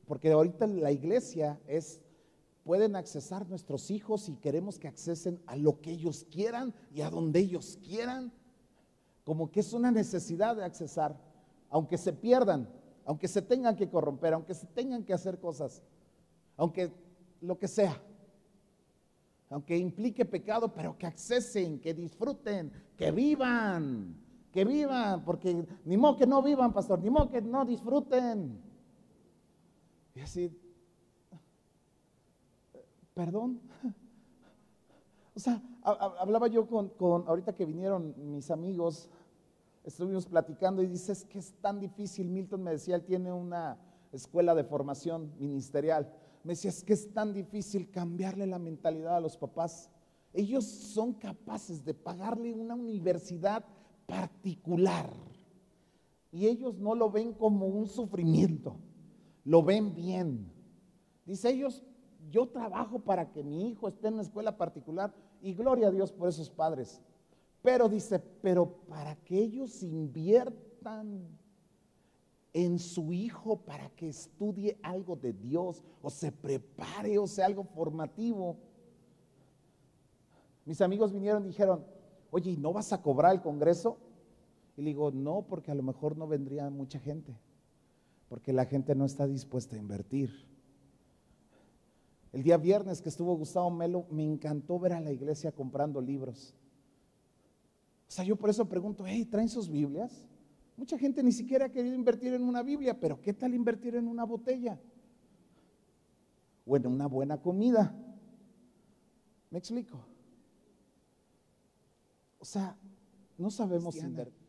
porque 0.07 0.33
ahorita 0.33 0.67
la 0.67 0.91
iglesia 0.91 1.61
es, 1.67 2.01
pueden 2.65 2.97
accesar 2.97 3.47
nuestros 3.47 3.91
hijos 3.91 4.31
y 4.31 4.37
queremos 4.37 4.79
que 4.79 4.89
accesen 4.89 5.43
a 5.45 5.57
lo 5.57 5.83
que 5.83 5.91
ellos 5.91 6.25
quieran 6.31 6.73
y 6.91 7.03
a 7.03 7.11
donde 7.11 7.41
ellos 7.41 7.79
quieran, 7.83 8.33
como 9.25 9.51
que 9.51 9.61
es 9.61 9.75
una 9.75 9.91
necesidad 9.91 10.57
de 10.57 10.65
accesar, 10.65 11.21
aunque 11.69 11.99
se 11.99 12.15
pierdan, 12.15 12.67
aunque 13.07 13.29
se 13.29 13.41
tengan 13.41 13.75
que 13.75 13.89
corromper, 13.89 14.35
aunque 14.35 14.53
se 14.53 14.67
tengan 14.67 15.03
que 15.05 15.15
hacer 15.15 15.41
cosas, 15.41 15.83
aunque 16.59 16.93
lo 17.41 17.59
que 17.59 17.69
sea, 17.69 17.99
aunque 19.49 19.79
implique 19.79 20.25
pecado, 20.25 20.75
pero 20.75 20.99
que 20.99 21.07
accesen, 21.07 21.81
que 21.81 21.95
disfruten, 21.95 22.71
que 22.99 23.11
vivan 23.11 24.27
que 24.57 24.65
vivan, 24.65 25.23
porque 25.23 25.67
ni 25.85 25.99
modo 25.99 26.17
que 26.17 26.27
no 26.27 26.41
vivan, 26.41 26.73
pastor, 26.73 26.99
ni 27.01 27.11
modo 27.11 27.29
que 27.29 27.43
no 27.43 27.67
disfruten. 27.67 28.59
Y 30.15 30.21
así, 30.21 30.51
perdón. 33.13 33.61
O 35.35 35.39
sea, 35.39 35.63
hablaba 35.83 36.47
yo 36.47 36.67
con, 36.67 36.91
ahorita 37.29 37.55
que 37.55 37.67
vinieron 37.67 38.15
mis 38.17 38.51
amigos, 38.51 39.11
estuvimos 39.87 40.27
platicando 40.27 40.83
y 40.83 40.87
dices 40.87 41.25
que 41.25 41.39
es 41.39 41.55
tan 41.61 41.79
difícil. 41.79 42.29
Milton 42.29 42.63
me 42.63 42.73
decía, 42.73 42.97
él 42.97 43.05
tiene 43.05 43.33
una 43.33 43.79
escuela 44.13 44.55
de 44.55 44.65
formación 44.65 45.33
ministerial. 45.39 46.13
Me 46.43 46.53
decía, 46.53 46.71
es 46.71 46.83
que 46.83 46.93
es 46.93 47.13
tan 47.15 47.33
difícil 47.33 47.91
cambiarle 47.91 48.47
la 48.47 48.59
mentalidad 48.59 49.17
a 49.17 49.21
los 49.21 49.37
papás. 49.37 49.89
Ellos 50.33 50.65
son 50.65 51.15
capaces 51.15 51.85
de 51.85 51.95
pagarle 51.95 52.53
una 52.53 52.75
universidad 52.75 53.65
particular. 54.07 55.09
Y 56.33 56.49
ellos 56.49 56.79
no 56.79 56.95
lo 56.95 57.11
ven 57.11 57.33
como 57.33 57.67
un 57.67 57.87
sufrimiento, 57.87 58.77
lo 59.45 59.63
ven 59.63 59.95
bien. 59.95 60.53
Dice 61.25 61.51
ellos, 61.51 61.85
yo 62.29 62.49
trabajo 62.49 62.99
para 62.99 63.31
que 63.31 63.45
mi 63.45 63.71
hijo 63.71 63.87
esté 63.87 64.09
en 64.09 64.15
una 64.15 64.23
escuela 64.23 64.57
particular 64.57 65.15
y 65.41 65.55
gloria 65.55 65.89
a 65.89 65.93
Dios 65.93 66.13
por 66.13 66.29
esos 66.29 66.51
padres. 66.51 67.01
Pero 67.67 67.89
dice, 67.89 68.21
pero 68.21 68.65
para 68.87 69.17
que 69.17 69.37
ellos 69.37 69.83
inviertan 69.83 71.27
en 72.53 72.79
su 72.79 73.13
hijo 73.13 73.57
para 73.57 73.91
que 73.91 74.09
estudie 74.09 74.79
algo 74.85 75.17
de 75.17 75.33
Dios 75.33 75.83
o 76.01 76.09
se 76.09 76.31
prepare 76.31 77.19
o 77.19 77.27
sea 77.27 77.47
algo 77.47 77.65
formativo. 77.65 78.57
Mis 80.65 80.81
amigos 80.81 81.13
vinieron 81.13 81.43
y 81.43 81.49
dijeron, 81.49 81.85
oye, 82.31 82.53
¿y 82.53 82.57
no 82.57 82.73
vas 82.73 82.93
a 82.93 83.03
cobrar 83.03 83.35
el 83.35 83.43
Congreso? 83.43 83.99
Y 84.77 84.83
le 84.83 84.91
digo, 84.91 85.11
no, 85.11 85.43
porque 85.43 85.73
a 85.73 85.75
lo 85.75 85.83
mejor 85.83 86.17
no 86.17 86.29
vendría 86.29 86.71
mucha 86.71 87.01
gente, 87.01 87.37
porque 88.29 88.53
la 88.53 88.67
gente 88.67 88.95
no 88.95 89.07
está 89.07 89.27
dispuesta 89.27 89.75
a 89.75 89.81
invertir. 89.81 90.31
El 92.33 92.45
día 92.45 92.59
viernes 92.59 93.03
que 93.03 93.09
estuvo 93.09 93.37
Gustavo 93.37 93.73
Melo, 93.73 94.07
me 94.09 94.23
encantó 94.23 94.79
ver 94.79 94.93
a 94.93 95.01
la 95.01 95.11
iglesia 95.11 95.51
comprando 95.51 96.01
libros. 96.01 96.55
O 98.09 98.13
sea, 98.13 98.25
yo 98.25 98.37
por 98.37 98.51
eso 98.51 98.69
pregunto, 98.69 99.05
hey, 99.07 99.25
¿traen 99.25 99.49
sus 99.49 99.69
Biblias? 99.69 100.27
Mucha 100.77 100.99
gente 100.99 101.23
ni 101.23 101.33
siquiera 101.33 101.67
ha 101.67 101.73
querido 101.73 101.95
invertir 101.95 102.35
en 102.35 102.43
una 102.43 102.63
Biblia, 102.63 102.99
pero 102.99 103.21
¿qué 103.21 103.33
tal 103.33 103.55
invertir 103.55 103.97
en 103.97 104.07
una 104.07 104.25
botella? 104.25 104.79
O 106.65 106.77
en 106.77 106.87
una 106.87 107.07
buena 107.07 107.41
comida. 107.41 107.95
¿Me 109.51 109.59
explico? 109.59 110.05
O 112.39 112.45
sea, 112.45 112.77
no 113.39 113.51
sabemos 113.51 113.97
invertir. 113.97 114.47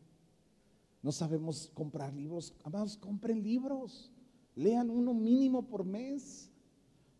No 1.02 1.12
sabemos 1.12 1.70
comprar 1.74 2.12
libros. 2.12 2.54
Amados, 2.64 2.96
compren 2.96 3.42
libros. 3.42 4.12
Lean 4.54 4.90
uno 4.90 5.14
mínimo 5.14 5.66
por 5.66 5.84
mes. 5.84 6.50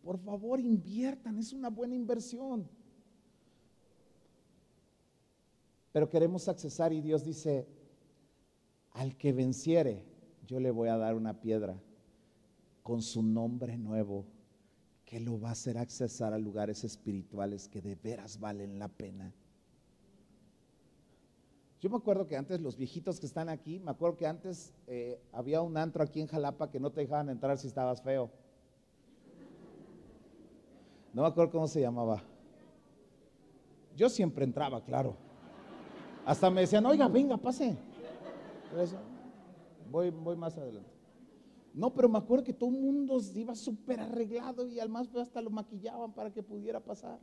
Por 0.03 0.17
favor, 0.19 0.59
inviertan. 0.59 1.37
Es 1.37 1.53
una 1.53 1.69
buena 1.69 1.95
inversión. 1.95 2.69
Pero 5.91 6.09
queremos 6.09 6.47
accesar 6.47 6.93
y 6.93 7.01
Dios 7.01 7.23
dice, 7.23 7.67
al 8.91 9.17
que 9.17 9.33
venciere, 9.33 10.03
yo 10.45 10.59
le 10.59 10.71
voy 10.71 10.89
a 10.89 10.97
dar 10.97 11.15
una 11.15 11.39
piedra 11.39 11.79
con 12.83 13.01
su 13.01 13.23
nombre 13.23 13.77
nuevo 13.77 14.25
que 15.05 15.19
lo 15.19 15.39
va 15.39 15.49
a 15.49 15.51
hacer 15.53 15.77
accesar 15.77 16.33
a 16.33 16.37
lugares 16.37 16.83
espirituales 16.83 17.67
que 17.67 17.81
de 17.81 17.95
veras 17.95 18.39
valen 18.39 18.77
la 18.77 18.87
pena. 18.87 19.33
Yo 21.81 21.89
me 21.89 21.97
acuerdo 21.97 22.27
que 22.27 22.35
antes 22.35 22.59
los 22.59 22.77
viejitos 22.77 23.19
que 23.19 23.25
están 23.25 23.47
aquí, 23.47 23.79
me 23.79 23.91
acuerdo 23.91 24.17
que 24.17 24.27
antes 24.27 24.73
eh, 24.85 25.19
había 25.31 25.61
un 25.61 25.77
antro 25.77 26.03
aquí 26.03 26.19
en 26.19 26.27
Jalapa 26.27 26.69
que 26.69 26.79
no 26.79 26.91
te 26.91 27.01
dejaban 27.01 27.29
entrar 27.29 27.57
si 27.57 27.67
estabas 27.67 28.01
feo. 28.01 28.29
No 31.13 31.21
me 31.23 31.27
acuerdo 31.27 31.51
cómo 31.51 31.67
se 31.67 31.81
llamaba. 31.81 32.21
Yo 33.95 34.09
siempre 34.09 34.45
entraba, 34.45 34.83
claro. 34.83 35.28
Hasta 36.29 36.51
me 36.51 36.61
decían, 36.61 36.85
oiga, 36.85 37.07
venga, 37.07 37.37
pase. 37.37 37.75
voy, 39.89 40.11
voy 40.11 40.35
más 40.35 40.55
adelante. 40.59 40.91
No, 41.73 41.91
pero 41.91 42.07
me 42.07 42.19
acuerdo 42.19 42.43
que 42.43 42.53
todo 42.53 42.69
el 42.69 42.75
mundo 42.75 43.19
iba 43.33 43.55
súper 43.55 43.99
arreglado 43.99 44.67
y 44.67 44.79
al 44.79 44.89
más 44.89 45.07
hasta 45.15 45.41
lo 45.41 45.49
maquillaban 45.49 46.13
para 46.13 46.31
que 46.31 46.43
pudiera 46.43 46.79
pasar. 46.79 47.19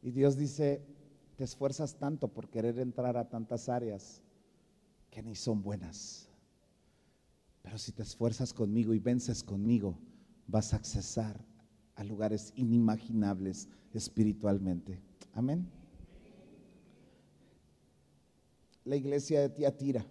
Y 0.00 0.12
Dios 0.12 0.36
dice, 0.36 0.86
te 1.34 1.42
esfuerzas 1.42 1.96
tanto 1.96 2.28
por 2.28 2.48
querer 2.48 2.78
entrar 2.78 3.16
a 3.16 3.28
tantas 3.28 3.68
áreas 3.68 4.22
que 5.10 5.20
ni 5.20 5.34
son 5.34 5.64
buenas. 5.64 6.28
Pero 7.62 7.76
si 7.76 7.90
te 7.90 8.04
esfuerzas 8.04 8.54
conmigo 8.54 8.94
y 8.94 9.00
vences 9.00 9.42
conmigo, 9.42 9.98
vas 10.46 10.72
a 10.74 10.76
accesar 10.76 11.53
a 11.94 12.04
lugares 12.04 12.52
inimaginables 12.56 13.68
espiritualmente. 13.92 15.00
Amén. 15.32 15.68
La 18.84 18.96
iglesia 18.96 19.40
de 19.40 19.48
Tiatira. 19.48 20.04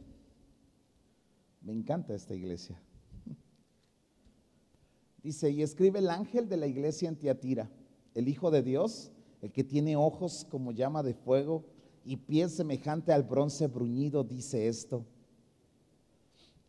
Me 1.62 1.74
encanta 1.74 2.14
esta 2.14 2.34
iglesia. 2.34 2.80
Dice, 5.22 5.50
y 5.50 5.62
escribe 5.62 6.00
el 6.00 6.10
ángel 6.10 6.50
de 6.50 6.58
la 6.58 6.68
iglesia 6.68 7.08
en 7.08 7.16
Tiatira, 7.16 7.70
el 8.14 8.28
Hijo 8.28 8.52
de 8.52 8.62
Dios, 8.62 9.12
el 9.42 9.52
que 9.52 9.64
tiene 9.64 9.96
ojos 9.96 10.46
como 10.50 10.74
llama 10.74 11.02
de 11.04 11.14
fuego 11.14 11.64
y 12.04 12.18
pies 12.18 12.54
semejante 12.54 13.14
al 13.14 13.24
bronce 13.24 13.68
bruñido, 13.68 14.24
dice 14.24 14.68
esto. 14.68 15.06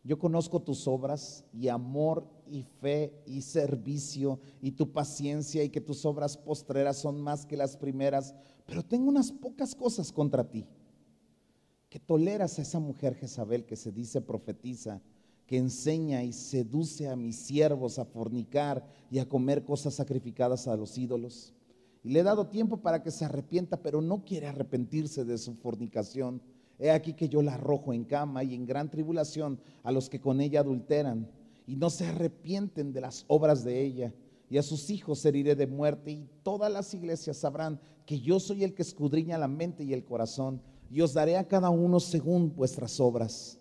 Yo 0.03 0.17
conozco 0.19 0.61
tus 0.61 0.87
obras 0.87 1.43
y 1.51 1.67
amor 1.67 2.27
y 2.49 2.63
fe 2.63 3.13
y 3.25 3.41
servicio 3.41 4.39
y 4.61 4.71
tu 4.71 4.91
paciencia 4.91 5.63
y 5.63 5.69
que 5.69 5.81
tus 5.81 6.05
obras 6.05 6.37
postreras 6.37 6.97
son 6.97 7.21
más 7.21 7.45
que 7.45 7.57
las 7.57 7.77
primeras, 7.77 8.35
pero 8.65 8.83
tengo 8.83 9.09
unas 9.09 9.31
pocas 9.31 9.75
cosas 9.75 10.11
contra 10.11 10.49
ti. 10.49 10.65
Que 11.89 11.99
toleras 11.99 12.57
a 12.57 12.61
esa 12.61 12.79
mujer 12.79 13.15
Jezabel 13.15 13.65
que 13.65 13.75
se 13.75 13.91
dice 13.91 14.21
profetiza, 14.21 15.01
que 15.45 15.57
enseña 15.57 16.23
y 16.23 16.33
seduce 16.33 17.07
a 17.07 17.15
mis 17.15 17.37
siervos 17.37 17.99
a 17.99 18.05
fornicar 18.05 18.85
y 19.11 19.19
a 19.19 19.29
comer 19.29 19.63
cosas 19.63 19.93
sacrificadas 19.93 20.67
a 20.67 20.75
los 20.75 20.97
ídolos. 20.97 21.53
Y 22.03 22.09
le 22.09 22.19
he 22.19 22.23
dado 22.23 22.47
tiempo 22.47 22.77
para 22.77 23.01
que 23.01 23.11
se 23.11 23.25
arrepienta, 23.25 23.77
pero 23.77 24.01
no 24.01 24.25
quiere 24.25 24.47
arrepentirse 24.47 25.25
de 25.25 25.37
su 25.37 25.53
fornicación. 25.55 26.41
He 26.77 26.91
aquí 26.91 27.13
que 27.13 27.29
yo 27.29 27.41
la 27.41 27.55
arrojo 27.55 27.93
en 27.93 28.03
cama 28.03 28.43
y 28.43 28.53
en 28.53 28.65
gran 28.65 28.89
tribulación 28.89 29.59
a 29.83 29.91
los 29.91 30.09
que 30.09 30.19
con 30.19 30.41
ella 30.41 30.59
adulteran 30.59 31.29
y 31.67 31.75
no 31.75 31.89
se 31.89 32.07
arrepienten 32.07 32.93
de 32.93 33.01
las 33.01 33.25
obras 33.27 33.63
de 33.63 33.81
ella. 33.81 34.13
Y 34.49 34.57
a 34.57 34.63
sus 34.63 34.89
hijos 34.89 35.25
heriré 35.25 35.55
de 35.55 35.67
muerte 35.67 36.11
y 36.11 36.29
todas 36.43 36.71
las 36.71 36.93
iglesias 36.93 37.37
sabrán 37.37 37.79
que 38.05 38.19
yo 38.19 38.39
soy 38.39 38.63
el 38.63 38.73
que 38.73 38.83
escudriña 38.83 39.37
la 39.37 39.47
mente 39.47 39.83
y 39.83 39.93
el 39.93 40.05
corazón 40.05 40.61
y 40.91 41.01
os 41.01 41.13
daré 41.13 41.37
a 41.37 41.47
cada 41.47 41.69
uno 41.69 41.99
según 41.99 42.55
vuestras 42.55 42.99
obras. 42.99 43.59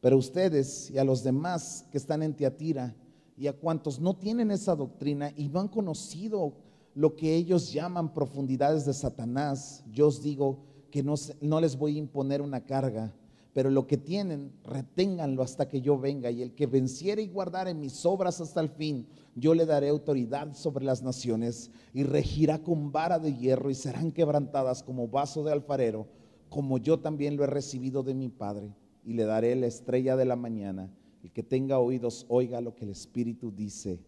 Pero 0.00 0.16
ustedes 0.16 0.90
y 0.90 0.98
a 0.98 1.04
los 1.04 1.22
demás 1.22 1.86
que 1.90 1.98
están 1.98 2.22
en 2.22 2.34
Tiatira 2.34 2.96
y 3.36 3.46
a 3.46 3.52
cuantos 3.52 4.00
no 4.00 4.16
tienen 4.16 4.50
esa 4.50 4.74
doctrina 4.74 5.32
y 5.36 5.48
no 5.48 5.60
han 5.60 5.68
conocido 5.68 6.54
lo 6.94 7.14
que 7.14 7.34
ellos 7.36 7.72
llaman 7.72 8.12
profundidades 8.12 8.84
de 8.84 8.92
Satanás, 8.92 9.82
yo 9.90 10.08
os 10.08 10.22
digo, 10.22 10.58
que 10.92 11.02
no, 11.02 11.14
no 11.40 11.60
les 11.60 11.76
voy 11.76 11.96
a 11.96 12.00
imponer 12.00 12.42
una 12.42 12.60
carga, 12.60 13.12
pero 13.52 13.68
lo 13.68 13.86
que 13.86 13.98
tienen, 13.98 14.50
reténganlo 14.64 15.42
hasta 15.42 15.68
que 15.68 15.82
yo 15.82 15.98
venga. 15.98 16.30
Y 16.30 16.42
el 16.42 16.54
que 16.54 16.66
venciere 16.66 17.22
y 17.22 17.28
guardare 17.28 17.74
mis 17.74 18.06
obras 18.06 18.40
hasta 18.40 18.60
el 18.60 18.70
fin, 18.70 19.06
yo 19.34 19.54
le 19.54 19.66
daré 19.66 19.90
autoridad 19.90 20.54
sobre 20.54 20.84
las 20.84 21.02
naciones 21.02 21.70
y 21.92 22.04
regirá 22.04 22.62
con 22.62 22.92
vara 22.92 23.18
de 23.18 23.34
hierro 23.34 23.70
y 23.70 23.74
serán 23.74 24.10
quebrantadas 24.10 24.82
como 24.82 25.08
vaso 25.08 25.44
de 25.44 25.52
alfarero, 25.52 26.06
como 26.48 26.78
yo 26.78 27.00
también 27.00 27.36
lo 27.36 27.44
he 27.44 27.48
recibido 27.48 28.02
de 28.02 28.14
mi 28.14 28.30
Padre. 28.30 28.74
Y 29.04 29.12
le 29.12 29.24
daré 29.24 29.54
la 29.54 29.66
estrella 29.66 30.16
de 30.16 30.24
la 30.24 30.36
mañana. 30.36 30.90
El 31.22 31.30
que 31.30 31.42
tenga 31.42 31.78
oídos, 31.78 32.24
oiga 32.28 32.60
lo 32.60 32.74
que 32.74 32.84
el 32.84 32.90
Espíritu 32.90 33.52
dice 33.52 34.00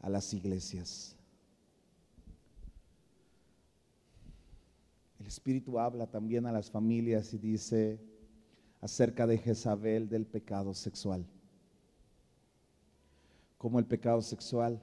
a 0.00 0.08
las 0.08 0.32
iglesias. 0.32 1.16
El 5.18 5.26
Espíritu 5.26 5.78
habla 5.78 6.06
también 6.06 6.46
a 6.46 6.52
las 6.52 6.70
familias 6.70 7.34
y 7.34 7.38
dice 7.38 8.00
acerca 8.80 9.26
de 9.26 9.38
Jezabel 9.38 10.08
del 10.08 10.26
pecado 10.26 10.74
sexual. 10.74 11.26
Cómo 13.58 13.78
el 13.78 13.84
pecado 13.84 14.22
sexual 14.22 14.80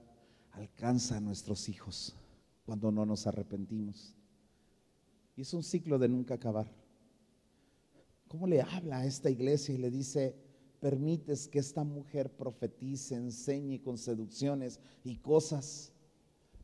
alcanza 0.52 1.18
a 1.18 1.22
nuestros 1.22 1.68
hijos 1.70 2.16
cuando 2.66 2.92
no 2.92 3.06
nos 3.06 3.26
arrepentimos. 3.26 4.14
Y 5.36 5.42
es 5.42 5.54
un 5.54 5.64
ciclo 5.64 5.98
de 5.98 6.10
nunca 6.10 6.36
acabar. 6.36 6.68
¿Cómo 8.28 8.46
le 8.46 8.62
habla 8.62 9.00
a 9.00 9.06
esta 9.06 9.30
iglesia 9.30 9.74
y 9.74 9.78
le 9.78 9.90
dice, 9.90 10.36
permites 10.80 11.48
que 11.48 11.60
esta 11.60 11.84
mujer 11.84 12.30
profetice, 12.36 13.16
enseñe 13.16 13.82
con 13.82 13.98
seducciones 13.98 14.80
y 15.04 15.16
cosas? 15.18 15.92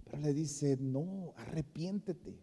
Pero 0.03 0.19
le 0.19 0.34
dice, 0.34 0.77
no, 0.79 1.34
arrepiéntete 1.38 2.38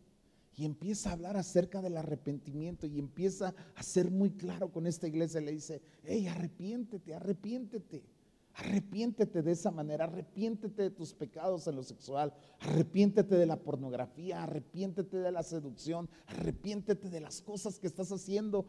y 0.61 0.66
empieza 0.66 1.08
a 1.08 1.12
hablar 1.14 1.38
acerca 1.38 1.80
del 1.80 1.96
arrepentimiento 1.96 2.86
y 2.86 2.98
empieza 2.98 3.54
a 3.74 3.82
ser 3.82 4.11
muy 4.11 4.32
claro 4.32 4.70
con 4.70 4.86
esta 4.86 5.08
iglesia. 5.08 5.40
Le 5.40 5.52
dice, 5.52 5.80
hey, 6.04 6.26
arrepiéntete, 6.26 7.14
arrepiéntete. 7.14 8.04
Arrepiéntete 8.52 9.42
de 9.42 9.52
esa 9.52 9.70
manera, 9.70 10.04
arrepiéntete 10.04 10.82
de 10.82 10.90
tus 10.90 11.14
pecados 11.14 11.66
en 11.66 11.76
lo 11.76 11.82
sexual, 11.82 12.34
arrepiéntete 12.58 13.36
de 13.36 13.46
la 13.46 13.58
pornografía, 13.58 14.42
arrepiéntete 14.42 15.16
de 15.16 15.32
la 15.32 15.42
seducción, 15.42 16.11
arrepiéntete 16.26 17.08
de 17.08 17.20
las 17.20 17.40
cosas 17.40 17.78
que 17.78 17.86
estás 17.86 18.12
haciendo, 18.12 18.66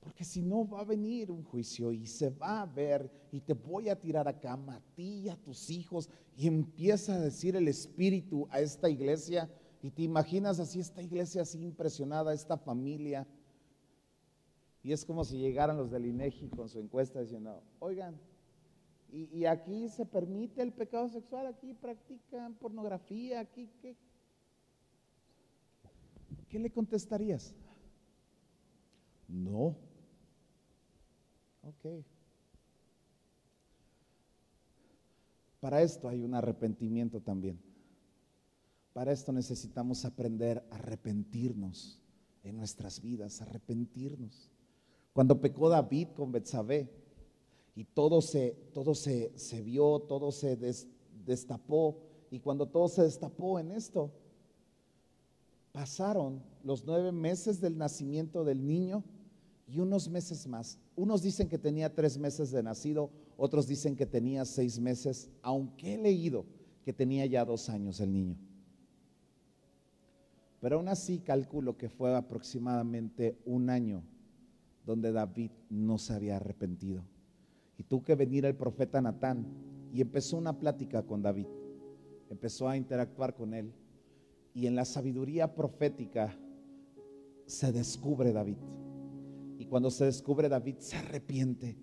porque 0.00 0.24
si 0.24 0.42
no 0.42 0.68
va 0.68 0.80
a 0.80 0.84
venir 0.84 1.30
un 1.30 1.44
juicio 1.44 1.92
y 1.92 2.06
se 2.06 2.28
va 2.28 2.60
a 2.60 2.66
ver 2.66 3.10
y 3.32 3.40
te 3.40 3.54
voy 3.54 3.88
a 3.88 3.98
tirar 3.98 4.28
a 4.28 4.38
cama 4.38 4.74
a 4.74 4.94
ti 4.94 5.20
y 5.20 5.28
a 5.30 5.36
tus 5.36 5.70
hijos 5.70 6.10
y 6.36 6.46
empieza 6.46 7.14
a 7.14 7.20
decir 7.20 7.56
el 7.56 7.68
Espíritu 7.68 8.48
a 8.50 8.60
esta 8.60 8.90
iglesia, 8.90 9.48
y 9.86 9.90
te 9.92 10.02
imaginas 10.02 10.58
así 10.58 10.80
esta 10.80 11.00
iglesia 11.00 11.42
así 11.42 11.62
impresionada, 11.62 12.34
esta 12.34 12.58
familia. 12.58 13.24
Y 14.82 14.90
es 14.90 15.04
como 15.04 15.24
si 15.24 15.38
llegaran 15.38 15.76
los 15.76 15.92
del 15.92 16.06
INEGI 16.06 16.48
con 16.48 16.68
su 16.68 16.80
encuesta 16.80 17.20
diciendo, 17.20 17.62
oigan, 17.78 18.18
y, 19.12 19.44
aquí 19.44 19.88
se 19.88 20.04
permite 20.04 20.60
el 20.60 20.72
pecado 20.72 21.08
sexual, 21.08 21.46
aquí 21.46 21.72
practican 21.72 22.54
pornografía, 22.54 23.38
aquí 23.38 23.70
qué. 23.80 23.96
¿Qué 26.48 26.58
le 26.58 26.72
contestarías? 26.72 27.54
No. 29.28 29.76
Ok. 31.62 32.04
Para 35.60 35.80
esto 35.80 36.08
hay 36.08 36.24
un 36.24 36.34
arrepentimiento 36.34 37.20
también. 37.20 37.75
Para 38.96 39.12
esto 39.12 39.30
necesitamos 39.30 40.06
aprender 40.06 40.66
a 40.70 40.76
arrepentirnos 40.76 42.00
en 42.42 42.56
nuestras 42.56 43.02
vidas, 43.02 43.42
arrepentirnos. 43.42 44.50
Cuando 45.12 45.38
pecó 45.38 45.68
David 45.68 46.08
con 46.16 46.32
Betsabé 46.32 46.90
y 47.74 47.84
todo 47.84 48.22
se, 48.22 48.52
todo 48.72 48.94
se, 48.94 49.38
se 49.38 49.60
vio, 49.60 49.98
todo 50.08 50.32
se 50.32 50.56
destapó, 51.26 51.98
y 52.30 52.40
cuando 52.40 52.68
todo 52.68 52.88
se 52.88 53.02
destapó 53.02 53.58
en 53.58 53.70
esto, 53.72 54.10
pasaron 55.72 56.42
los 56.64 56.86
nueve 56.86 57.12
meses 57.12 57.60
del 57.60 57.76
nacimiento 57.76 58.44
del 58.44 58.66
niño 58.66 59.04
y 59.66 59.78
unos 59.78 60.08
meses 60.08 60.46
más. 60.46 60.78
Unos 60.96 61.20
dicen 61.20 61.50
que 61.50 61.58
tenía 61.58 61.94
tres 61.94 62.16
meses 62.16 62.50
de 62.50 62.62
nacido, 62.62 63.10
otros 63.36 63.66
dicen 63.66 63.94
que 63.94 64.06
tenía 64.06 64.46
seis 64.46 64.80
meses, 64.80 65.28
aunque 65.42 65.96
he 65.96 65.98
leído 65.98 66.46
que 66.82 66.94
tenía 66.94 67.26
ya 67.26 67.44
dos 67.44 67.68
años 67.68 68.00
el 68.00 68.10
niño. 68.10 68.38
Pero 70.66 70.78
aún 70.78 70.88
así 70.88 71.20
calculo 71.20 71.76
que 71.76 71.88
fue 71.88 72.12
aproximadamente 72.16 73.38
un 73.44 73.70
año 73.70 74.02
donde 74.84 75.12
David 75.12 75.52
no 75.70 75.96
se 75.96 76.12
había 76.12 76.38
arrepentido. 76.38 77.04
Y 77.78 77.84
tuvo 77.84 78.02
que 78.02 78.16
venir 78.16 78.44
el 78.46 78.56
profeta 78.56 79.00
Natán 79.00 79.46
y 79.92 80.00
empezó 80.00 80.36
una 80.36 80.58
plática 80.58 81.04
con 81.04 81.22
David. 81.22 81.46
Empezó 82.30 82.68
a 82.68 82.76
interactuar 82.76 83.36
con 83.36 83.54
él. 83.54 83.72
Y 84.54 84.66
en 84.66 84.74
la 84.74 84.84
sabiduría 84.84 85.54
profética 85.54 86.36
se 87.46 87.70
descubre 87.70 88.32
David. 88.32 88.58
Y 89.58 89.66
cuando 89.66 89.88
se 89.92 90.06
descubre 90.06 90.48
David 90.48 90.78
se 90.80 90.96
arrepiente 90.96 91.78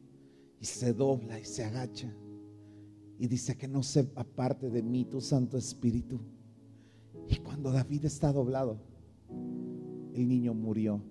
y 0.59 0.65
se 0.65 0.91
dobla 0.91 1.39
y 1.39 1.45
se 1.45 1.63
agacha. 1.63 2.13
Y 3.17 3.27
dice 3.27 3.55
que 3.55 3.69
no 3.69 3.81
se 3.81 4.11
aparte 4.15 4.69
de 4.69 4.83
mí 4.83 5.05
tu 5.05 5.21
Santo 5.21 5.57
Espíritu. 5.57 6.19
Y 7.27 7.37
cuando 7.37 7.71
David 7.71 8.05
está 8.05 8.31
doblado, 8.31 8.77
el 10.13 10.27
niño 10.27 10.53
murió 10.53 11.01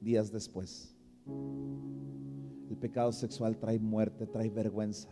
días 0.00 0.30
después. 0.30 0.94
El 2.70 2.76
pecado 2.76 3.12
sexual 3.12 3.58
trae 3.58 3.78
muerte, 3.78 4.26
trae 4.26 4.50
vergüenza. 4.50 5.08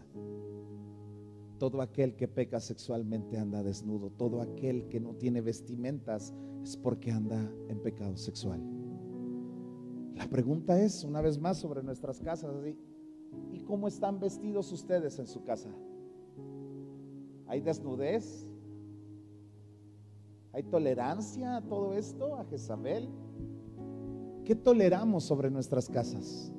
Todo 1.58 1.80
aquel 1.80 2.16
que 2.16 2.28
peca 2.28 2.60
sexualmente 2.60 3.38
anda 3.38 3.62
desnudo. 3.62 4.10
Todo 4.10 4.42
aquel 4.42 4.88
que 4.88 5.00
no 5.00 5.14
tiene 5.14 5.40
vestimentas 5.40 6.34
es 6.62 6.76
porque 6.76 7.10
anda 7.10 7.50
en 7.68 7.80
pecado 7.80 8.16
sexual. 8.16 8.60
La 10.14 10.28
pregunta 10.28 10.80
es, 10.80 11.04
una 11.04 11.20
vez 11.20 11.38
más, 11.38 11.58
sobre 11.58 11.82
nuestras 11.82 12.20
casas. 12.20 12.54
¿Y 13.52 13.60
cómo 13.60 13.88
están 13.88 14.20
vestidos 14.20 14.70
ustedes 14.72 15.18
en 15.18 15.26
su 15.26 15.44
casa? 15.44 15.70
¿Hay 17.46 17.60
desnudez? 17.60 18.46
¿Hay 20.56 20.62
tolerancia 20.62 21.58
a 21.58 21.60
todo 21.60 21.92
esto, 21.92 22.34
a 22.36 22.44
Jezabel? 22.46 23.10
¿Qué 24.46 24.54
toleramos 24.54 25.24
sobre 25.24 25.50
nuestras 25.50 25.86
casas? 25.86 26.50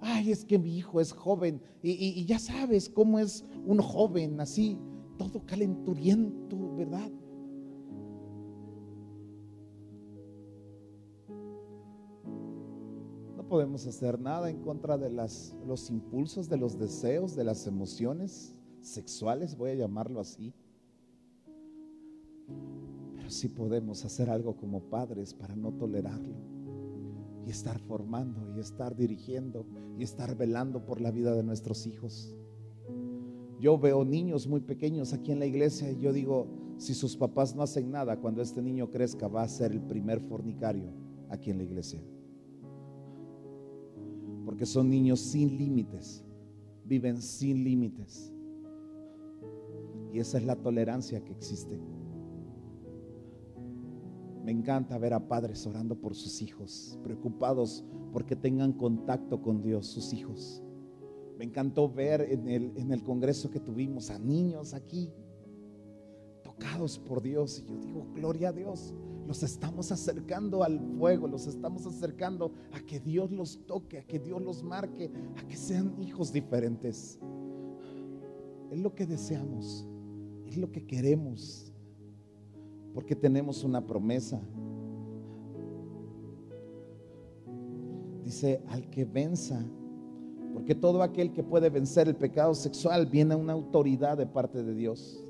Ay, 0.00 0.30
es 0.30 0.44
que 0.44 0.58
mi 0.58 0.76
hijo 0.76 1.00
es 1.00 1.10
joven 1.10 1.62
y, 1.82 2.26
ya 2.26 2.38
sabes 2.38 2.90
cómo 2.90 3.18
es 3.18 3.42
un 3.64 3.78
joven 3.78 4.38
así, 4.38 4.78
todo 5.16 5.46
calenturiento, 5.46 6.74
¿verdad? 6.76 7.10
No 13.34 13.48
podemos 13.48 13.86
hacer 13.86 14.20
nada 14.20 14.50
en 14.50 14.60
contra 14.60 14.98
de 14.98 15.08
los 15.08 15.88
impulsos, 15.88 16.50
de 16.50 16.58
los 16.58 16.78
deseos, 16.78 17.34
de 17.34 17.44
las 17.44 17.66
emociones 17.66 18.54
sexuales, 18.82 19.56
voy 19.56 19.70
a 19.70 19.74
llamarlo 19.74 20.20
así. 20.20 20.52
Pero 23.14 23.30
sí 23.30 23.48
podemos 23.48 24.04
hacer 24.04 24.30
algo 24.30 24.56
como 24.56 24.82
padres 24.90 25.34
para 25.34 25.56
no 25.56 25.72
tolerarlo 25.72 26.34
y 27.46 27.50
estar 27.50 27.78
formando 27.78 28.54
y 28.56 28.60
estar 28.60 28.96
dirigiendo 28.96 29.66
y 29.98 30.02
estar 30.02 30.36
velando 30.36 30.84
por 30.84 31.00
la 31.00 31.10
vida 31.10 31.34
de 31.34 31.42
nuestros 31.42 31.86
hijos. 31.86 32.34
Yo 33.60 33.78
veo 33.78 34.04
niños 34.04 34.46
muy 34.46 34.60
pequeños 34.60 35.12
aquí 35.12 35.32
en 35.32 35.38
la 35.38 35.46
iglesia 35.46 35.90
y 35.90 36.00
yo 36.00 36.12
digo, 36.12 36.46
si 36.76 36.92
sus 36.94 37.16
papás 37.16 37.54
no 37.54 37.62
hacen 37.62 37.90
nada, 37.90 38.20
cuando 38.20 38.42
este 38.42 38.60
niño 38.60 38.90
crezca 38.90 39.28
va 39.28 39.42
a 39.42 39.48
ser 39.48 39.72
el 39.72 39.80
primer 39.80 40.20
fornicario 40.20 40.90
aquí 41.28 41.50
en 41.50 41.58
la 41.58 41.64
iglesia. 41.64 42.00
Porque 44.44 44.66
son 44.66 44.90
niños 44.90 45.20
sin 45.20 45.56
límites, 45.56 46.24
viven 46.84 47.22
sin 47.22 47.64
límites. 47.64 48.32
Y 50.12 50.18
esa 50.18 50.38
es 50.38 50.44
la 50.44 50.56
tolerancia 50.56 51.24
que 51.24 51.32
existe. 51.32 51.80
Me 54.44 54.52
encanta 54.52 54.98
ver 54.98 55.14
a 55.14 55.26
padres 55.26 55.66
orando 55.66 55.98
por 55.98 56.14
sus 56.14 56.42
hijos, 56.42 56.98
preocupados 57.02 57.82
porque 58.12 58.36
tengan 58.36 58.74
contacto 58.74 59.40
con 59.40 59.62
Dios, 59.62 59.86
sus 59.86 60.12
hijos. 60.12 60.62
Me 61.38 61.46
encantó 61.46 61.90
ver 61.90 62.20
en 62.20 62.46
el, 62.48 62.72
en 62.76 62.92
el 62.92 63.02
congreso 63.02 63.50
que 63.50 63.58
tuvimos 63.58 64.10
a 64.10 64.18
niños 64.18 64.74
aquí, 64.74 65.10
tocados 66.42 66.98
por 66.98 67.22
Dios. 67.22 67.58
Y 67.58 67.64
yo 67.64 67.78
digo, 67.78 68.06
gloria 68.14 68.50
a 68.50 68.52
Dios, 68.52 68.92
los 69.26 69.42
estamos 69.42 69.90
acercando 69.90 70.62
al 70.62 70.78
fuego, 70.98 71.26
los 71.26 71.46
estamos 71.46 71.86
acercando 71.86 72.52
a 72.72 72.80
que 72.80 73.00
Dios 73.00 73.30
los 73.30 73.64
toque, 73.64 74.00
a 74.00 74.04
que 74.04 74.18
Dios 74.18 74.42
los 74.42 74.62
marque, 74.62 75.10
a 75.38 75.46
que 75.46 75.56
sean 75.56 75.94
hijos 76.02 76.34
diferentes. 76.34 77.18
Es 78.70 78.78
lo 78.78 78.94
que 78.94 79.06
deseamos, 79.06 79.88
es 80.44 80.58
lo 80.58 80.70
que 80.70 80.86
queremos, 80.86 81.73
porque 82.94 83.14
tenemos 83.14 83.64
una 83.64 83.84
promesa. 83.84 84.40
Dice, 88.24 88.62
al 88.68 88.88
que 88.88 89.04
venza 89.04 89.62
porque 90.54 90.76
todo 90.76 91.02
aquel 91.02 91.32
que 91.32 91.42
puede 91.42 91.68
vencer 91.68 92.06
el 92.06 92.14
pecado 92.14 92.54
sexual 92.54 93.06
viene 93.06 93.34
a 93.34 93.36
una 93.36 93.52
autoridad 93.52 94.16
de 94.16 94.26
parte 94.26 94.62
de 94.62 94.72
Dios. 94.72 95.20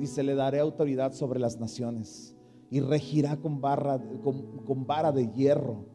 Dice, 0.00 0.24
le 0.24 0.34
daré 0.34 0.58
autoridad 0.58 1.12
sobre 1.12 1.38
las 1.38 1.60
naciones 1.60 2.36
y 2.68 2.80
regirá 2.80 3.36
con, 3.36 3.60
barra, 3.60 4.02
con, 4.22 4.84
vara 4.84 5.12
de 5.12 5.30
hierro. 5.32 5.86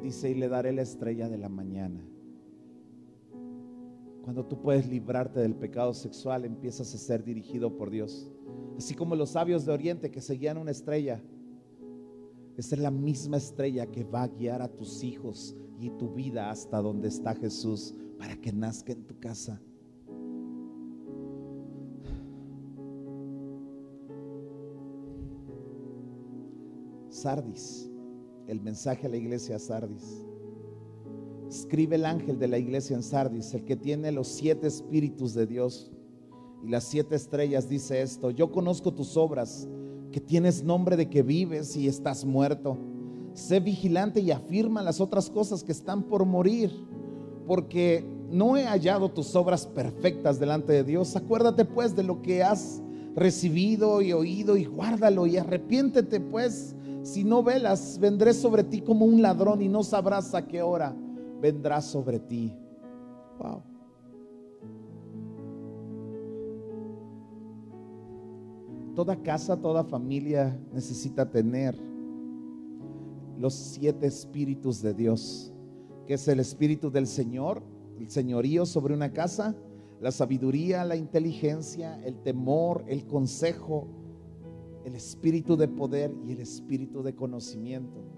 Dice, 0.00 0.30
y 0.30 0.34
le 0.34 0.48
daré 0.48 0.72
la 0.72 0.82
estrella 0.82 1.28
de 1.28 1.38
la 1.38 1.48
mañana. 1.48 2.06
Cuando 4.22 4.46
tú 4.46 4.60
puedes 4.60 4.88
librarte 4.88 5.40
del 5.40 5.56
pecado 5.56 5.92
sexual, 5.92 6.44
empiezas 6.44 6.94
a 6.94 6.98
ser 6.98 7.24
dirigido 7.24 7.76
por 7.76 7.90
Dios. 7.90 8.30
Así 8.78 8.94
como 8.94 9.16
los 9.16 9.30
sabios 9.30 9.66
de 9.66 9.72
Oriente 9.72 10.10
que 10.10 10.20
seguían 10.20 10.58
una 10.58 10.70
estrella. 10.70 11.20
Esa 12.56 12.76
es 12.76 12.80
la 12.80 12.90
misma 12.90 13.38
estrella 13.38 13.86
que 13.86 14.04
va 14.04 14.22
a 14.22 14.28
guiar 14.28 14.62
a 14.62 14.68
tus 14.68 15.02
hijos 15.02 15.56
y 15.78 15.90
tu 15.90 16.10
vida 16.14 16.50
hasta 16.50 16.80
donde 16.80 17.08
está 17.08 17.34
Jesús 17.34 17.94
para 18.18 18.36
que 18.36 18.52
nazca 18.52 18.92
en 18.92 19.04
tu 19.04 19.18
casa. 19.18 19.60
Sardis, 27.08 27.90
el 28.46 28.60
mensaje 28.60 29.06
a 29.06 29.10
la 29.10 29.16
iglesia 29.16 29.58
Sardis. 29.58 30.24
Escribe 31.52 31.96
el 31.96 32.06
ángel 32.06 32.38
de 32.38 32.48
la 32.48 32.58
iglesia 32.58 32.96
en 32.96 33.02
Sardis, 33.02 33.52
el 33.54 33.64
que 33.64 33.76
tiene 33.76 34.10
los 34.10 34.28
siete 34.28 34.66
espíritus 34.66 35.34
de 35.34 35.46
Dios 35.46 35.90
y 36.64 36.68
las 36.68 36.84
siete 36.84 37.14
estrellas, 37.14 37.68
dice 37.68 38.00
esto, 38.00 38.30
yo 38.30 38.50
conozco 38.50 38.94
tus 38.94 39.16
obras, 39.16 39.68
que 40.10 40.20
tienes 40.20 40.62
nombre 40.62 40.96
de 40.96 41.10
que 41.10 41.22
vives 41.22 41.76
y 41.76 41.88
estás 41.88 42.24
muerto 42.24 42.78
sé 43.34 43.60
vigilante 43.60 44.20
y 44.20 44.30
afirma 44.30 44.82
las 44.82 45.00
otras 45.00 45.30
cosas 45.30 45.62
que 45.62 45.72
están 45.72 46.02
por 46.02 46.24
morir, 46.24 46.70
porque 47.46 48.04
no 48.30 48.56
he 48.56 48.64
hallado 48.64 49.10
tus 49.10 49.34
obras 49.34 49.66
perfectas 49.66 50.38
delante 50.38 50.72
de 50.72 50.84
Dios. 50.84 51.16
Acuérdate 51.16 51.64
pues 51.64 51.94
de 51.94 52.02
lo 52.02 52.22
que 52.22 52.42
has 52.42 52.82
recibido 53.14 54.00
y 54.00 54.12
oído 54.12 54.56
y 54.56 54.64
guárdalo 54.64 55.26
y 55.26 55.36
arrepiéntete 55.36 56.20
pues. 56.20 56.74
Si 57.02 57.24
no 57.24 57.42
velas, 57.42 57.98
vendré 57.98 58.32
sobre 58.32 58.62
ti 58.62 58.80
como 58.80 59.04
un 59.04 59.22
ladrón 59.22 59.60
y 59.60 59.68
no 59.68 59.82
sabrás 59.82 60.34
a 60.34 60.46
qué 60.46 60.62
hora 60.62 60.94
vendrá 61.42 61.80
sobre 61.80 62.20
ti. 62.20 62.56
Wow. 63.40 63.62
Toda 68.94 69.20
casa, 69.22 69.60
toda 69.60 69.82
familia 69.82 70.56
necesita 70.72 71.28
tener 71.28 71.76
los 73.38 73.54
siete 73.54 74.06
espíritus 74.06 74.80
de 74.80 74.94
Dios, 74.94 75.52
que 76.06 76.14
es 76.14 76.28
el 76.28 76.38
espíritu 76.38 76.90
del 76.90 77.08
Señor, 77.08 77.62
el 77.98 78.08
señorío 78.08 78.64
sobre 78.64 78.94
una 78.94 79.12
casa, 79.12 79.56
la 80.00 80.12
sabiduría, 80.12 80.84
la 80.84 80.94
inteligencia, 80.94 82.00
el 82.04 82.22
temor, 82.22 82.84
el 82.86 83.06
consejo, 83.06 83.88
el 84.84 84.94
espíritu 84.94 85.56
de 85.56 85.68
poder 85.68 86.14
y 86.24 86.32
el 86.32 86.40
espíritu 86.40 87.02
de 87.02 87.14
conocimiento. 87.14 88.11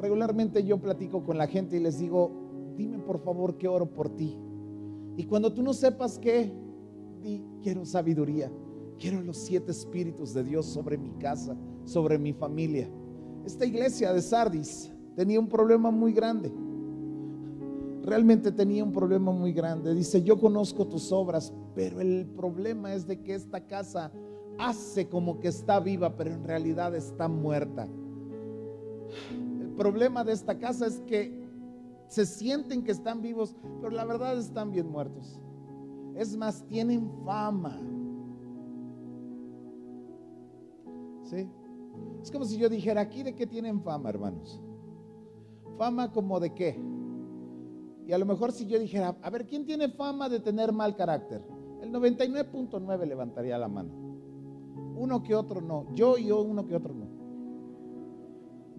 Regularmente 0.00 0.64
yo 0.64 0.78
platico 0.78 1.24
con 1.24 1.38
la 1.38 1.46
gente 1.46 1.76
y 1.76 1.80
les 1.80 1.98
digo, 1.98 2.30
dime 2.76 2.98
por 2.98 3.18
favor 3.18 3.56
que 3.58 3.68
oro 3.68 3.86
por 3.86 4.08
ti. 4.10 4.38
Y 5.16 5.24
cuando 5.24 5.52
tú 5.52 5.62
no 5.62 5.72
sepas 5.72 6.18
qué, 6.18 6.52
di, 7.20 7.42
quiero 7.62 7.84
sabiduría, 7.84 8.50
quiero 8.98 9.20
los 9.20 9.36
siete 9.36 9.72
espíritus 9.72 10.32
de 10.32 10.44
Dios 10.44 10.66
sobre 10.66 10.96
mi 10.96 11.10
casa, 11.18 11.56
sobre 11.84 12.18
mi 12.18 12.32
familia. 12.32 12.88
Esta 13.44 13.66
iglesia 13.66 14.12
de 14.12 14.22
Sardis 14.22 14.92
tenía 15.16 15.40
un 15.40 15.48
problema 15.48 15.90
muy 15.90 16.12
grande. 16.12 16.52
Realmente 18.04 18.52
tenía 18.52 18.84
un 18.84 18.92
problema 18.92 19.32
muy 19.32 19.52
grande. 19.52 19.94
Dice, 19.94 20.22
yo 20.22 20.38
conozco 20.38 20.86
tus 20.86 21.10
obras, 21.10 21.52
pero 21.74 22.00
el 22.00 22.26
problema 22.26 22.94
es 22.94 23.06
de 23.06 23.20
que 23.20 23.34
esta 23.34 23.66
casa 23.66 24.12
hace 24.58 25.08
como 25.08 25.40
que 25.40 25.48
está 25.48 25.80
viva, 25.80 26.16
pero 26.16 26.32
en 26.32 26.44
realidad 26.44 26.94
está 26.94 27.28
muerta. 27.28 27.88
Problema 29.78 30.24
de 30.24 30.32
esta 30.32 30.58
casa 30.58 30.88
es 30.88 30.98
que 31.02 31.32
se 32.08 32.26
sienten 32.26 32.82
que 32.82 32.90
están 32.90 33.22
vivos, 33.22 33.54
pero 33.80 33.94
la 33.94 34.04
verdad 34.04 34.36
están 34.36 34.72
bien 34.72 34.90
muertos. 34.90 35.40
Es 36.16 36.36
más, 36.36 36.66
tienen 36.66 37.08
fama. 37.24 37.78
¿Sí? 41.22 41.48
Es 42.20 42.32
como 42.32 42.44
si 42.44 42.58
yo 42.58 42.68
dijera, 42.68 43.02
aquí 43.02 43.22
de 43.22 43.36
qué 43.36 43.46
tienen 43.46 43.80
fama, 43.80 44.08
hermanos. 44.08 44.60
Fama 45.76 46.10
como 46.10 46.40
de 46.40 46.52
qué. 46.54 46.76
Y 48.04 48.12
a 48.12 48.18
lo 48.18 48.26
mejor 48.26 48.50
si 48.50 48.66
yo 48.66 48.80
dijera, 48.80 49.16
a 49.22 49.30
ver, 49.30 49.46
¿quién 49.46 49.64
tiene 49.64 49.90
fama 49.90 50.28
de 50.28 50.40
tener 50.40 50.72
mal 50.72 50.96
carácter? 50.96 51.40
El 51.82 51.92
99.9 51.92 53.06
levantaría 53.06 53.56
la 53.56 53.68
mano. 53.68 53.92
Uno 54.96 55.22
que 55.22 55.36
otro 55.36 55.60
no. 55.60 55.86
Yo 55.94 56.18
y 56.18 56.26
yo 56.26 56.42
uno 56.42 56.66
que 56.66 56.74
otro 56.74 56.92
no. 56.92 57.17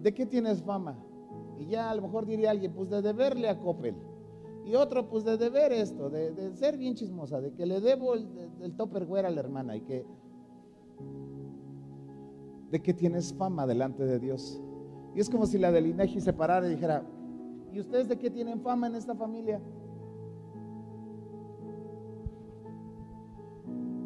¿De 0.00 0.14
qué 0.14 0.26
tienes 0.26 0.62
fama? 0.62 0.96
Y 1.58 1.66
ya 1.66 1.90
a 1.90 1.94
lo 1.94 2.02
mejor 2.02 2.26
diría 2.26 2.50
alguien, 2.50 2.72
pues 2.72 2.88
de 2.88 3.02
deberle 3.02 3.48
a 3.48 3.58
Coppel. 3.58 3.94
Y 4.64 4.74
otro, 4.74 5.08
pues 5.08 5.24
de 5.24 5.36
deber 5.36 5.72
esto, 5.72 6.10
de, 6.10 6.54
ser 6.54 6.76
bien 6.76 6.94
chismosa, 6.94 7.40
de 7.40 7.52
que 7.52 7.66
le 7.66 7.80
debo 7.80 8.14
el, 8.14 8.28
el 8.60 8.76
topperware 8.76 9.26
a 9.26 9.30
la 9.30 9.40
hermana 9.40 9.76
y 9.76 9.80
que 9.80 10.06
de 12.70 12.80
que 12.80 12.94
tienes 12.94 13.34
fama 13.34 13.66
delante 13.66 14.04
de 14.04 14.18
Dios. 14.18 14.62
Y 15.14 15.20
es 15.20 15.28
como 15.28 15.46
si 15.46 15.58
la 15.58 15.72
del 15.72 15.86
INEGI 15.86 16.20
se 16.20 16.32
parara 16.32 16.66
y 16.66 16.70
dijera, 16.70 17.04
¿y 17.72 17.80
ustedes 17.80 18.08
de 18.08 18.16
qué 18.16 18.30
tienen 18.30 18.60
fama 18.60 18.86
en 18.86 18.94
esta 18.94 19.14
familia? 19.14 19.60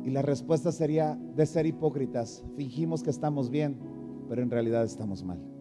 Y 0.03 0.11
la 0.11 0.23
respuesta 0.23 0.73
sería 0.73 1.15
de 1.15 1.47
ser 1.47 1.67
hipócritas. 1.67 2.45
Fingimos 2.57 3.03
que 3.03 3.11
estamos 3.11 3.51
bien, 3.51 3.77
pero 4.29 4.43
en 4.43 4.51
realidad 4.51 4.85
estamos 4.85 5.23
mal. 5.23 5.54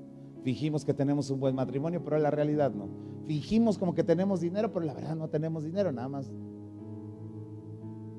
Fingimos 0.43 0.83
que 0.83 0.93
tenemos 0.93 1.29
un 1.29 1.39
buen 1.39 1.55
matrimonio, 1.55 2.03
pero 2.03 2.17
en 2.17 2.23
la 2.23 2.31
realidad 2.31 2.73
no. 2.73 2.89
Fingimos 3.25 3.77
como 3.77 3.95
que 3.95 4.03
tenemos 4.03 4.41
dinero, 4.41 4.73
pero 4.73 4.85
la 4.85 4.93
verdad 4.93 5.15
no 5.15 5.29
tenemos 5.29 5.63
dinero, 5.63 5.91
nada 5.91 6.09
más 6.09 6.29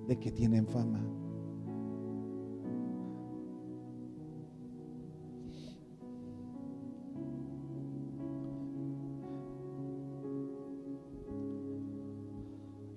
de 0.07 0.19
que 0.19 0.33
tienen 0.33 0.67
fama. 0.67 1.01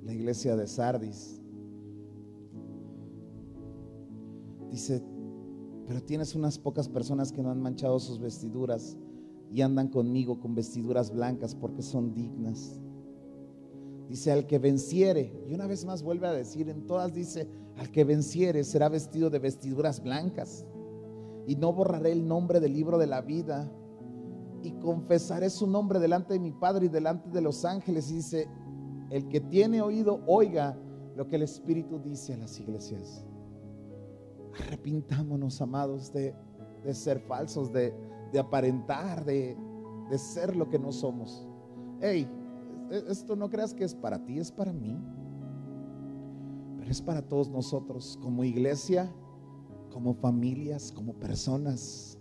La 0.03 0.13
iglesia 0.13 0.55
de 0.55 0.67
Sardis 0.67 1.41
dice, 4.71 5.03
pero 5.85 6.01
tienes 6.01 6.33
unas 6.33 6.57
pocas 6.57 6.87
personas 6.87 7.33
que 7.33 7.41
no 7.41 7.49
han 7.49 7.61
manchado 7.61 7.99
sus 7.99 8.19
vestiduras 8.19 8.97
y 9.51 9.61
andan 9.61 9.87
conmigo 9.87 10.39
con 10.39 10.55
vestiduras 10.55 11.11
blancas 11.11 11.55
porque 11.55 11.81
son 11.81 12.13
dignas. 12.13 12.79
Dice, 14.09 14.31
al 14.31 14.47
que 14.47 14.59
venciere, 14.59 15.33
y 15.47 15.53
una 15.53 15.67
vez 15.67 15.85
más 15.85 16.01
vuelve 16.01 16.27
a 16.27 16.31
decir, 16.31 16.69
en 16.69 16.85
todas 16.85 17.13
dice, 17.13 17.47
al 17.77 17.91
que 17.91 18.03
venciere 18.03 18.63
será 18.63 18.89
vestido 18.89 19.29
de 19.29 19.39
vestiduras 19.39 20.01
blancas. 20.01 20.65
Y 21.45 21.55
no 21.55 21.73
borraré 21.73 22.11
el 22.11 22.27
nombre 22.27 22.59
del 22.59 22.73
libro 22.73 22.97
de 22.97 23.07
la 23.07 23.21
vida. 23.21 23.71
Y 24.63 24.71
confesaré 24.73 25.49
su 25.49 25.67
nombre 25.67 25.99
delante 25.99 26.33
de 26.33 26.39
mi 26.39 26.51
Padre 26.51 26.87
y 26.87 26.89
delante 26.89 27.29
de 27.29 27.41
los 27.41 27.63
ángeles. 27.65 28.09
Dice, 28.09 28.47
el 29.09 29.27
que 29.27 29.39
tiene 29.39 29.81
oído, 29.81 30.21
oiga 30.25 30.77
lo 31.15 31.27
que 31.27 31.35
el 31.35 31.43
Espíritu 31.43 31.99
dice 31.99 32.33
a 32.33 32.37
las 32.37 32.59
iglesias. 32.59 33.25
Arrepintámonos, 34.59 35.61
amados, 35.61 36.11
de, 36.11 36.33
ser 36.93 37.19
falsos, 37.19 37.71
de, 37.71 37.93
aparentar, 38.35 39.25
de, 39.25 39.57
de 40.09 40.17
ser 40.17 40.55
lo 40.55 40.69
que 40.69 40.79
no 40.79 40.91
somos. 40.91 41.47
Hey, 42.01 42.29
esto 42.89 43.35
no 43.35 43.49
creas 43.49 43.73
que 43.73 43.83
es 43.83 43.93
para 43.93 44.23
ti, 44.23 44.39
es 44.39 44.51
para 44.51 44.71
mí. 44.71 44.97
Pero 46.77 46.91
es 46.91 47.01
para 47.01 47.21
todos 47.21 47.49
nosotros, 47.49 48.17
como 48.21 48.43
iglesia, 48.43 49.11
como 49.91 50.13
familias, 50.13 50.91
como 50.91 51.13
personas. 51.13 52.17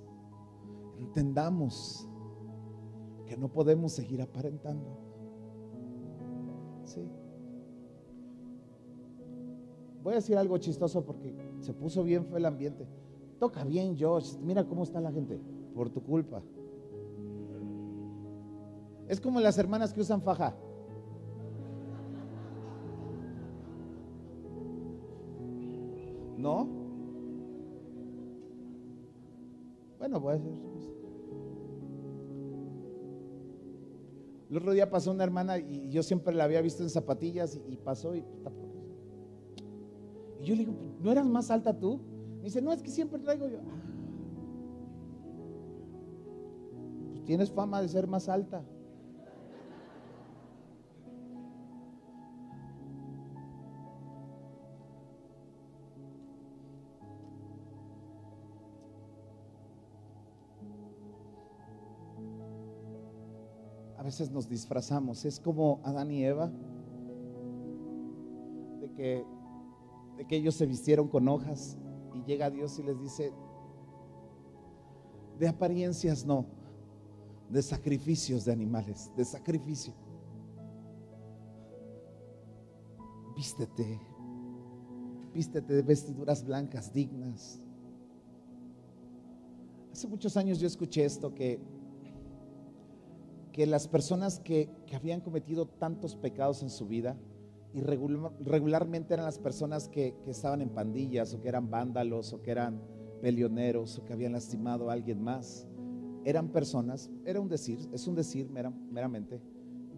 Entendamos 0.98 2.08
que 3.26 3.36
no 3.36 3.48
podemos 3.48 3.92
seguir 3.92 4.22
aparentando. 4.22 4.98
Sí. 6.84 7.08
Voy 10.02 10.12
a 10.12 10.16
decir 10.16 10.36
algo 10.36 10.56
chistoso 10.58 11.04
porque 11.04 11.34
se 11.60 11.72
puso 11.72 12.02
bien 12.04 12.24
fue 12.24 12.38
el 12.38 12.46
ambiente. 12.46 12.86
Toca 13.38 13.64
bien, 13.64 13.96
Josh. 13.98 14.36
Mira 14.38 14.64
cómo 14.64 14.84
está 14.84 15.00
la 15.00 15.12
gente. 15.12 15.40
Por 15.76 15.90
tu 15.90 16.02
culpa. 16.02 16.42
Es 19.08 19.20
como 19.20 19.40
las 19.40 19.58
hermanas 19.58 19.92
que 19.92 20.00
usan 20.00 20.22
faja. 20.22 20.56
¿No? 26.38 26.66
Bueno, 29.98 30.28
a 30.28 30.32
decir. 30.32 30.52
El 34.48 34.56
otro 34.56 34.72
día 34.72 34.88
pasó 34.88 35.10
una 35.10 35.24
hermana 35.24 35.58
y 35.58 35.90
yo 35.90 36.02
siempre 36.02 36.34
la 36.34 36.44
había 36.44 36.62
visto 36.62 36.82
en 36.82 36.88
zapatillas 36.88 37.60
y, 37.68 37.76
pasó 37.76 38.14
y, 38.14 38.24
y 40.40 40.44
yo 40.44 40.54
le 40.54 40.60
digo, 40.60 40.72
¿no 41.02 41.12
eras 41.12 41.26
más 41.26 41.50
alta 41.50 41.78
tú? 41.78 42.00
Me 42.38 42.44
dice, 42.44 42.62
no, 42.62 42.72
es 42.72 42.82
que 42.82 42.90
siempre 42.90 43.18
traigo 43.18 43.48
yo. 43.48 43.58
Ah, 43.58 43.85
tienes 47.26 47.50
fama 47.50 47.82
de 47.82 47.88
ser 47.88 48.06
más 48.06 48.28
alta. 48.28 48.64
veces 64.06 64.30
nos 64.30 64.48
disfrazamos. 64.48 65.24
Es 65.24 65.40
como 65.40 65.80
Adán 65.82 66.10
y 66.12 66.24
Eva, 66.24 66.50
de 68.80 68.92
que, 68.92 69.24
de 70.16 70.26
que 70.26 70.36
ellos 70.36 70.54
se 70.54 70.64
vistieron 70.64 71.08
con 71.08 71.28
hojas 71.28 71.76
y 72.14 72.22
llega 72.22 72.48
Dios 72.48 72.78
y 72.78 72.84
les 72.84 72.98
dice, 73.00 73.32
de 75.38 75.48
apariencias 75.48 76.24
no, 76.24 76.46
de 77.50 77.62
sacrificios 77.62 78.44
de 78.44 78.52
animales, 78.52 79.10
de 79.16 79.24
sacrificio. 79.24 79.94
Vístete, 83.36 84.00
vístete 85.34 85.74
de 85.74 85.82
vestiduras 85.82 86.44
blancas, 86.44 86.92
dignas. 86.92 87.60
Hace 89.92 90.08
muchos 90.08 90.36
años 90.36 90.58
yo 90.58 90.66
escuché 90.66 91.04
esto 91.04 91.34
que 91.34 91.60
que 93.56 93.64
las 93.64 93.88
personas 93.88 94.38
que, 94.38 94.68
habían 94.94 95.22
cometido 95.22 95.66
tantos 95.66 96.14
pecados 96.14 96.62
en 96.62 96.68
su 96.68 96.86
vida, 96.86 97.16
y 97.72 97.80
regularmente 97.80 99.14
eran 99.14 99.24
las 99.24 99.38
personas 99.38 99.88
que, 99.88 100.14
estaban 100.26 100.60
en 100.60 100.68
pandillas 100.68 101.32
o 101.32 101.40
que 101.40 101.48
eran 101.48 101.70
vándalos 101.70 102.34
o 102.34 102.42
que 102.42 102.50
eran 102.50 102.82
peleoneros 103.22 103.96
o 103.96 104.04
que 104.04 104.12
habían 104.12 104.32
lastimado 104.32 104.90
a 104.90 104.92
alguien 104.92 105.24
más, 105.24 105.66
eran 106.26 106.48
personas, 106.48 107.08
era 107.24 107.40
un 107.40 107.48
decir, 107.48 107.88
es 107.92 108.04
un 108.08 108.16
decir 108.16 108.50
meramente, 108.50 109.40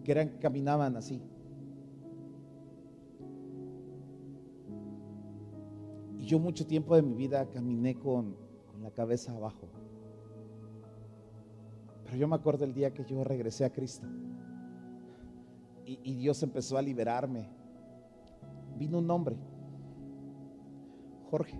que 0.03 0.11
eran, 0.11 0.37
caminaban 0.39 0.95
así. 0.95 1.19
Y 6.19 6.25
yo 6.25 6.37
mucho 6.37 6.67
tiempo 6.67 6.95
de 6.95 7.01
mi 7.01 7.15
vida 7.15 7.49
caminé 7.49 7.95
con 7.95 8.35
la 8.79 8.91
cabeza 8.91 9.31
abajo. 9.31 9.69
Pero 12.03 12.15
yo 12.15 12.27
me 12.27 12.35
acuerdo 12.35 12.63
el 12.63 12.75
día 12.75 12.93
que 12.93 13.03
yo 13.05 13.23
regresé 13.23 13.65
a 13.65 13.71
Cristo 13.71 14.05
y, 15.83 16.13
Dios 16.13 16.43
empezó 16.43 16.77
a 16.77 16.83
liberarme. 16.83 17.49
Vino 18.77 18.99
un 18.99 19.09
hombre, 19.09 19.35
Jorge, 21.31 21.59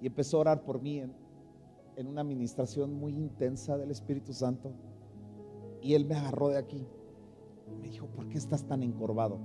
y 0.00 0.06
empezó 0.06 0.36
a 0.36 0.40
orar 0.42 0.62
por 0.62 0.80
mí 0.80 1.00
en, 1.00 1.27
en 1.98 2.06
una 2.06 2.20
administración 2.20 2.94
muy 2.94 3.12
intensa 3.12 3.76
del 3.76 3.90
Espíritu 3.90 4.32
Santo. 4.32 4.70
Y 5.82 5.94
él 5.94 6.04
me 6.06 6.14
agarró 6.14 6.48
de 6.48 6.56
aquí. 6.56 6.86
Me 7.80 7.88
dijo, 7.88 8.06
¿por 8.06 8.28
qué 8.28 8.38
estás 8.38 8.64
tan 8.64 8.84
encorvado? 8.84 9.40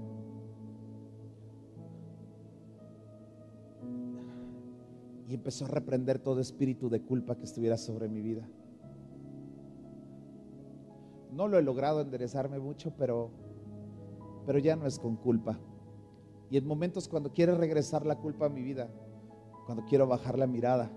Y 5.28 5.34
empezó 5.34 5.66
a 5.66 5.70
reprender 5.70 6.20
todo 6.20 6.40
espíritu 6.40 6.90
de 6.90 7.02
culpa 7.02 7.36
que 7.36 7.46
estuviera 7.46 7.76
sobre 7.76 8.08
mi 8.08 8.22
vida. 8.22 8.48
No 11.32 11.48
lo 11.48 11.58
he 11.58 11.64
logrado 11.64 12.02
enderezarme 12.02 12.60
mucho, 12.60 12.94
pero, 12.96 13.32
pero 14.46 14.60
ya 14.60 14.76
no 14.76 14.86
es 14.86 15.00
con 15.00 15.16
culpa. 15.16 15.58
Y 16.52 16.58
en 16.58 16.68
momentos 16.68 17.08
cuando 17.08 17.34
quiere 17.34 17.56
regresar 17.56 18.06
la 18.06 18.20
culpa 18.20 18.46
a 18.46 18.50
mi 18.50 18.62
vida, 18.62 18.92
cuando 19.66 19.84
quiero 19.86 20.06
bajar 20.06 20.38
la 20.38 20.46
mirada, 20.46 20.92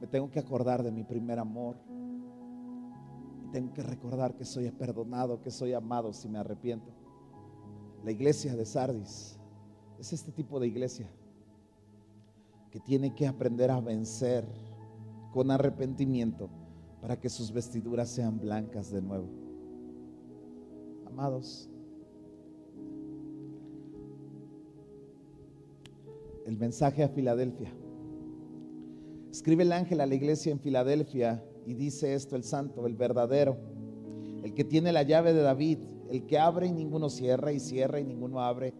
me 0.00 0.06
tengo 0.06 0.30
que 0.30 0.38
acordar 0.38 0.82
de 0.82 0.92
mi 0.92 1.04
primer 1.04 1.38
amor. 1.38 1.76
Y 3.44 3.50
tengo 3.50 3.72
que 3.72 3.82
recordar 3.82 4.34
que 4.34 4.44
soy 4.44 4.70
perdonado, 4.70 5.40
que 5.40 5.50
soy 5.50 5.72
amado 5.72 6.12
si 6.12 6.28
me 6.28 6.38
arrepiento. 6.38 6.92
La 8.04 8.10
iglesia 8.10 8.54
de 8.54 8.64
Sardis 8.64 9.38
es 9.98 10.12
este 10.12 10.30
tipo 10.30 10.60
de 10.60 10.68
iglesia 10.68 11.10
que 12.70 12.78
tiene 12.80 13.14
que 13.14 13.26
aprender 13.26 13.70
a 13.70 13.80
vencer 13.80 14.46
con 15.32 15.50
arrepentimiento 15.50 16.48
para 17.00 17.18
que 17.18 17.28
sus 17.28 17.52
vestiduras 17.52 18.08
sean 18.08 18.38
blancas 18.38 18.90
de 18.90 19.02
nuevo. 19.02 19.28
Amados, 21.06 21.68
el 26.46 26.56
mensaje 26.56 27.02
a 27.02 27.08
Filadelfia. 27.08 27.72
Escribe 29.30 29.62
el 29.62 29.72
ángel 29.72 30.00
a 30.00 30.06
la 30.06 30.14
iglesia 30.14 30.52
en 30.52 30.60
Filadelfia 30.60 31.44
y 31.66 31.74
dice 31.74 32.14
esto 32.14 32.36
el 32.36 32.44
santo, 32.44 32.86
el 32.86 32.94
verdadero, 32.94 33.56
el 34.42 34.54
que 34.54 34.64
tiene 34.64 34.92
la 34.92 35.02
llave 35.02 35.32
de 35.32 35.42
David, 35.42 35.78
el 36.10 36.26
que 36.26 36.38
abre 36.38 36.66
y 36.66 36.72
ninguno 36.72 37.10
cierra 37.10 37.52
y 37.52 37.60
cierra 37.60 38.00
y 38.00 38.04
ninguno 38.04 38.40
abre. 38.40 38.74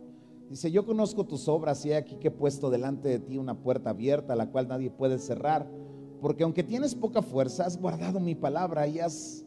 Dice, 0.48 0.70
yo 0.70 0.86
conozco 0.86 1.26
tus 1.26 1.46
obras 1.48 1.84
y 1.84 1.90
he 1.90 1.96
aquí 1.96 2.16
que 2.16 2.28
he 2.28 2.30
puesto 2.30 2.70
delante 2.70 3.08
de 3.08 3.18
ti 3.18 3.36
una 3.36 3.60
puerta 3.60 3.90
abierta, 3.90 4.34
la 4.34 4.50
cual 4.50 4.68
nadie 4.68 4.90
puede 4.90 5.18
cerrar 5.18 5.68
porque 6.20 6.42
aunque 6.42 6.64
tienes 6.64 6.94
poca 6.94 7.22
fuerza, 7.22 7.64
has 7.64 7.78
guardado 7.78 8.18
mi 8.18 8.34
palabra 8.34 8.86
y 8.86 8.98
has, 8.98 9.44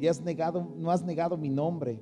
y 0.00 0.06
has 0.06 0.20
negado, 0.20 0.68
no 0.76 0.90
has 0.90 1.04
negado 1.04 1.36
mi 1.36 1.50
nombre. 1.50 2.00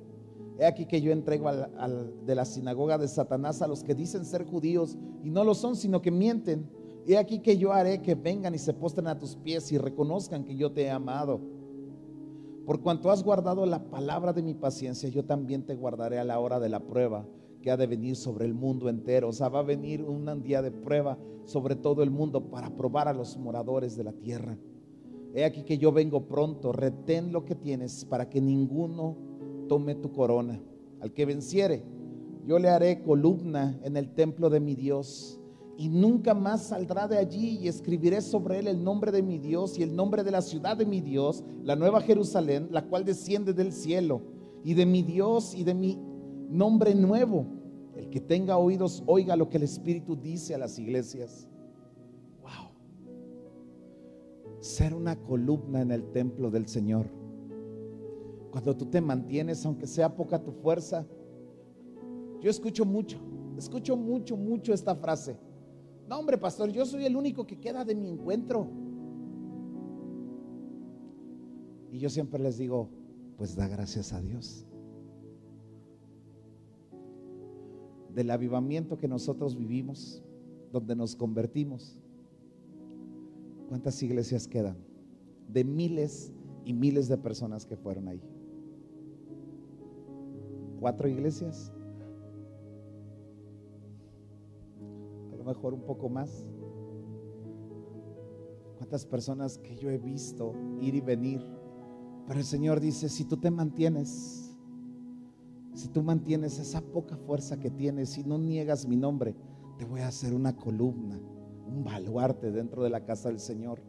He 0.57 0.65
aquí 0.65 0.85
que 0.85 1.01
yo 1.01 1.11
entrego 1.11 1.51
de 1.51 2.35
la 2.35 2.45
sinagoga 2.45 2.97
de 2.97 3.07
Satanás 3.07 3.61
a 3.61 3.67
los 3.67 3.83
que 3.83 3.95
dicen 3.95 4.25
ser 4.25 4.45
judíos 4.45 4.97
y 5.23 5.29
no 5.29 5.43
lo 5.43 5.53
son, 5.53 5.75
sino 5.75 6.01
que 6.01 6.11
mienten. 6.11 6.69
He 7.05 7.17
aquí 7.17 7.39
que 7.39 7.57
yo 7.57 7.73
haré 7.73 8.01
que 8.01 8.15
vengan 8.15 8.55
y 8.55 8.57
se 8.57 8.73
postren 8.73 9.07
a 9.07 9.19
tus 9.19 9.35
pies 9.35 9.71
y 9.71 9.77
reconozcan 9.77 10.43
que 10.43 10.55
yo 10.55 10.71
te 10.71 10.83
he 10.83 10.89
amado. 10.89 11.41
Por 12.65 12.81
cuanto 12.81 13.11
has 13.11 13.23
guardado 13.23 13.65
la 13.65 13.83
palabra 13.89 14.31
de 14.31 14.41
mi 14.41 14.53
paciencia, 14.53 15.09
yo 15.09 15.25
también 15.25 15.65
te 15.65 15.75
guardaré 15.75 16.17
a 16.19 16.23
la 16.23 16.39
hora 16.39 16.61
de 16.61 16.69
la 16.69 16.79
prueba 16.79 17.25
que 17.61 17.71
ha 17.71 17.77
de 17.77 17.87
venir 17.87 18.15
sobre 18.15 18.45
el 18.45 18.53
mundo 18.53 18.87
entero. 18.87 19.29
O 19.29 19.33
sea, 19.33 19.49
va 19.49 19.59
a 19.59 19.63
venir 19.63 20.01
un 20.01 20.41
día 20.41 20.61
de 20.61 20.71
prueba 20.71 21.17
sobre 21.45 21.75
todo 21.75 22.03
el 22.03 22.11
mundo 22.11 22.49
para 22.49 22.69
probar 22.69 23.09
a 23.09 23.13
los 23.13 23.37
moradores 23.37 23.97
de 23.97 24.05
la 24.05 24.13
tierra. 24.13 24.57
He 25.33 25.43
aquí 25.43 25.63
que 25.63 25.77
yo 25.77 25.91
vengo 25.91 26.27
pronto, 26.27 26.71
retén 26.71 27.33
lo 27.33 27.43
que 27.43 27.55
tienes 27.55 28.05
para 28.05 28.29
que 28.29 28.39
ninguno 28.39 29.17
tome 29.67 29.95
tu 29.95 30.11
corona. 30.11 30.59
al 31.01 31.11
que 31.11 31.25
venciere, 31.25 31.83
yo 32.45 32.59
le 32.59 32.69
haré 32.69 33.01
columna 33.01 33.77
en 33.83 33.97
el 33.97 34.13
templo 34.13 34.49
de 34.49 34.61
mi 34.61 34.75
Dios 34.75 35.42
y 35.77 35.89
nunca 35.89 36.33
más 36.33 36.67
saldrá 36.67 37.07
de 37.07 37.17
allí 37.17 37.57
y 37.59 37.67
escribiré 37.67 38.21
sobre 38.21 38.59
él 38.59 38.67
el 38.67 38.83
nombre 38.83 39.11
de 39.11 39.23
mi 39.23 39.39
Dios 39.39 39.79
y 39.79 39.83
el 39.83 39.95
nombre 39.95 40.23
de 40.23 40.31
la 40.31 40.41
ciudad 40.41 40.77
de 40.77 40.85
mi 40.85 41.01
Dios, 41.01 41.43
la 41.63 41.75
nueva 41.75 42.01
Jerusalén, 42.01 42.67
la 42.71 42.85
cual 42.85 43.05
desciende 43.05 43.53
del 43.53 43.71
cielo, 43.73 44.21
y 44.63 44.75
de 44.75 44.85
mi 44.85 45.01
Dios 45.01 45.55
y 45.55 45.63
de 45.63 45.73
mi 45.73 45.97
nombre 46.49 46.93
nuevo. 46.93 47.45
El 47.95 48.09
que 48.09 48.19
tenga 48.19 48.57
oídos, 48.57 49.03
oiga 49.05 49.35
lo 49.35 49.49
que 49.49 49.57
el 49.57 49.63
Espíritu 49.63 50.15
dice 50.15 50.55
a 50.55 50.57
las 50.57 50.77
iglesias. 50.79 51.47
Wow. 52.41 52.71
Ser 54.59 54.93
una 54.93 55.15
columna 55.15 55.81
en 55.81 55.91
el 55.91 56.11
templo 56.11 56.49
del 56.49 56.67
Señor. 56.67 57.07
Cuando 58.51 58.75
tú 58.75 58.85
te 58.85 59.01
mantienes, 59.01 59.65
aunque 59.65 59.87
sea 59.87 60.15
poca 60.15 60.41
tu 60.43 60.51
fuerza, 60.51 61.05
yo 62.39 62.49
escucho 62.49 62.85
mucho, 62.85 63.17
escucho 63.57 63.95
mucho, 63.95 64.37
mucho 64.37 64.73
esta 64.73 64.95
frase. 64.95 65.37
No, 66.13 66.19
hombre, 66.19 66.37
pastor, 66.37 66.69
yo 66.69 66.85
soy 66.85 67.05
el 67.05 67.15
único 67.15 67.47
que 67.47 67.59
queda 67.59 67.83
de 67.83 67.95
mi 67.95 68.07
encuentro. 68.07 68.67
Y 71.91 71.97
yo 71.97 72.07
siempre 72.07 72.39
les 72.39 72.59
digo, 72.59 72.87
pues 73.35 73.55
da 73.55 73.67
gracias 73.67 74.13
a 74.13 74.21
Dios. 74.21 74.63
Del 78.13 78.29
avivamiento 78.29 78.99
que 78.99 79.07
nosotros 79.07 79.57
vivimos, 79.57 80.21
donde 80.71 80.95
nos 80.95 81.15
convertimos. 81.15 81.97
¿Cuántas 83.67 84.03
iglesias 84.03 84.47
quedan? 84.47 84.77
De 85.47 85.63
miles 85.63 86.31
y 86.63 86.73
miles 86.73 87.07
de 87.07 87.17
personas 87.17 87.65
que 87.65 87.75
fueron 87.75 88.07
ahí. 88.07 88.21
¿Cuatro 90.79 91.07
iglesias? 91.07 91.72
Mejor 95.43 95.73
un 95.73 95.81
poco 95.81 96.09
más. 96.09 96.45
Cuántas 98.77 99.05
personas 99.05 99.57
que 99.57 99.75
yo 99.75 99.89
he 99.89 99.97
visto 99.97 100.53
ir 100.81 100.95
y 100.95 101.01
venir. 101.01 101.45
Pero 102.27 102.39
el 102.39 102.45
Señor 102.45 102.79
dice, 102.79 103.09
si 103.09 103.25
tú 103.25 103.37
te 103.37 103.51
mantienes, 103.51 104.57
si 105.73 105.87
tú 105.89 106.03
mantienes 106.03 106.59
esa 106.59 106.81
poca 106.81 107.17
fuerza 107.17 107.59
que 107.59 107.69
tienes 107.69 108.17
y 108.17 108.23
no 108.23 108.37
niegas 108.37 108.87
mi 108.87 108.95
nombre, 108.95 109.35
te 109.77 109.85
voy 109.85 110.01
a 110.01 110.07
hacer 110.07 110.33
una 110.33 110.55
columna, 110.55 111.19
un 111.65 111.83
baluarte 111.83 112.51
dentro 112.51 112.83
de 112.83 112.89
la 112.89 113.03
casa 113.03 113.29
del 113.29 113.39
Señor. 113.39 113.81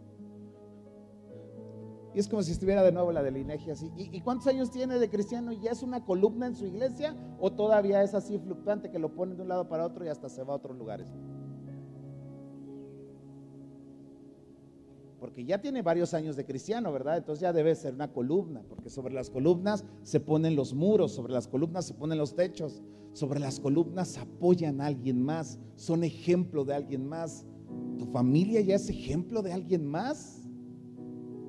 Y 2.14 2.20
es 2.20 2.28
como 2.28 2.42
si 2.44 2.52
estuviera 2.52 2.82
de 2.84 2.92
nuevo 2.92 3.10
la 3.10 3.24
de 3.24 3.52
así. 3.72 3.90
¿Y, 3.96 4.16
¿Y, 4.16 4.20
cuántos 4.20 4.46
años 4.46 4.70
tiene 4.70 5.00
de 5.00 5.10
cristiano? 5.10 5.52
¿Ya 5.52 5.72
es 5.72 5.82
una 5.82 6.04
columna 6.04 6.46
en 6.46 6.54
su 6.54 6.64
iglesia? 6.64 7.16
¿O 7.40 7.52
todavía 7.52 8.04
es 8.04 8.14
así 8.14 8.38
fluctuante 8.38 8.90
que 8.90 9.00
lo 9.00 9.14
ponen 9.16 9.36
de 9.36 9.42
un 9.42 9.48
lado 9.48 9.68
para 9.68 9.84
otro 9.84 10.04
y 10.04 10.08
hasta 10.08 10.28
se 10.28 10.44
va 10.44 10.52
a 10.54 10.56
otros 10.56 10.78
lugares? 10.78 11.12
Porque 15.34 15.46
ya 15.46 15.60
tiene 15.60 15.82
varios 15.82 16.14
años 16.14 16.36
de 16.36 16.44
cristiano, 16.44 16.92
¿verdad? 16.92 17.16
Entonces 17.16 17.40
ya 17.40 17.52
debe 17.52 17.74
ser 17.74 17.92
una 17.92 18.12
columna, 18.12 18.62
porque 18.68 18.88
sobre 18.88 19.12
las 19.12 19.30
columnas 19.30 19.84
se 20.04 20.20
ponen 20.20 20.54
los 20.54 20.74
muros, 20.74 21.10
sobre 21.10 21.32
las 21.32 21.48
columnas 21.48 21.86
se 21.86 21.94
ponen 21.94 22.18
los 22.18 22.36
techos, 22.36 22.84
sobre 23.14 23.40
las 23.40 23.58
columnas 23.58 24.16
apoyan 24.16 24.80
a 24.80 24.86
alguien 24.86 25.20
más, 25.20 25.58
son 25.74 26.04
ejemplo 26.04 26.64
de 26.64 26.74
alguien 26.74 27.08
más. 27.08 27.44
¿Tu 27.98 28.06
familia 28.06 28.60
ya 28.60 28.76
es 28.76 28.88
ejemplo 28.88 29.42
de 29.42 29.52
alguien 29.52 29.84
más? 29.84 30.46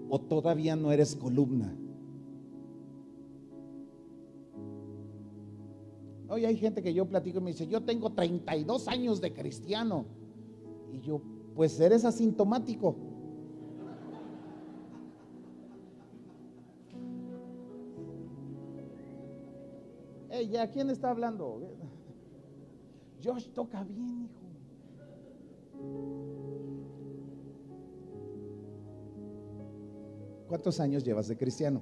¿O 0.10 0.20
todavía 0.20 0.76
no 0.76 0.92
eres 0.92 1.16
columna? 1.16 1.78
Hoy 6.28 6.46
hay 6.46 6.58
gente 6.58 6.82
que 6.82 6.92
yo 6.92 7.08
platico 7.08 7.38
y 7.38 7.42
me 7.42 7.52
dice, 7.52 7.68
yo 7.68 7.84
tengo 7.84 8.14
32 8.14 8.88
años 8.88 9.22
de 9.22 9.32
cristiano. 9.32 10.08
Y 10.92 11.02
yo, 11.02 11.22
pues 11.54 11.80
eres 11.80 12.04
asintomático. 12.04 13.14
¿Ya 20.44 20.70
quién 20.70 20.90
está 20.90 21.10
hablando? 21.10 21.62
Josh 23.24 23.50
toca 23.50 23.84
bien, 23.84 24.24
hijo. 24.24 24.42
¿Cuántos 30.48 30.80
años 30.80 31.04
llevas 31.04 31.28
de 31.28 31.38
cristiano? 31.38 31.82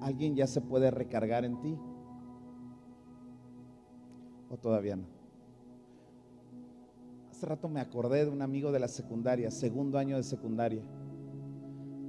¿Alguien 0.00 0.34
ya 0.34 0.46
se 0.46 0.60
puede 0.60 0.90
recargar 0.90 1.44
en 1.44 1.60
ti? 1.60 1.78
¿O 4.48 4.56
todavía 4.56 4.96
no? 4.96 5.04
Hace 7.30 7.44
rato 7.44 7.68
me 7.68 7.80
acordé 7.80 8.24
de 8.24 8.30
un 8.30 8.40
amigo 8.40 8.72
de 8.72 8.80
la 8.80 8.88
secundaria, 8.88 9.50
segundo 9.50 9.98
año 9.98 10.16
de 10.16 10.22
secundaria 10.22 10.82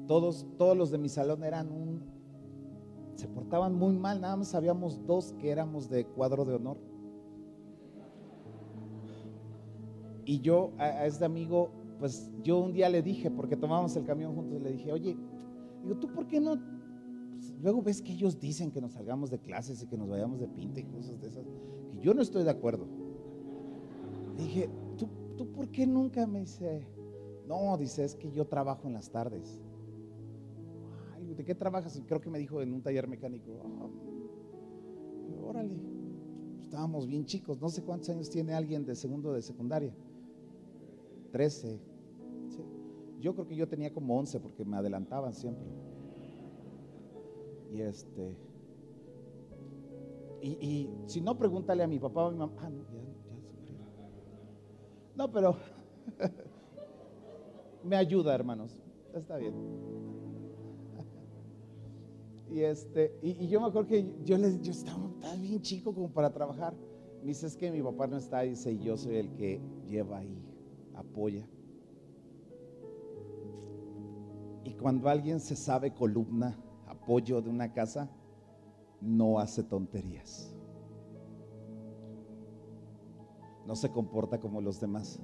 todos, 0.09 0.47
todos 0.57 0.75
los 0.75 0.89
de 0.89 0.97
mi 0.97 1.07
salón 1.07 1.43
eran 1.43 1.71
un, 1.71 2.01
se 3.13 3.27
portaban 3.27 3.75
muy 3.75 3.93
mal, 3.93 4.19
nada 4.19 4.35
más 4.37 4.55
habíamos 4.55 5.05
dos 5.05 5.33
que 5.33 5.51
éramos 5.51 5.87
de 5.87 6.03
cuadro 6.03 6.45
de 6.45 6.55
honor. 6.55 6.77
Y 10.25 10.39
yo 10.39 10.71
a, 10.79 11.05
este 11.05 11.25
amigo, 11.25 11.69
pues 11.99 12.31
yo 12.41 12.57
un 12.57 12.73
día 12.73 12.89
le 12.89 13.03
dije, 13.03 13.29
porque 13.29 13.55
tomábamos 13.55 13.95
el 13.97 14.03
camión 14.03 14.33
juntos, 14.33 14.59
le 14.59 14.71
dije, 14.71 14.91
oye, 14.91 15.15
digo, 15.83 15.99
¿tú 15.99 16.11
por 16.11 16.25
qué 16.25 16.39
no? 16.39 16.55
Pues, 17.29 17.53
luego 17.61 17.83
ves 17.83 18.01
que 18.01 18.13
ellos 18.13 18.39
dicen 18.39 18.71
que 18.71 18.81
nos 18.81 18.93
salgamos 18.93 19.29
de 19.29 19.37
clases 19.37 19.83
y 19.83 19.85
que 19.85 19.95
nos 19.95 20.09
vayamos 20.09 20.39
de 20.39 20.47
pinta 20.47 20.79
y 20.79 20.85
cosas 20.85 21.21
de 21.21 21.27
esas, 21.27 21.45
que 21.91 21.99
yo 21.99 22.15
no 22.15 22.23
estoy 22.23 22.43
de 22.43 22.49
acuerdo. 22.49 22.87
dije, 24.35 24.71
¿tú, 24.97 25.07
¿tú 25.37 25.51
por 25.51 25.69
qué 25.69 25.85
nunca 25.85 26.25
me 26.25 26.39
dice? 26.39 26.87
No, 27.47 27.77
dice, 27.77 28.05
es 28.05 28.15
que 28.15 28.31
yo 28.31 28.47
trabajo 28.47 28.87
en 28.87 28.93
las 28.93 29.11
tardes. 29.11 29.61
¿De 31.35 31.45
qué 31.45 31.55
trabajas? 31.55 32.01
creo 32.07 32.21
que 32.21 32.29
me 32.29 32.39
dijo 32.39 32.61
en 32.61 32.73
un 32.73 32.81
taller 32.81 33.07
mecánico. 33.07 33.61
Ah, 33.63 33.89
órale, 35.43 35.75
estábamos 36.63 37.07
bien 37.07 37.25
chicos. 37.25 37.59
No 37.59 37.69
sé 37.69 37.83
cuántos 37.83 38.09
años 38.09 38.29
tiene 38.29 38.53
alguien 38.53 38.85
de 38.85 38.95
segundo 38.95 39.33
de 39.33 39.41
secundaria. 39.41 39.93
Trece. 41.31 41.79
Yo 43.19 43.33
creo 43.33 43.47
que 43.47 43.55
yo 43.55 43.67
tenía 43.67 43.93
como 43.93 44.17
once 44.17 44.39
porque 44.39 44.63
me 44.63 44.77
adelantaban 44.77 45.33
siempre. 45.33 45.67
Y 47.73 47.81
este. 47.81 48.37
Y, 50.41 50.89
si 51.05 51.19
no, 51.19 51.37
pregúntale 51.37 51.83
a 51.83 51.87
mi 51.87 51.99
papá 51.99 52.23
o 52.23 52.27
a 52.29 52.31
mi 52.31 52.37
mamá. 52.37 52.53
Ah, 52.59 52.69
no, 52.69 52.83
ya, 52.85 53.01
ya 53.65 53.75
No, 55.15 55.29
pero 55.29 55.57
me 57.83 57.97
ayuda, 57.97 58.33
hermanos. 58.33 58.79
Está 59.13 59.37
bien. 59.37 59.98
Y, 62.51 62.61
este, 62.61 63.15
y, 63.21 63.47
yo 63.47 63.61
me 63.61 63.67
acuerdo 63.67 63.87
que 63.87 64.11
yo, 64.23 64.37
les, 64.37 64.59
yo 64.61 64.71
estaba, 64.71 65.07
bien 65.39 65.61
chico 65.61 65.93
como 65.93 66.09
para 66.09 66.31
trabajar. 66.31 66.75
Me 67.21 67.27
dice, 67.27 67.47
es 67.47 67.55
que 67.55 67.71
mi 67.71 67.81
papá 67.81 68.07
no 68.07 68.17
está, 68.17 68.41
dice, 68.41 68.77
yo 68.77 68.97
soy 68.97 69.17
el 69.17 69.33
que 69.33 69.61
lleva 69.85 70.19
ahí, 70.19 70.41
apoya. 70.95 71.47
Y 74.63 74.73
cuando 74.73 75.09
alguien 75.09 75.39
se 75.39 75.55
sabe 75.55 75.93
columna, 75.93 76.57
apoyo 76.87 77.41
de 77.41 77.49
una 77.49 77.71
casa, 77.71 78.09
no 79.01 79.39
hace 79.39 79.63
tonterías. 79.63 80.55
No 83.67 83.75
se 83.75 83.91
comporta 83.91 84.39
como 84.39 84.61
los 84.61 84.79
demás. 84.79 85.19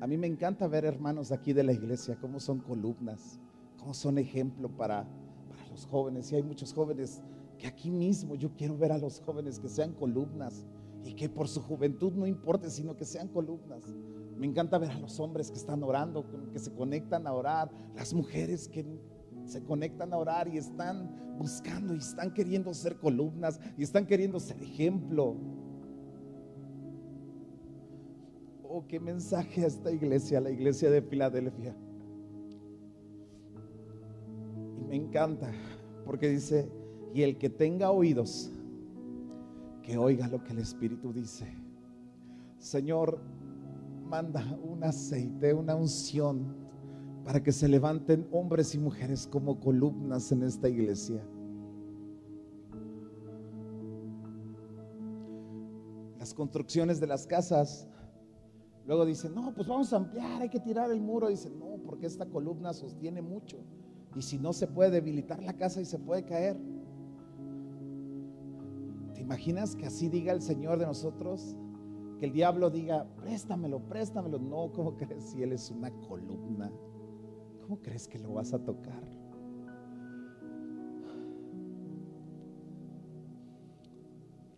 A 0.00 0.06
mí 0.06 0.16
me 0.16 0.26
encanta 0.26 0.66
ver 0.66 0.84
hermanos 0.84 1.32
aquí 1.32 1.52
de 1.52 1.64
la 1.64 1.72
iglesia, 1.72 2.18
cómo 2.20 2.40
son 2.40 2.60
columnas, 2.60 3.40
cómo 3.78 3.92
son 3.92 4.18
ejemplo 4.18 4.68
para 4.68 5.06
jóvenes, 5.86 6.30
y 6.32 6.36
hay 6.36 6.42
muchos 6.42 6.72
jóvenes 6.72 7.22
que 7.58 7.66
aquí 7.66 7.90
mismo 7.90 8.34
yo 8.34 8.50
quiero 8.56 8.76
ver 8.76 8.92
a 8.92 8.98
los 8.98 9.20
jóvenes 9.20 9.58
que 9.58 9.68
sean 9.68 9.92
columnas 9.92 10.66
y 11.04 11.14
que 11.14 11.28
por 11.28 11.48
su 11.48 11.60
juventud 11.60 12.12
no 12.12 12.26
importe, 12.26 12.70
sino 12.70 12.96
que 12.96 13.04
sean 13.04 13.28
columnas. 13.28 13.82
Me 14.36 14.46
encanta 14.46 14.78
ver 14.78 14.90
a 14.90 14.98
los 14.98 15.18
hombres 15.20 15.50
que 15.50 15.56
están 15.56 15.82
orando, 15.82 16.24
que 16.52 16.58
se 16.58 16.72
conectan 16.72 17.26
a 17.26 17.32
orar, 17.32 17.70
las 17.94 18.12
mujeres 18.12 18.68
que 18.68 18.84
se 19.44 19.62
conectan 19.62 20.12
a 20.12 20.18
orar 20.18 20.48
y 20.48 20.58
están 20.58 21.36
buscando 21.38 21.94
y 21.94 21.98
están 21.98 22.32
queriendo 22.34 22.74
ser 22.74 22.98
columnas 22.98 23.60
y 23.78 23.82
están 23.82 24.06
queriendo 24.06 24.40
ser 24.40 24.60
ejemplo. 24.62 25.36
Oh, 28.64 28.84
qué 28.86 28.98
mensaje 28.98 29.62
a 29.62 29.68
esta 29.68 29.92
iglesia, 29.92 30.40
la 30.40 30.50
iglesia 30.50 30.90
de 30.90 31.00
Filadelfia. 31.00 31.76
Me 34.88 34.96
encanta 34.96 35.50
porque 36.04 36.28
dice, 36.28 36.70
y 37.12 37.22
el 37.22 37.36
que 37.38 37.50
tenga 37.50 37.90
oídos, 37.90 38.50
que 39.82 39.98
oiga 39.98 40.28
lo 40.28 40.42
que 40.42 40.52
el 40.52 40.58
Espíritu 40.58 41.12
dice. 41.12 41.46
Señor, 42.58 43.20
manda 44.08 44.44
un 44.62 44.84
aceite, 44.84 45.52
una 45.52 45.74
unción 45.74 46.54
para 47.24 47.42
que 47.42 47.52
se 47.52 47.68
levanten 47.68 48.26
hombres 48.30 48.74
y 48.74 48.78
mujeres 48.78 49.26
como 49.26 49.58
columnas 49.58 50.30
en 50.30 50.44
esta 50.44 50.68
iglesia. 50.68 51.20
Las 56.18 56.32
construcciones 56.34 57.00
de 57.00 57.06
las 57.08 57.26
casas, 57.26 57.88
luego 58.86 59.04
dicen, 59.04 59.34
no, 59.34 59.52
pues 59.54 59.66
vamos 59.66 59.92
a 59.92 59.96
ampliar, 59.96 60.42
hay 60.42 60.48
que 60.48 60.60
tirar 60.60 60.90
el 60.90 61.00
muro. 61.00 61.28
Dicen, 61.28 61.58
no, 61.58 61.78
porque 61.84 62.06
esta 62.06 62.26
columna 62.26 62.72
sostiene 62.72 63.22
mucho. 63.22 63.58
Y 64.16 64.22
si 64.22 64.38
no 64.38 64.54
se 64.54 64.66
puede 64.66 64.90
debilitar 64.90 65.42
la 65.42 65.52
casa 65.52 65.82
y 65.82 65.84
se 65.84 65.98
puede 65.98 66.24
caer. 66.24 66.56
¿Te 69.12 69.20
imaginas 69.20 69.76
que 69.76 69.84
así 69.84 70.08
diga 70.08 70.32
el 70.32 70.40
Señor 70.40 70.78
de 70.78 70.86
nosotros? 70.86 71.54
Que 72.18 72.24
el 72.24 72.32
diablo 72.32 72.70
diga, 72.70 73.06
préstamelo, 73.16 73.78
préstamelo. 73.80 74.38
No, 74.38 74.72
¿cómo 74.72 74.96
crees 74.96 75.22
si 75.24 75.42
Él 75.42 75.52
es 75.52 75.70
una 75.70 75.90
columna? 76.08 76.72
¿Cómo 77.60 77.78
crees 77.82 78.08
que 78.08 78.18
lo 78.18 78.32
vas 78.32 78.54
a 78.54 78.58
tocar? 78.58 79.02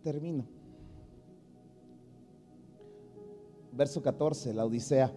Termino. 0.01 0.45
Verso 3.73 4.01
14, 4.01 4.53
la 4.53 4.65
Odisea. 4.65 5.11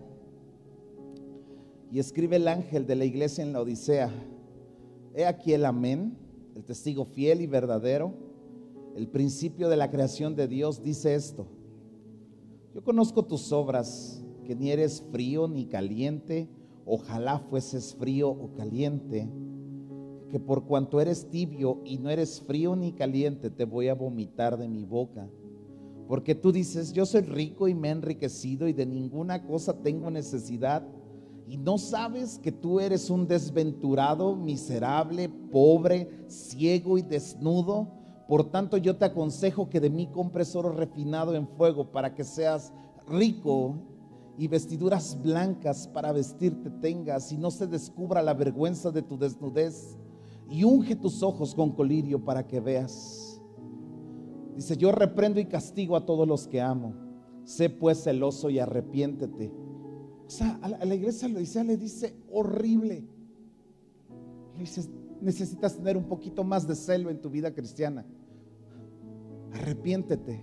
Y 1.93 2.01
escribe 2.01 2.37
el 2.37 2.49
ángel 2.49 2.89
de 2.89 2.97
la 2.97 3.05
iglesia 3.05 3.45
en 3.45 3.53
la 3.53 3.61
Odisea. 3.61 4.11
He 5.15 5.27
aquí 5.27 5.53
el 5.53 5.67
amén, 5.67 6.17
el 6.57 6.65
testigo 6.65 7.05
fiel 7.05 7.43
y 7.43 7.47
verdadero, 7.47 8.15
el 8.97 9.09
principio 9.09 9.69
de 9.69 9.77
la 9.77 9.91
creación 9.91 10.35
de 10.35 10.49
Dios, 10.49 10.83
dice 10.83 11.15
esto. 11.15 11.47
Yo 12.75 12.83
conozco 12.83 13.25
tus 13.25 13.53
obras, 13.53 14.25
que 14.45 14.57
ni 14.57 14.71
eres 14.71 15.03
frío 15.13 15.49
ni 15.49 15.67
caliente, 15.67 16.49
ojalá 16.87 17.39
fueses 17.39 17.95
frío 17.95 18.31
o 18.31 18.55
caliente, 18.55 19.29
que 20.31 20.41
por 20.41 20.65
cuanto 20.65 20.99
eres 20.99 21.29
tibio 21.29 21.83
y 21.85 21.99
no 21.99 22.09
eres 22.09 22.41
frío 22.41 22.75
ni 22.75 22.93
caliente, 22.93 23.51
te 23.51 23.67
voy 23.67 23.89
a 23.89 23.95
vomitar 23.95 24.57
de 24.57 24.69
mi 24.69 24.85
boca. 24.85 25.29
Porque 26.09 26.35
tú 26.35 26.53
dices, 26.53 26.95
yo 26.95 27.05
soy 27.05 27.21
rico 27.21 27.69
y 27.69 27.75
me 27.75 27.89
he 27.89 27.93
enriquecido 27.93 28.67
y 28.67 28.73
de 28.73 28.87
ninguna 28.87 29.47
cosa 29.47 29.83
tengo 29.83 30.11
necesidad 30.11 30.87
y 31.53 31.59
no 31.59 31.77
sabes 31.77 32.39
que 32.39 32.51
tú 32.51 32.81
eres 32.81 33.11
un 33.11 33.27
desventurado, 33.27 34.35
miserable, 34.35 35.29
pobre, 35.29 36.09
ciego 36.27 36.97
y 36.97 37.03
desnudo. 37.03 37.89
Por 38.27 38.51
tanto, 38.51 38.79
yo 38.79 38.97
te 38.97 39.05
aconsejo 39.05 39.69
que 39.69 39.79
de 39.79 39.91
mí 39.91 40.07
compres 40.07 40.57
oro 40.57 40.73
refinado 40.73 41.35
en 41.35 41.47
fuego 41.47 41.93
para 41.93 42.15
que 42.15 42.25
seas 42.25 42.73
rico 43.07 43.75
y 44.39 44.49
vestiduras 44.49 45.21
blancas 45.23 45.87
para 45.89 46.11
vestirte 46.13 46.71
tengas 46.71 47.31
y 47.33 47.37
no 47.37 47.51
se 47.51 47.67
descubra 47.67 48.23
la 48.23 48.33
vergüenza 48.33 48.91
de 48.91 49.03
tu 49.03 49.19
desnudez. 49.19 49.99
Y 50.49 50.65
unge 50.65 50.97
tus 50.97 51.23
ojos 51.23 51.55
con 51.55 51.73
colirio 51.73 52.25
para 52.25 52.47
que 52.47 52.61
veas. 52.61 53.43
Dice, 54.57 54.75
yo 54.79 54.91
reprendo 54.91 55.39
y 55.39 55.45
castigo 55.45 55.97
a 55.97 56.07
todos 56.07 56.27
los 56.27 56.49
que 56.49 56.63
amo. 56.63 56.95
Sé 57.45 57.69
pues 57.69 58.05
celoso 58.05 58.49
y 58.49 58.59
arrepiéntete 58.59 59.53
sea, 60.33 60.59
a 60.63 60.85
la, 60.87 60.95
iglesia 60.95 61.29
lo 61.29 61.39
dice, 61.39 61.63
le 61.63 61.77
dice 61.77 62.17
horrible. 62.31 63.05
Le 64.55 64.61
dice, 64.61 64.89
necesitas 65.21 65.77
tener 65.77 65.97
un 65.97 66.05
poquito 66.05 66.43
más 66.43 66.67
de 66.67 66.75
celo 66.75 67.11
en 67.11 67.21
tu 67.21 67.31
vida 67.31 67.53
cristiana. 67.53 68.05
Arrepiéntete. 69.53 70.43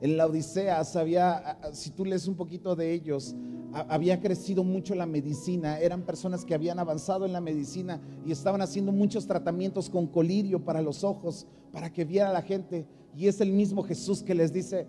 En 0.00 0.16
la 0.16 0.26
Odisea 0.26 0.82
sabía, 0.84 1.58
si 1.72 1.90
tú 1.90 2.04
lees 2.04 2.26
un 2.26 2.36
poquito 2.36 2.74
de 2.74 2.92
ellos, 2.92 3.34
había 3.72 4.20
crecido 4.20 4.64
mucho 4.64 4.94
la 4.94 5.06
medicina, 5.06 5.78
eran 5.80 6.02
personas 6.02 6.44
que 6.44 6.54
habían 6.54 6.78
avanzado 6.78 7.26
en 7.26 7.32
la 7.32 7.40
medicina 7.40 8.00
y 8.24 8.32
estaban 8.32 8.60
haciendo 8.60 8.92
muchos 8.92 9.26
tratamientos 9.26 9.90
con 9.90 10.06
colirio 10.06 10.64
para 10.64 10.80
los 10.80 11.04
ojos, 11.04 11.46
para 11.72 11.92
que 11.92 12.04
viera 12.04 12.32
la 12.32 12.42
gente. 12.42 12.86
Y 13.16 13.28
es 13.28 13.40
el 13.40 13.52
mismo 13.52 13.82
Jesús 13.82 14.22
que 14.22 14.34
les 14.34 14.52
dice, 14.52 14.86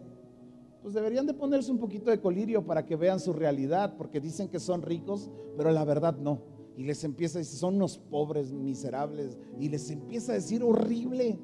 pues 0.86 0.94
deberían 0.94 1.26
de 1.26 1.34
ponerse 1.34 1.72
un 1.72 1.80
poquito 1.80 2.12
de 2.12 2.22
colirio 2.22 2.64
para 2.64 2.86
que 2.86 2.96
vean 2.96 3.20
su 3.20 3.34
realidad, 3.34 3.98
porque 3.98 4.22
dicen 4.22 4.50
que 4.50 4.60
son 4.60 4.84
ricos, 4.84 5.32
pero 5.58 5.72
la 5.72 5.84
verdad 5.84 6.16
no. 6.16 6.44
Y 6.78 6.84
les 6.84 7.04
empieza 7.04 7.40
a 7.40 7.42
decir, 7.42 7.58
son 7.58 7.78
unos 7.78 7.98
pobres, 7.98 8.54
miserables, 8.54 9.36
y 9.60 9.68
les 9.68 9.90
empieza 9.90 10.34
a 10.34 10.36
decir 10.36 10.62
horrible. 10.62 11.40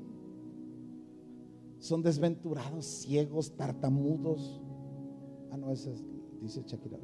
Son 1.80 2.04
desventurados, 2.04 2.86
ciegos, 2.86 3.58
tartamudos. 3.58 4.62
Ah, 5.50 5.58
no, 5.58 5.72
ese 5.72 5.92
es, 5.92 6.06
dice 6.40 6.62
Shakira. 6.64 7.00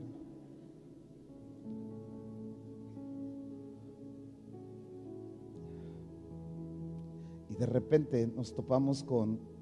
Y 7.49 7.55
de 7.55 7.65
repente 7.65 8.27
nos 8.27 8.53
topamos 8.53 9.03
con 9.03 9.56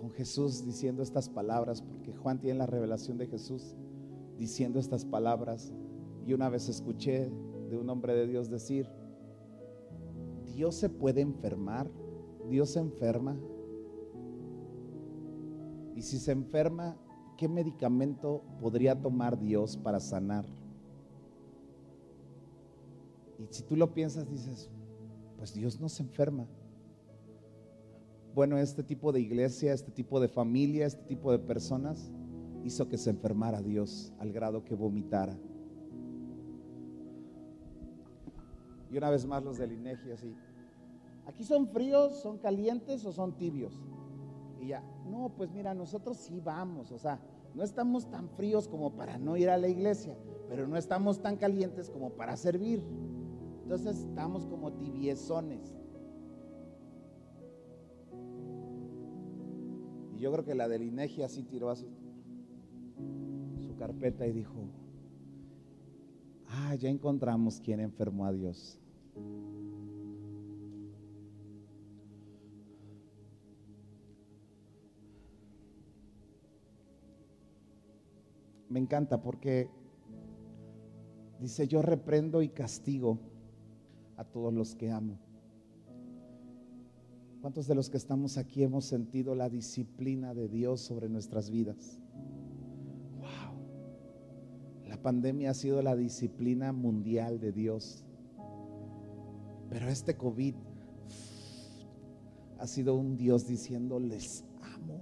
con 0.00 0.10
Jesús 0.12 0.64
diciendo 0.64 1.02
estas 1.02 1.28
palabras, 1.28 1.82
porque 1.82 2.14
Juan 2.14 2.40
tiene 2.40 2.58
la 2.58 2.66
revelación 2.66 3.18
de 3.18 3.26
Jesús 3.26 3.76
diciendo 4.38 4.80
estas 4.80 5.04
palabras. 5.04 5.74
Y 6.26 6.32
una 6.32 6.48
vez 6.48 6.70
escuché 6.70 7.30
de 7.68 7.76
un 7.76 7.90
hombre 7.90 8.14
de 8.14 8.26
Dios 8.26 8.48
decir, 8.48 8.88
Dios 10.46 10.74
se 10.74 10.88
puede 10.88 11.20
enfermar, 11.20 11.90
Dios 12.48 12.70
se 12.70 12.80
enferma. 12.80 13.38
Y 15.94 16.00
si 16.00 16.18
se 16.18 16.32
enferma, 16.32 16.96
¿qué 17.36 17.46
medicamento 17.46 18.42
podría 18.58 19.00
tomar 19.00 19.38
Dios 19.38 19.76
para 19.76 20.00
sanar? 20.00 20.46
Y 23.38 23.46
si 23.50 23.62
tú 23.64 23.76
lo 23.76 23.92
piensas, 23.92 24.30
dices, 24.30 24.70
pues 25.36 25.52
Dios 25.52 25.78
no 25.78 25.90
se 25.90 26.02
enferma. 26.02 26.46
Bueno, 28.34 28.58
este 28.58 28.82
tipo 28.82 29.10
de 29.12 29.20
iglesia, 29.20 29.72
este 29.72 29.90
tipo 29.90 30.20
de 30.20 30.28
familia, 30.28 30.86
este 30.86 31.02
tipo 31.02 31.32
de 31.32 31.38
personas 31.38 32.12
hizo 32.64 32.88
que 32.88 32.96
se 32.96 33.10
enfermara 33.10 33.60
Dios 33.60 34.12
al 34.18 34.32
grado 34.32 34.64
que 34.64 34.74
vomitara. 34.74 35.36
Y 38.90 38.96
una 38.96 39.10
vez 39.10 39.26
más 39.26 39.42
los 39.42 39.58
del 39.58 39.72
INEGI 39.72 40.12
así. 40.12 40.34
¿Aquí 41.26 41.44
son 41.44 41.68
fríos, 41.68 42.20
son 42.20 42.38
calientes 42.38 43.04
o 43.04 43.12
son 43.12 43.36
tibios? 43.36 43.74
Y 44.60 44.68
ya, 44.68 44.82
no, 45.08 45.32
pues 45.36 45.50
mira, 45.52 45.74
nosotros 45.74 46.16
sí 46.16 46.40
vamos, 46.40 46.92
o 46.92 46.98
sea, 46.98 47.20
no 47.54 47.62
estamos 47.62 48.10
tan 48.10 48.28
fríos 48.30 48.68
como 48.68 48.92
para 48.92 49.18
no 49.18 49.36
ir 49.36 49.48
a 49.48 49.56
la 49.56 49.68
iglesia, 49.68 50.16
pero 50.48 50.68
no 50.68 50.76
estamos 50.76 51.20
tan 51.20 51.36
calientes 51.36 51.90
como 51.90 52.10
para 52.10 52.36
servir. 52.36 52.82
Entonces 53.62 53.98
estamos 53.98 54.46
como 54.46 54.72
tibiezones. 54.72 55.79
Yo 60.20 60.30
creo 60.30 60.44
que 60.44 60.54
la 60.54 60.68
del 60.68 60.82
INEGI 60.82 61.22
así 61.22 61.42
tiró 61.42 61.70
así 61.70 61.88
su 63.60 63.74
carpeta 63.76 64.26
y 64.26 64.32
dijo, 64.32 64.54
ah, 66.48 66.74
ya 66.74 66.90
encontramos 66.90 67.60
quien 67.60 67.80
enfermó 67.80 68.26
a 68.26 68.32
Dios. 68.32 68.78
Me 78.68 78.78
encanta 78.78 79.20
porque 79.20 79.68
dice, 81.40 81.66
yo 81.66 81.82
reprendo 81.82 82.42
y 82.42 82.50
castigo 82.50 83.18
a 84.16 84.24
todos 84.24 84.52
los 84.52 84.74
que 84.76 84.90
amo. 84.90 85.18
¿Cuántos 87.40 87.66
de 87.66 87.74
los 87.74 87.88
que 87.88 87.96
estamos 87.96 88.36
aquí 88.36 88.62
hemos 88.62 88.84
sentido 88.84 89.34
la 89.34 89.48
disciplina 89.48 90.34
de 90.34 90.46
Dios 90.48 90.82
sobre 90.82 91.08
nuestras 91.08 91.50
vidas? 91.50 91.98
Wow. 93.16 94.86
La 94.86 95.00
pandemia 95.00 95.50
ha 95.50 95.54
sido 95.54 95.80
la 95.80 95.96
disciplina 95.96 96.72
mundial 96.72 97.40
de 97.40 97.52
Dios. 97.52 98.04
Pero 99.70 99.88
este 99.88 100.18
COVID 100.18 100.54
ha 102.58 102.66
sido 102.66 102.94
un 102.94 103.16
Dios 103.16 103.46
diciendo, 103.46 103.98
les 103.98 104.44
amo. 104.74 105.00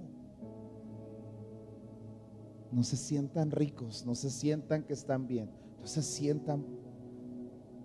No 2.71 2.83
se 2.83 2.95
sientan 2.95 3.51
ricos, 3.51 4.05
no 4.05 4.15
se 4.15 4.29
sientan 4.29 4.83
que 4.83 4.93
están 4.93 5.27
bien, 5.27 5.49
no 5.81 5.87
se 5.87 6.01
sientan, 6.03 6.63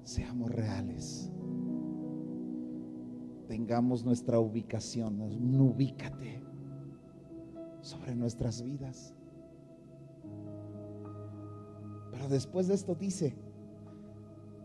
seamos 0.04 0.52
reales 0.52 1.32
tengamos 3.46 4.04
nuestra 4.04 4.38
ubicación, 4.38 5.20
ubícate 5.20 6.42
sobre 7.80 8.14
nuestras 8.14 8.62
vidas. 8.62 9.14
Pero 12.10 12.28
después 12.28 12.68
de 12.68 12.74
esto 12.74 12.94
dice, 12.94 13.36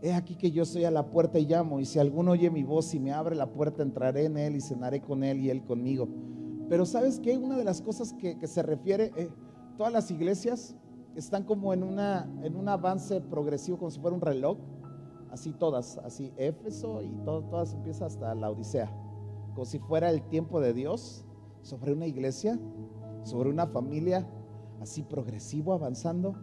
he 0.01 0.13
aquí 0.13 0.35
que 0.35 0.51
yo 0.51 0.65
soy 0.65 0.85
a 0.85 0.91
la 0.91 1.09
puerta 1.09 1.39
y 1.39 1.45
llamo, 1.45 1.79
y 1.79 1.85
si 1.85 1.99
alguno 1.99 2.31
oye 2.31 2.49
mi 2.49 2.63
voz 2.63 2.93
y 2.93 2.99
me 2.99 3.11
abre 3.11 3.35
la 3.35 3.51
puerta, 3.51 3.83
entraré 3.83 4.25
en 4.25 4.37
él 4.37 4.55
y 4.55 4.61
cenaré 4.61 5.01
con 5.01 5.23
él 5.23 5.39
y 5.41 5.49
él 5.49 5.63
conmigo. 5.63 6.07
Pero 6.69 6.85
sabes 6.85 7.19
que 7.19 7.37
una 7.37 7.57
de 7.57 7.63
las 7.63 7.81
cosas 7.81 8.13
que, 8.13 8.45
se 8.47 8.63
refiere, 8.63 9.11
eh, 9.15 9.29
todas 9.77 9.91
las 9.91 10.11
iglesias 10.11 10.75
están 11.15 11.43
como 11.43 11.73
en, 11.73 11.83
una, 11.83 12.29
en 12.43 12.55
un 12.55 12.69
avance 12.69 13.19
progresivo, 13.21 13.77
como 13.77 13.91
si 13.91 13.99
fuera 13.99 14.15
un 14.15 14.21
reloj. 14.21 14.57
Así 15.31 15.53
todas, 15.53 15.97
así 15.99 16.33
Éfeso 16.37 17.03
y 17.03 17.09
todo, 17.23 17.43
todas 17.43 17.73
empieza 17.73 18.05
hasta 18.05 18.33
la 18.33 18.49
Odisea. 18.49 18.91
Como 19.53 19.65
si 19.65 19.79
fuera 19.79 20.09
el 20.09 20.21
tiempo 20.23 20.59
de 20.59 20.73
Dios 20.73 21.23
sobre 21.61 21.93
una 21.93 22.07
iglesia, 22.07 22.59
sobre 23.23 23.49
una 23.49 23.67
familia, 23.67 24.27
así 24.81 25.03
progresivo, 25.03 25.73
avanzando. 25.73 26.35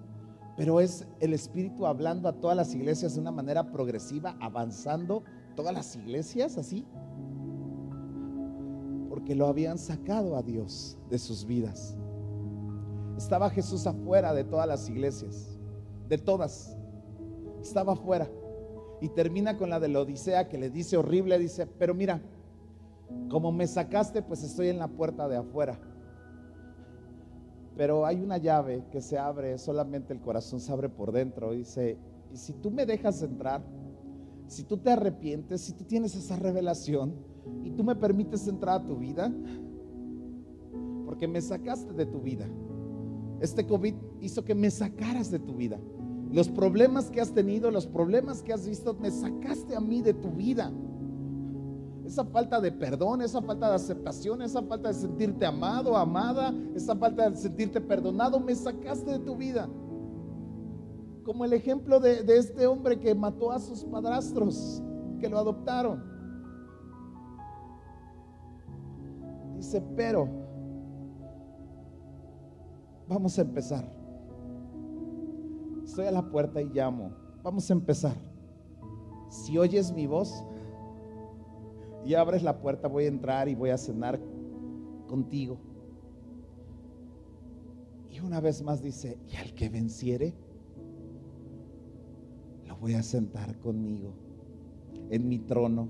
Pero 0.56 0.80
es 0.80 1.06
el 1.20 1.34
Espíritu 1.34 1.86
hablando 1.86 2.28
a 2.28 2.40
todas 2.40 2.56
las 2.56 2.74
iglesias 2.74 3.14
de 3.14 3.20
una 3.20 3.32
manera 3.32 3.70
progresiva, 3.72 4.36
avanzando 4.40 5.22
todas 5.54 5.74
las 5.74 5.96
iglesias 5.96 6.56
así. 6.56 6.86
Porque 9.08 9.34
lo 9.34 9.46
habían 9.46 9.78
sacado 9.78 10.36
a 10.36 10.42
Dios 10.42 10.96
de 11.10 11.18
sus 11.18 11.44
vidas. 11.44 11.96
Estaba 13.16 13.50
Jesús 13.50 13.86
afuera 13.86 14.32
de 14.34 14.44
todas 14.44 14.68
las 14.68 14.88
iglesias, 14.88 15.58
de 16.08 16.18
todas. 16.18 16.76
Estaba 17.60 17.94
afuera. 17.94 18.28
Y 19.06 19.08
termina 19.10 19.56
con 19.56 19.70
la 19.70 19.78
de 19.78 19.86
la 19.86 20.00
Odisea 20.00 20.48
que 20.48 20.58
le 20.58 20.68
dice 20.68 20.96
horrible, 20.96 21.38
dice, 21.38 21.64
pero 21.64 21.94
mira, 21.94 22.20
como 23.30 23.52
me 23.52 23.68
sacaste, 23.68 24.20
pues 24.20 24.42
estoy 24.42 24.66
en 24.66 24.80
la 24.80 24.88
puerta 24.88 25.28
de 25.28 25.36
afuera. 25.36 25.78
Pero 27.76 28.04
hay 28.04 28.20
una 28.20 28.36
llave 28.38 28.82
que 28.90 29.00
se 29.00 29.16
abre, 29.16 29.58
solamente 29.58 30.12
el 30.12 30.20
corazón 30.20 30.58
se 30.58 30.72
abre 30.72 30.88
por 30.88 31.12
dentro. 31.12 31.52
Dice, 31.52 31.96
y 32.32 32.36
si 32.36 32.52
tú 32.54 32.72
me 32.72 32.84
dejas 32.84 33.22
entrar, 33.22 33.62
si 34.48 34.64
tú 34.64 34.76
te 34.76 34.90
arrepientes, 34.90 35.60
si 35.60 35.72
tú 35.72 35.84
tienes 35.84 36.16
esa 36.16 36.34
revelación 36.34 37.14
y 37.62 37.70
tú 37.70 37.84
me 37.84 37.94
permites 37.94 38.48
entrar 38.48 38.80
a 38.80 38.84
tu 38.84 38.96
vida, 38.96 39.32
porque 41.04 41.28
me 41.28 41.40
sacaste 41.40 41.92
de 41.92 42.06
tu 42.06 42.20
vida. 42.20 42.48
Este 43.38 43.64
COVID 43.64 43.94
hizo 44.20 44.44
que 44.44 44.56
me 44.56 44.68
sacaras 44.68 45.30
de 45.30 45.38
tu 45.38 45.54
vida. 45.54 45.78
Los 46.32 46.48
problemas 46.48 47.10
que 47.10 47.20
has 47.20 47.32
tenido, 47.32 47.70
los 47.70 47.86
problemas 47.86 48.42
que 48.42 48.52
has 48.52 48.66
visto, 48.66 48.94
me 48.94 49.10
sacaste 49.10 49.76
a 49.76 49.80
mí 49.80 50.02
de 50.02 50.14
tu 50.14 50.30
vida. 50.30 50.72
Esa 52.04 52.24
falta 52.24 52.60
de 52.60 52.70
perdón, 52.70 53.20
esa 53.22 53.42
falta 53.42 53.68
de 53.68 53.74
aceptación, 53.74 54.42
esa 54.42 54.62
falta 54.62 54.88
de 54.88 54.94
sentirte 54.94 55.44
amado, 55.44 55.96
amada, 55.96 56.54
esa 56.74 56.94
falta 56.94 57.28
de 57.28 57.36
sentirte 57.36 57.80
perdonado, 57.80 58.38
me 58.38 58.54
sacaste 58.54 59.10
de 59.10 59.18
tu 59.18 59.36
vida. 59.36 59.68
Como 61.24 61.44
el 61.44 61.52
ejemplo 61.52 61.98
de, 61.98 62.24
este 62.36 62.66
hombre 62.66 63.00
que 63.00 63.14
mató 63.14 63.50
a 63.50 63.58
sus 63.58 63.84
padrastros, 63.84 64.82
que 65.18 65.28
lo 65.28 65.38
adoptaron. 65.38 66.04
Dice, 69.56 69.82
pero 69.96 70.28
vamos 73.08 73.36
a 73.38 73.42
empezar. 73.42 73.95
Estoy 75.96 76.08
a 76.08 76.12
la 76.12 76.28
puerta 76.28 76.60
y 76.60 76.66
llamo. 76.66 77.10
Vamos 77.42 77.70
a 77.70 77.72
empezar. 77.72 78.18
Si 79.30 79.56
oyes 79.56 79.94
mi 79.94 80.06
voz, 80.06 80.44
y 82.04 82.12
abres 82.12 82.42
la 82.42 82.60
puerta, 82.60 82.86
voy 82.86 83.06
a 83.06 83.08
entrar 83.08 83.48
y 83.48 83.54
voy 83.54 83.70
a 83.70 83.78
cenar 83.78 84.20
contigo. 85.08 85.56
Y 88.10 88.20
una 88.20 88.40
vez 88.40 88.62
más 88.62 88.82
dice, 88.82 89.16
y 89.26 89.36
al 89.36 89.54
que 89.54 89.70
venciere, 89.70 90.34
lo 92.66 92.76
voy 92.76 92.92
a 92.92 93.02
sentar 93.02 93.58
conmigo 93.60 94.12
en 95.08 95.26
mi 95.26 95.38
trono. 95.38 95.88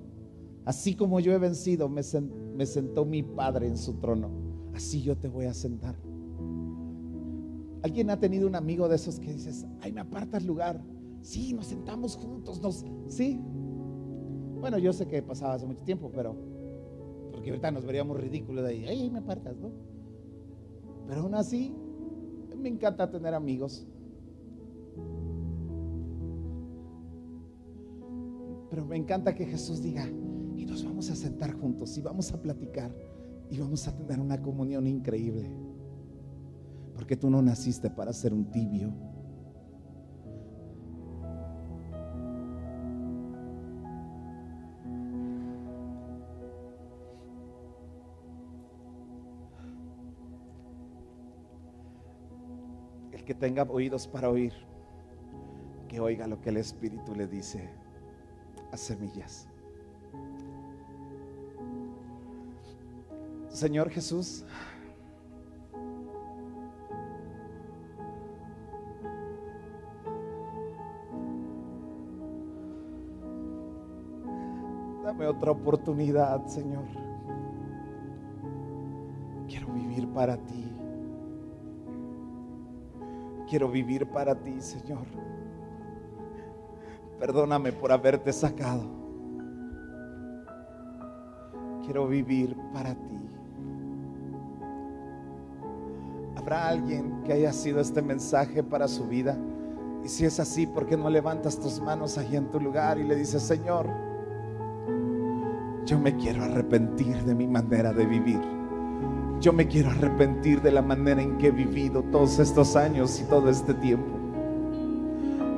Así 0.65 0.95
como 0.95 1.19
yo 1.19 1.33
he 1.33 1.39
vencido, 1.39 1.89
me, 1.89 2.05
sentó 2.05 3.05
mi 3.05 3.25
Padre 3.25 3.67
en 3.67 3.77
su 3.77 3.95
trono. 3.95 4.31
Así 4.73 5.03
yo 5.03 5.17
te 5.17 5.27
voy 5.27 5.47
a 5.47 5.53
sentar. 5.53 5.97
¿Alguien 7.87 8.11
ha 8.11 8.19
tenido 8.19 8.49
un 8.49 8.57
amigo 8.57 8.89
de 8.89 8.97
esos 8.97 9.21
que 9.21 9.33
dices, 9.33 9.65
ay, 9.81 9.93
me 9.93 10.01
apartas 10.01 10.45
lugar? 10.45 10.83
Sí, 11.21 11.53
nos 11.53 11.67
sentamos 11.67 12.17
juntos, 12.17 12.61
nos, 12.61 12.85
sí, 13.07 13.41
bueno, 14.61 14.77
yo 14.79 14.93
sé 14.93 15.07
que 15.07 15.23
pasaba 15.23 15.55
hace 15.55 15.67
mucho 15.67 15.85
tiempo, 15.85 16.11
pero 16.13 16.35
porque 17.31 17.51
ahorita 17.51 17.71
nos 17.71 17.87
veríamos 17.87 18.17
ridículos 18.21 18.65
de 18.65 18.71
ahí, 18.71 18.85
ay, 18.89 19.09
me 19.09 19.21
apartas, 19.21 19.57
¿no? 19.59 19.71
Pero 21.07 21.21
aún 21.21 21.37
así, 21.37 21.77
me 22.59 22.69
encanta 22.69 23.09
tener 23.09 23.33
amigos. 23.35 23.87
Pero 28.69 28.85
me 28.85 28.97
encanta 28.97 29.33
que 29.33 29.47
Jesús 29.47 29.81
diga, 29.81 30.09
y 30.57 30.67
nos 30.67 30.85
vamos 30.85 31.09
a 31.09 31.15
sentar 31.15 31.53
juntos 31.53 31.97
y 31.97 32.03
vamos 32.03 32.33
a 32.33 32.43
platicar 32.43 32.93
y 33.49 33.59
vamos 33.59 33.87
a 33.87 33.97
tener 33.97 34.19
una 34.19 34.43
comunión 34.43 34.89
increíble. 34.89 35.66
Porque 36.97 37.15
tú 37.15 37.31
no 37.31 37.41
naciste 37.41 37.89
para 37.91 38.13
ser 38.13 38.33
un 38.35 38.51
tibio. 38.51 38.93
que 53.27 53.35
tenga 53.35 53.65
oídos 53.65 54.07
para 54.07 54.31
oír, 54.31 54.53
que 55.89 55.99
oiga 55.99 56.29
lo 56.29 56.41
que 56.41 56.51
el 56.51 56.59
Espíritu 56.59 57.15
le 57.15 57.27
dice 57.27 57.69
a 58.73 58.77
semillas. 58.77 59.49
Señor 63.49 63.91
Jesús, 63.91 64.45
otra 75.27 75.51
oportunidad, 75.51 76.47
Señor. 76.47 76.85
Quiero 79.49 79.73
vivir 79.73 80.09
para 80.09 80.37
ti. 80.37 80.73
Quiero 83.49 83.69
vivir 83.69 84.07
para 84.07 84.35
ti, 84.35 84.61
Señor. 84.61 85.07
Perdóname 87.19 87.73
por 87.73 87.93
haberte 87.93 88.33
sacado. 88.33 88.85
Quiero 91.85 92.09
vivir 92.09 92.57
para 92.73 92.95
ti. 92.95 93.17
¿Habrá 96.37 96.69
alguien 96.69 97.23
que 97.25 97.33
haya 97.33 97.53
sido 97.53 97.81
este 97.81 98.03
mensaje 98.03 98.63
para 98.63 98.89
su 98.89 99.07
vida? 99.07 99.37
Y 100.05 100.09
si 100.09 100.25
es 100.25 100.39
así, 100.39 100.67
¿por 100.67 100.87
qué 100.87 100.97
no 100.97 101.09
levantas 101.11 101.59
tus 101.59 101.81
manos 101.81 102.19
ahí 102.19 102.37
en 102.37 102.51
tu 102.51 102.61
lugar 102.61 102.99
y 102.99 103.05
le 103.05 103.17
dices, 103.17 103.43
Señor, 103.43 103.89
yo 105.87 105.99
me 105.99 106.15
quiero 106.17 106.45
arrepentir 106.45 107.25
de 107.25 107.35
mi 107.35 107.47
manera 107.47 107.93
de 107.93 108.05
vivir? 108.05 108.57
yo 109.41 109.53
me 109.53 109.69
quiero 109.69 109.91
arrepentir 109.91 110.63
de 110.63 110.73
la 110.73 110.83
manera 110.83 111.23
en 111.23 111.39
que 111.39 111.49
he 111.49 111.51
vivido 111.51 112.03
todos 112.05 112.39
estos 112.39 112.75
años 112.77 113.21
y 113.21 113.25
todo 113.25 113.51
este 113.51 113.75
tiempo. 113.75 114.17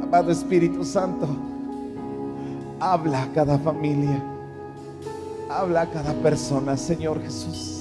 Amado 0.02 0.30
Espíritu 0.30 0.84
Santo, 0.84 1.28
habla 2.80 3.22
a 3.22 3.32
cada 3.32 3.58
familia, 3.58 4.22
habla 5.48 5.82
a 5.82 5.90
cada 5.90 6.12
persona, 6.14 6.76
Señor 6.76 7.22
Jesús. 7.22 7.77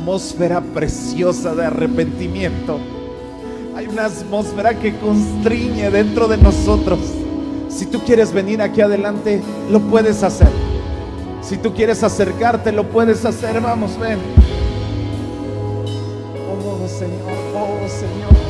Atmósfera 0.00 0.62
preciosa 0.62 1.54
de 1.54 1.66
arrepentimiento 1.66 2.80
hay 3.76 3.86
una 3.86 4.06
atmósfera 4.06 4.78
que 4.78 4.94
constriñe 4.98 5.90
dentro 5.90 6.28
de 6.28 6.36
nosotros. 6.36 6.98
Si 7.68 7.86
tú 7.86 8.00
quieres 8.00 8.30
venir 8.30 8.60
aquí 8.60 8.82
adelante, 8.82 9.40
lo 9.70 9.80
puedes 9.80 10.22
hacer. 10.22 10.48
Si 11.40 11.56
tú 11.56 11.72
quieres 11.72 12.02
acercarte, 12.02 12.72
lo 12.72 12.84
puedes 12.90 13.24
hacer. 13.24 13.58
Vamos, 13.60 13.98
ven. 13.98 14.18
Oh 16.46 16.86
Señor, 16.86 17.32
oh 17.54 17.88
Señor. 17.88 18.49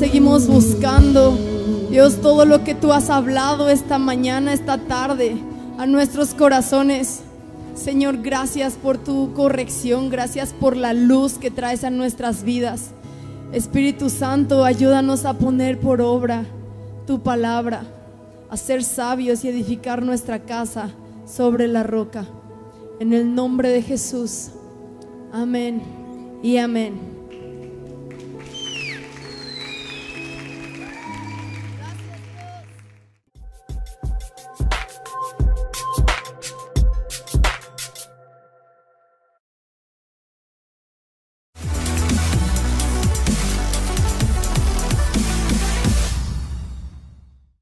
seguimos 0.00 0.46
buscando. 0.48 1.36
Dios, 1.90 2.22
todo 2.22 2.46
lo 2.46 2.64
que 2.64 2.74
tú 2.74 2.90
has 2.90 3.10
hablado 3.10 3.68
esta 3.68 3.98
mañana, 3.98 4.54
esta 4.54 4.78
tarde, 4.78 5.36
a 5.76 5.84
nuestros 5.86 6.32
corazones. 6.32 7.20
Señor, 7.74 8.22
gracias 8.22 8.76
por 8.82 8.96
tu 8.96 9.34
corrección, 9.34 10.08
gracias 10.08 10.54
por 10.58 10.74
la 10.74 10.94
luz 10.94 11.34
que 11.34 11.50
traes 11.50 11.84
a 11.84 11.90
nuestras 11.90 12.44
vidas. 12.44 12.92
Espíritu 13.52 14.08
Santo, 14.08 14.64
ayúdanos 14.64 15.26
a 15.26 15.34
poner 15.34 15.78
por 15.78 16.00
obra 16.00 16.46
tu 17.06 17.20
palabra, 17.20 17.82
a 18.48 18.56
ser 18.56 18.82
sabios 18.82 19.44
y 19.44 19.48
edificar 19.48 20.02
nuestra 20.02 20.38
casa 20.38 20.88
sobre 21.26 21.68
la 21.68 21.82
roca. 21.82 22.24
En 23.00 23.12
el 23.12 23.34
nombre 23.34 23.68
de 23.68 23.82
Jesús. 23.82 24.48
Amén 25.30 25.82
y 26.42 26.56
amén. 26.56 27.09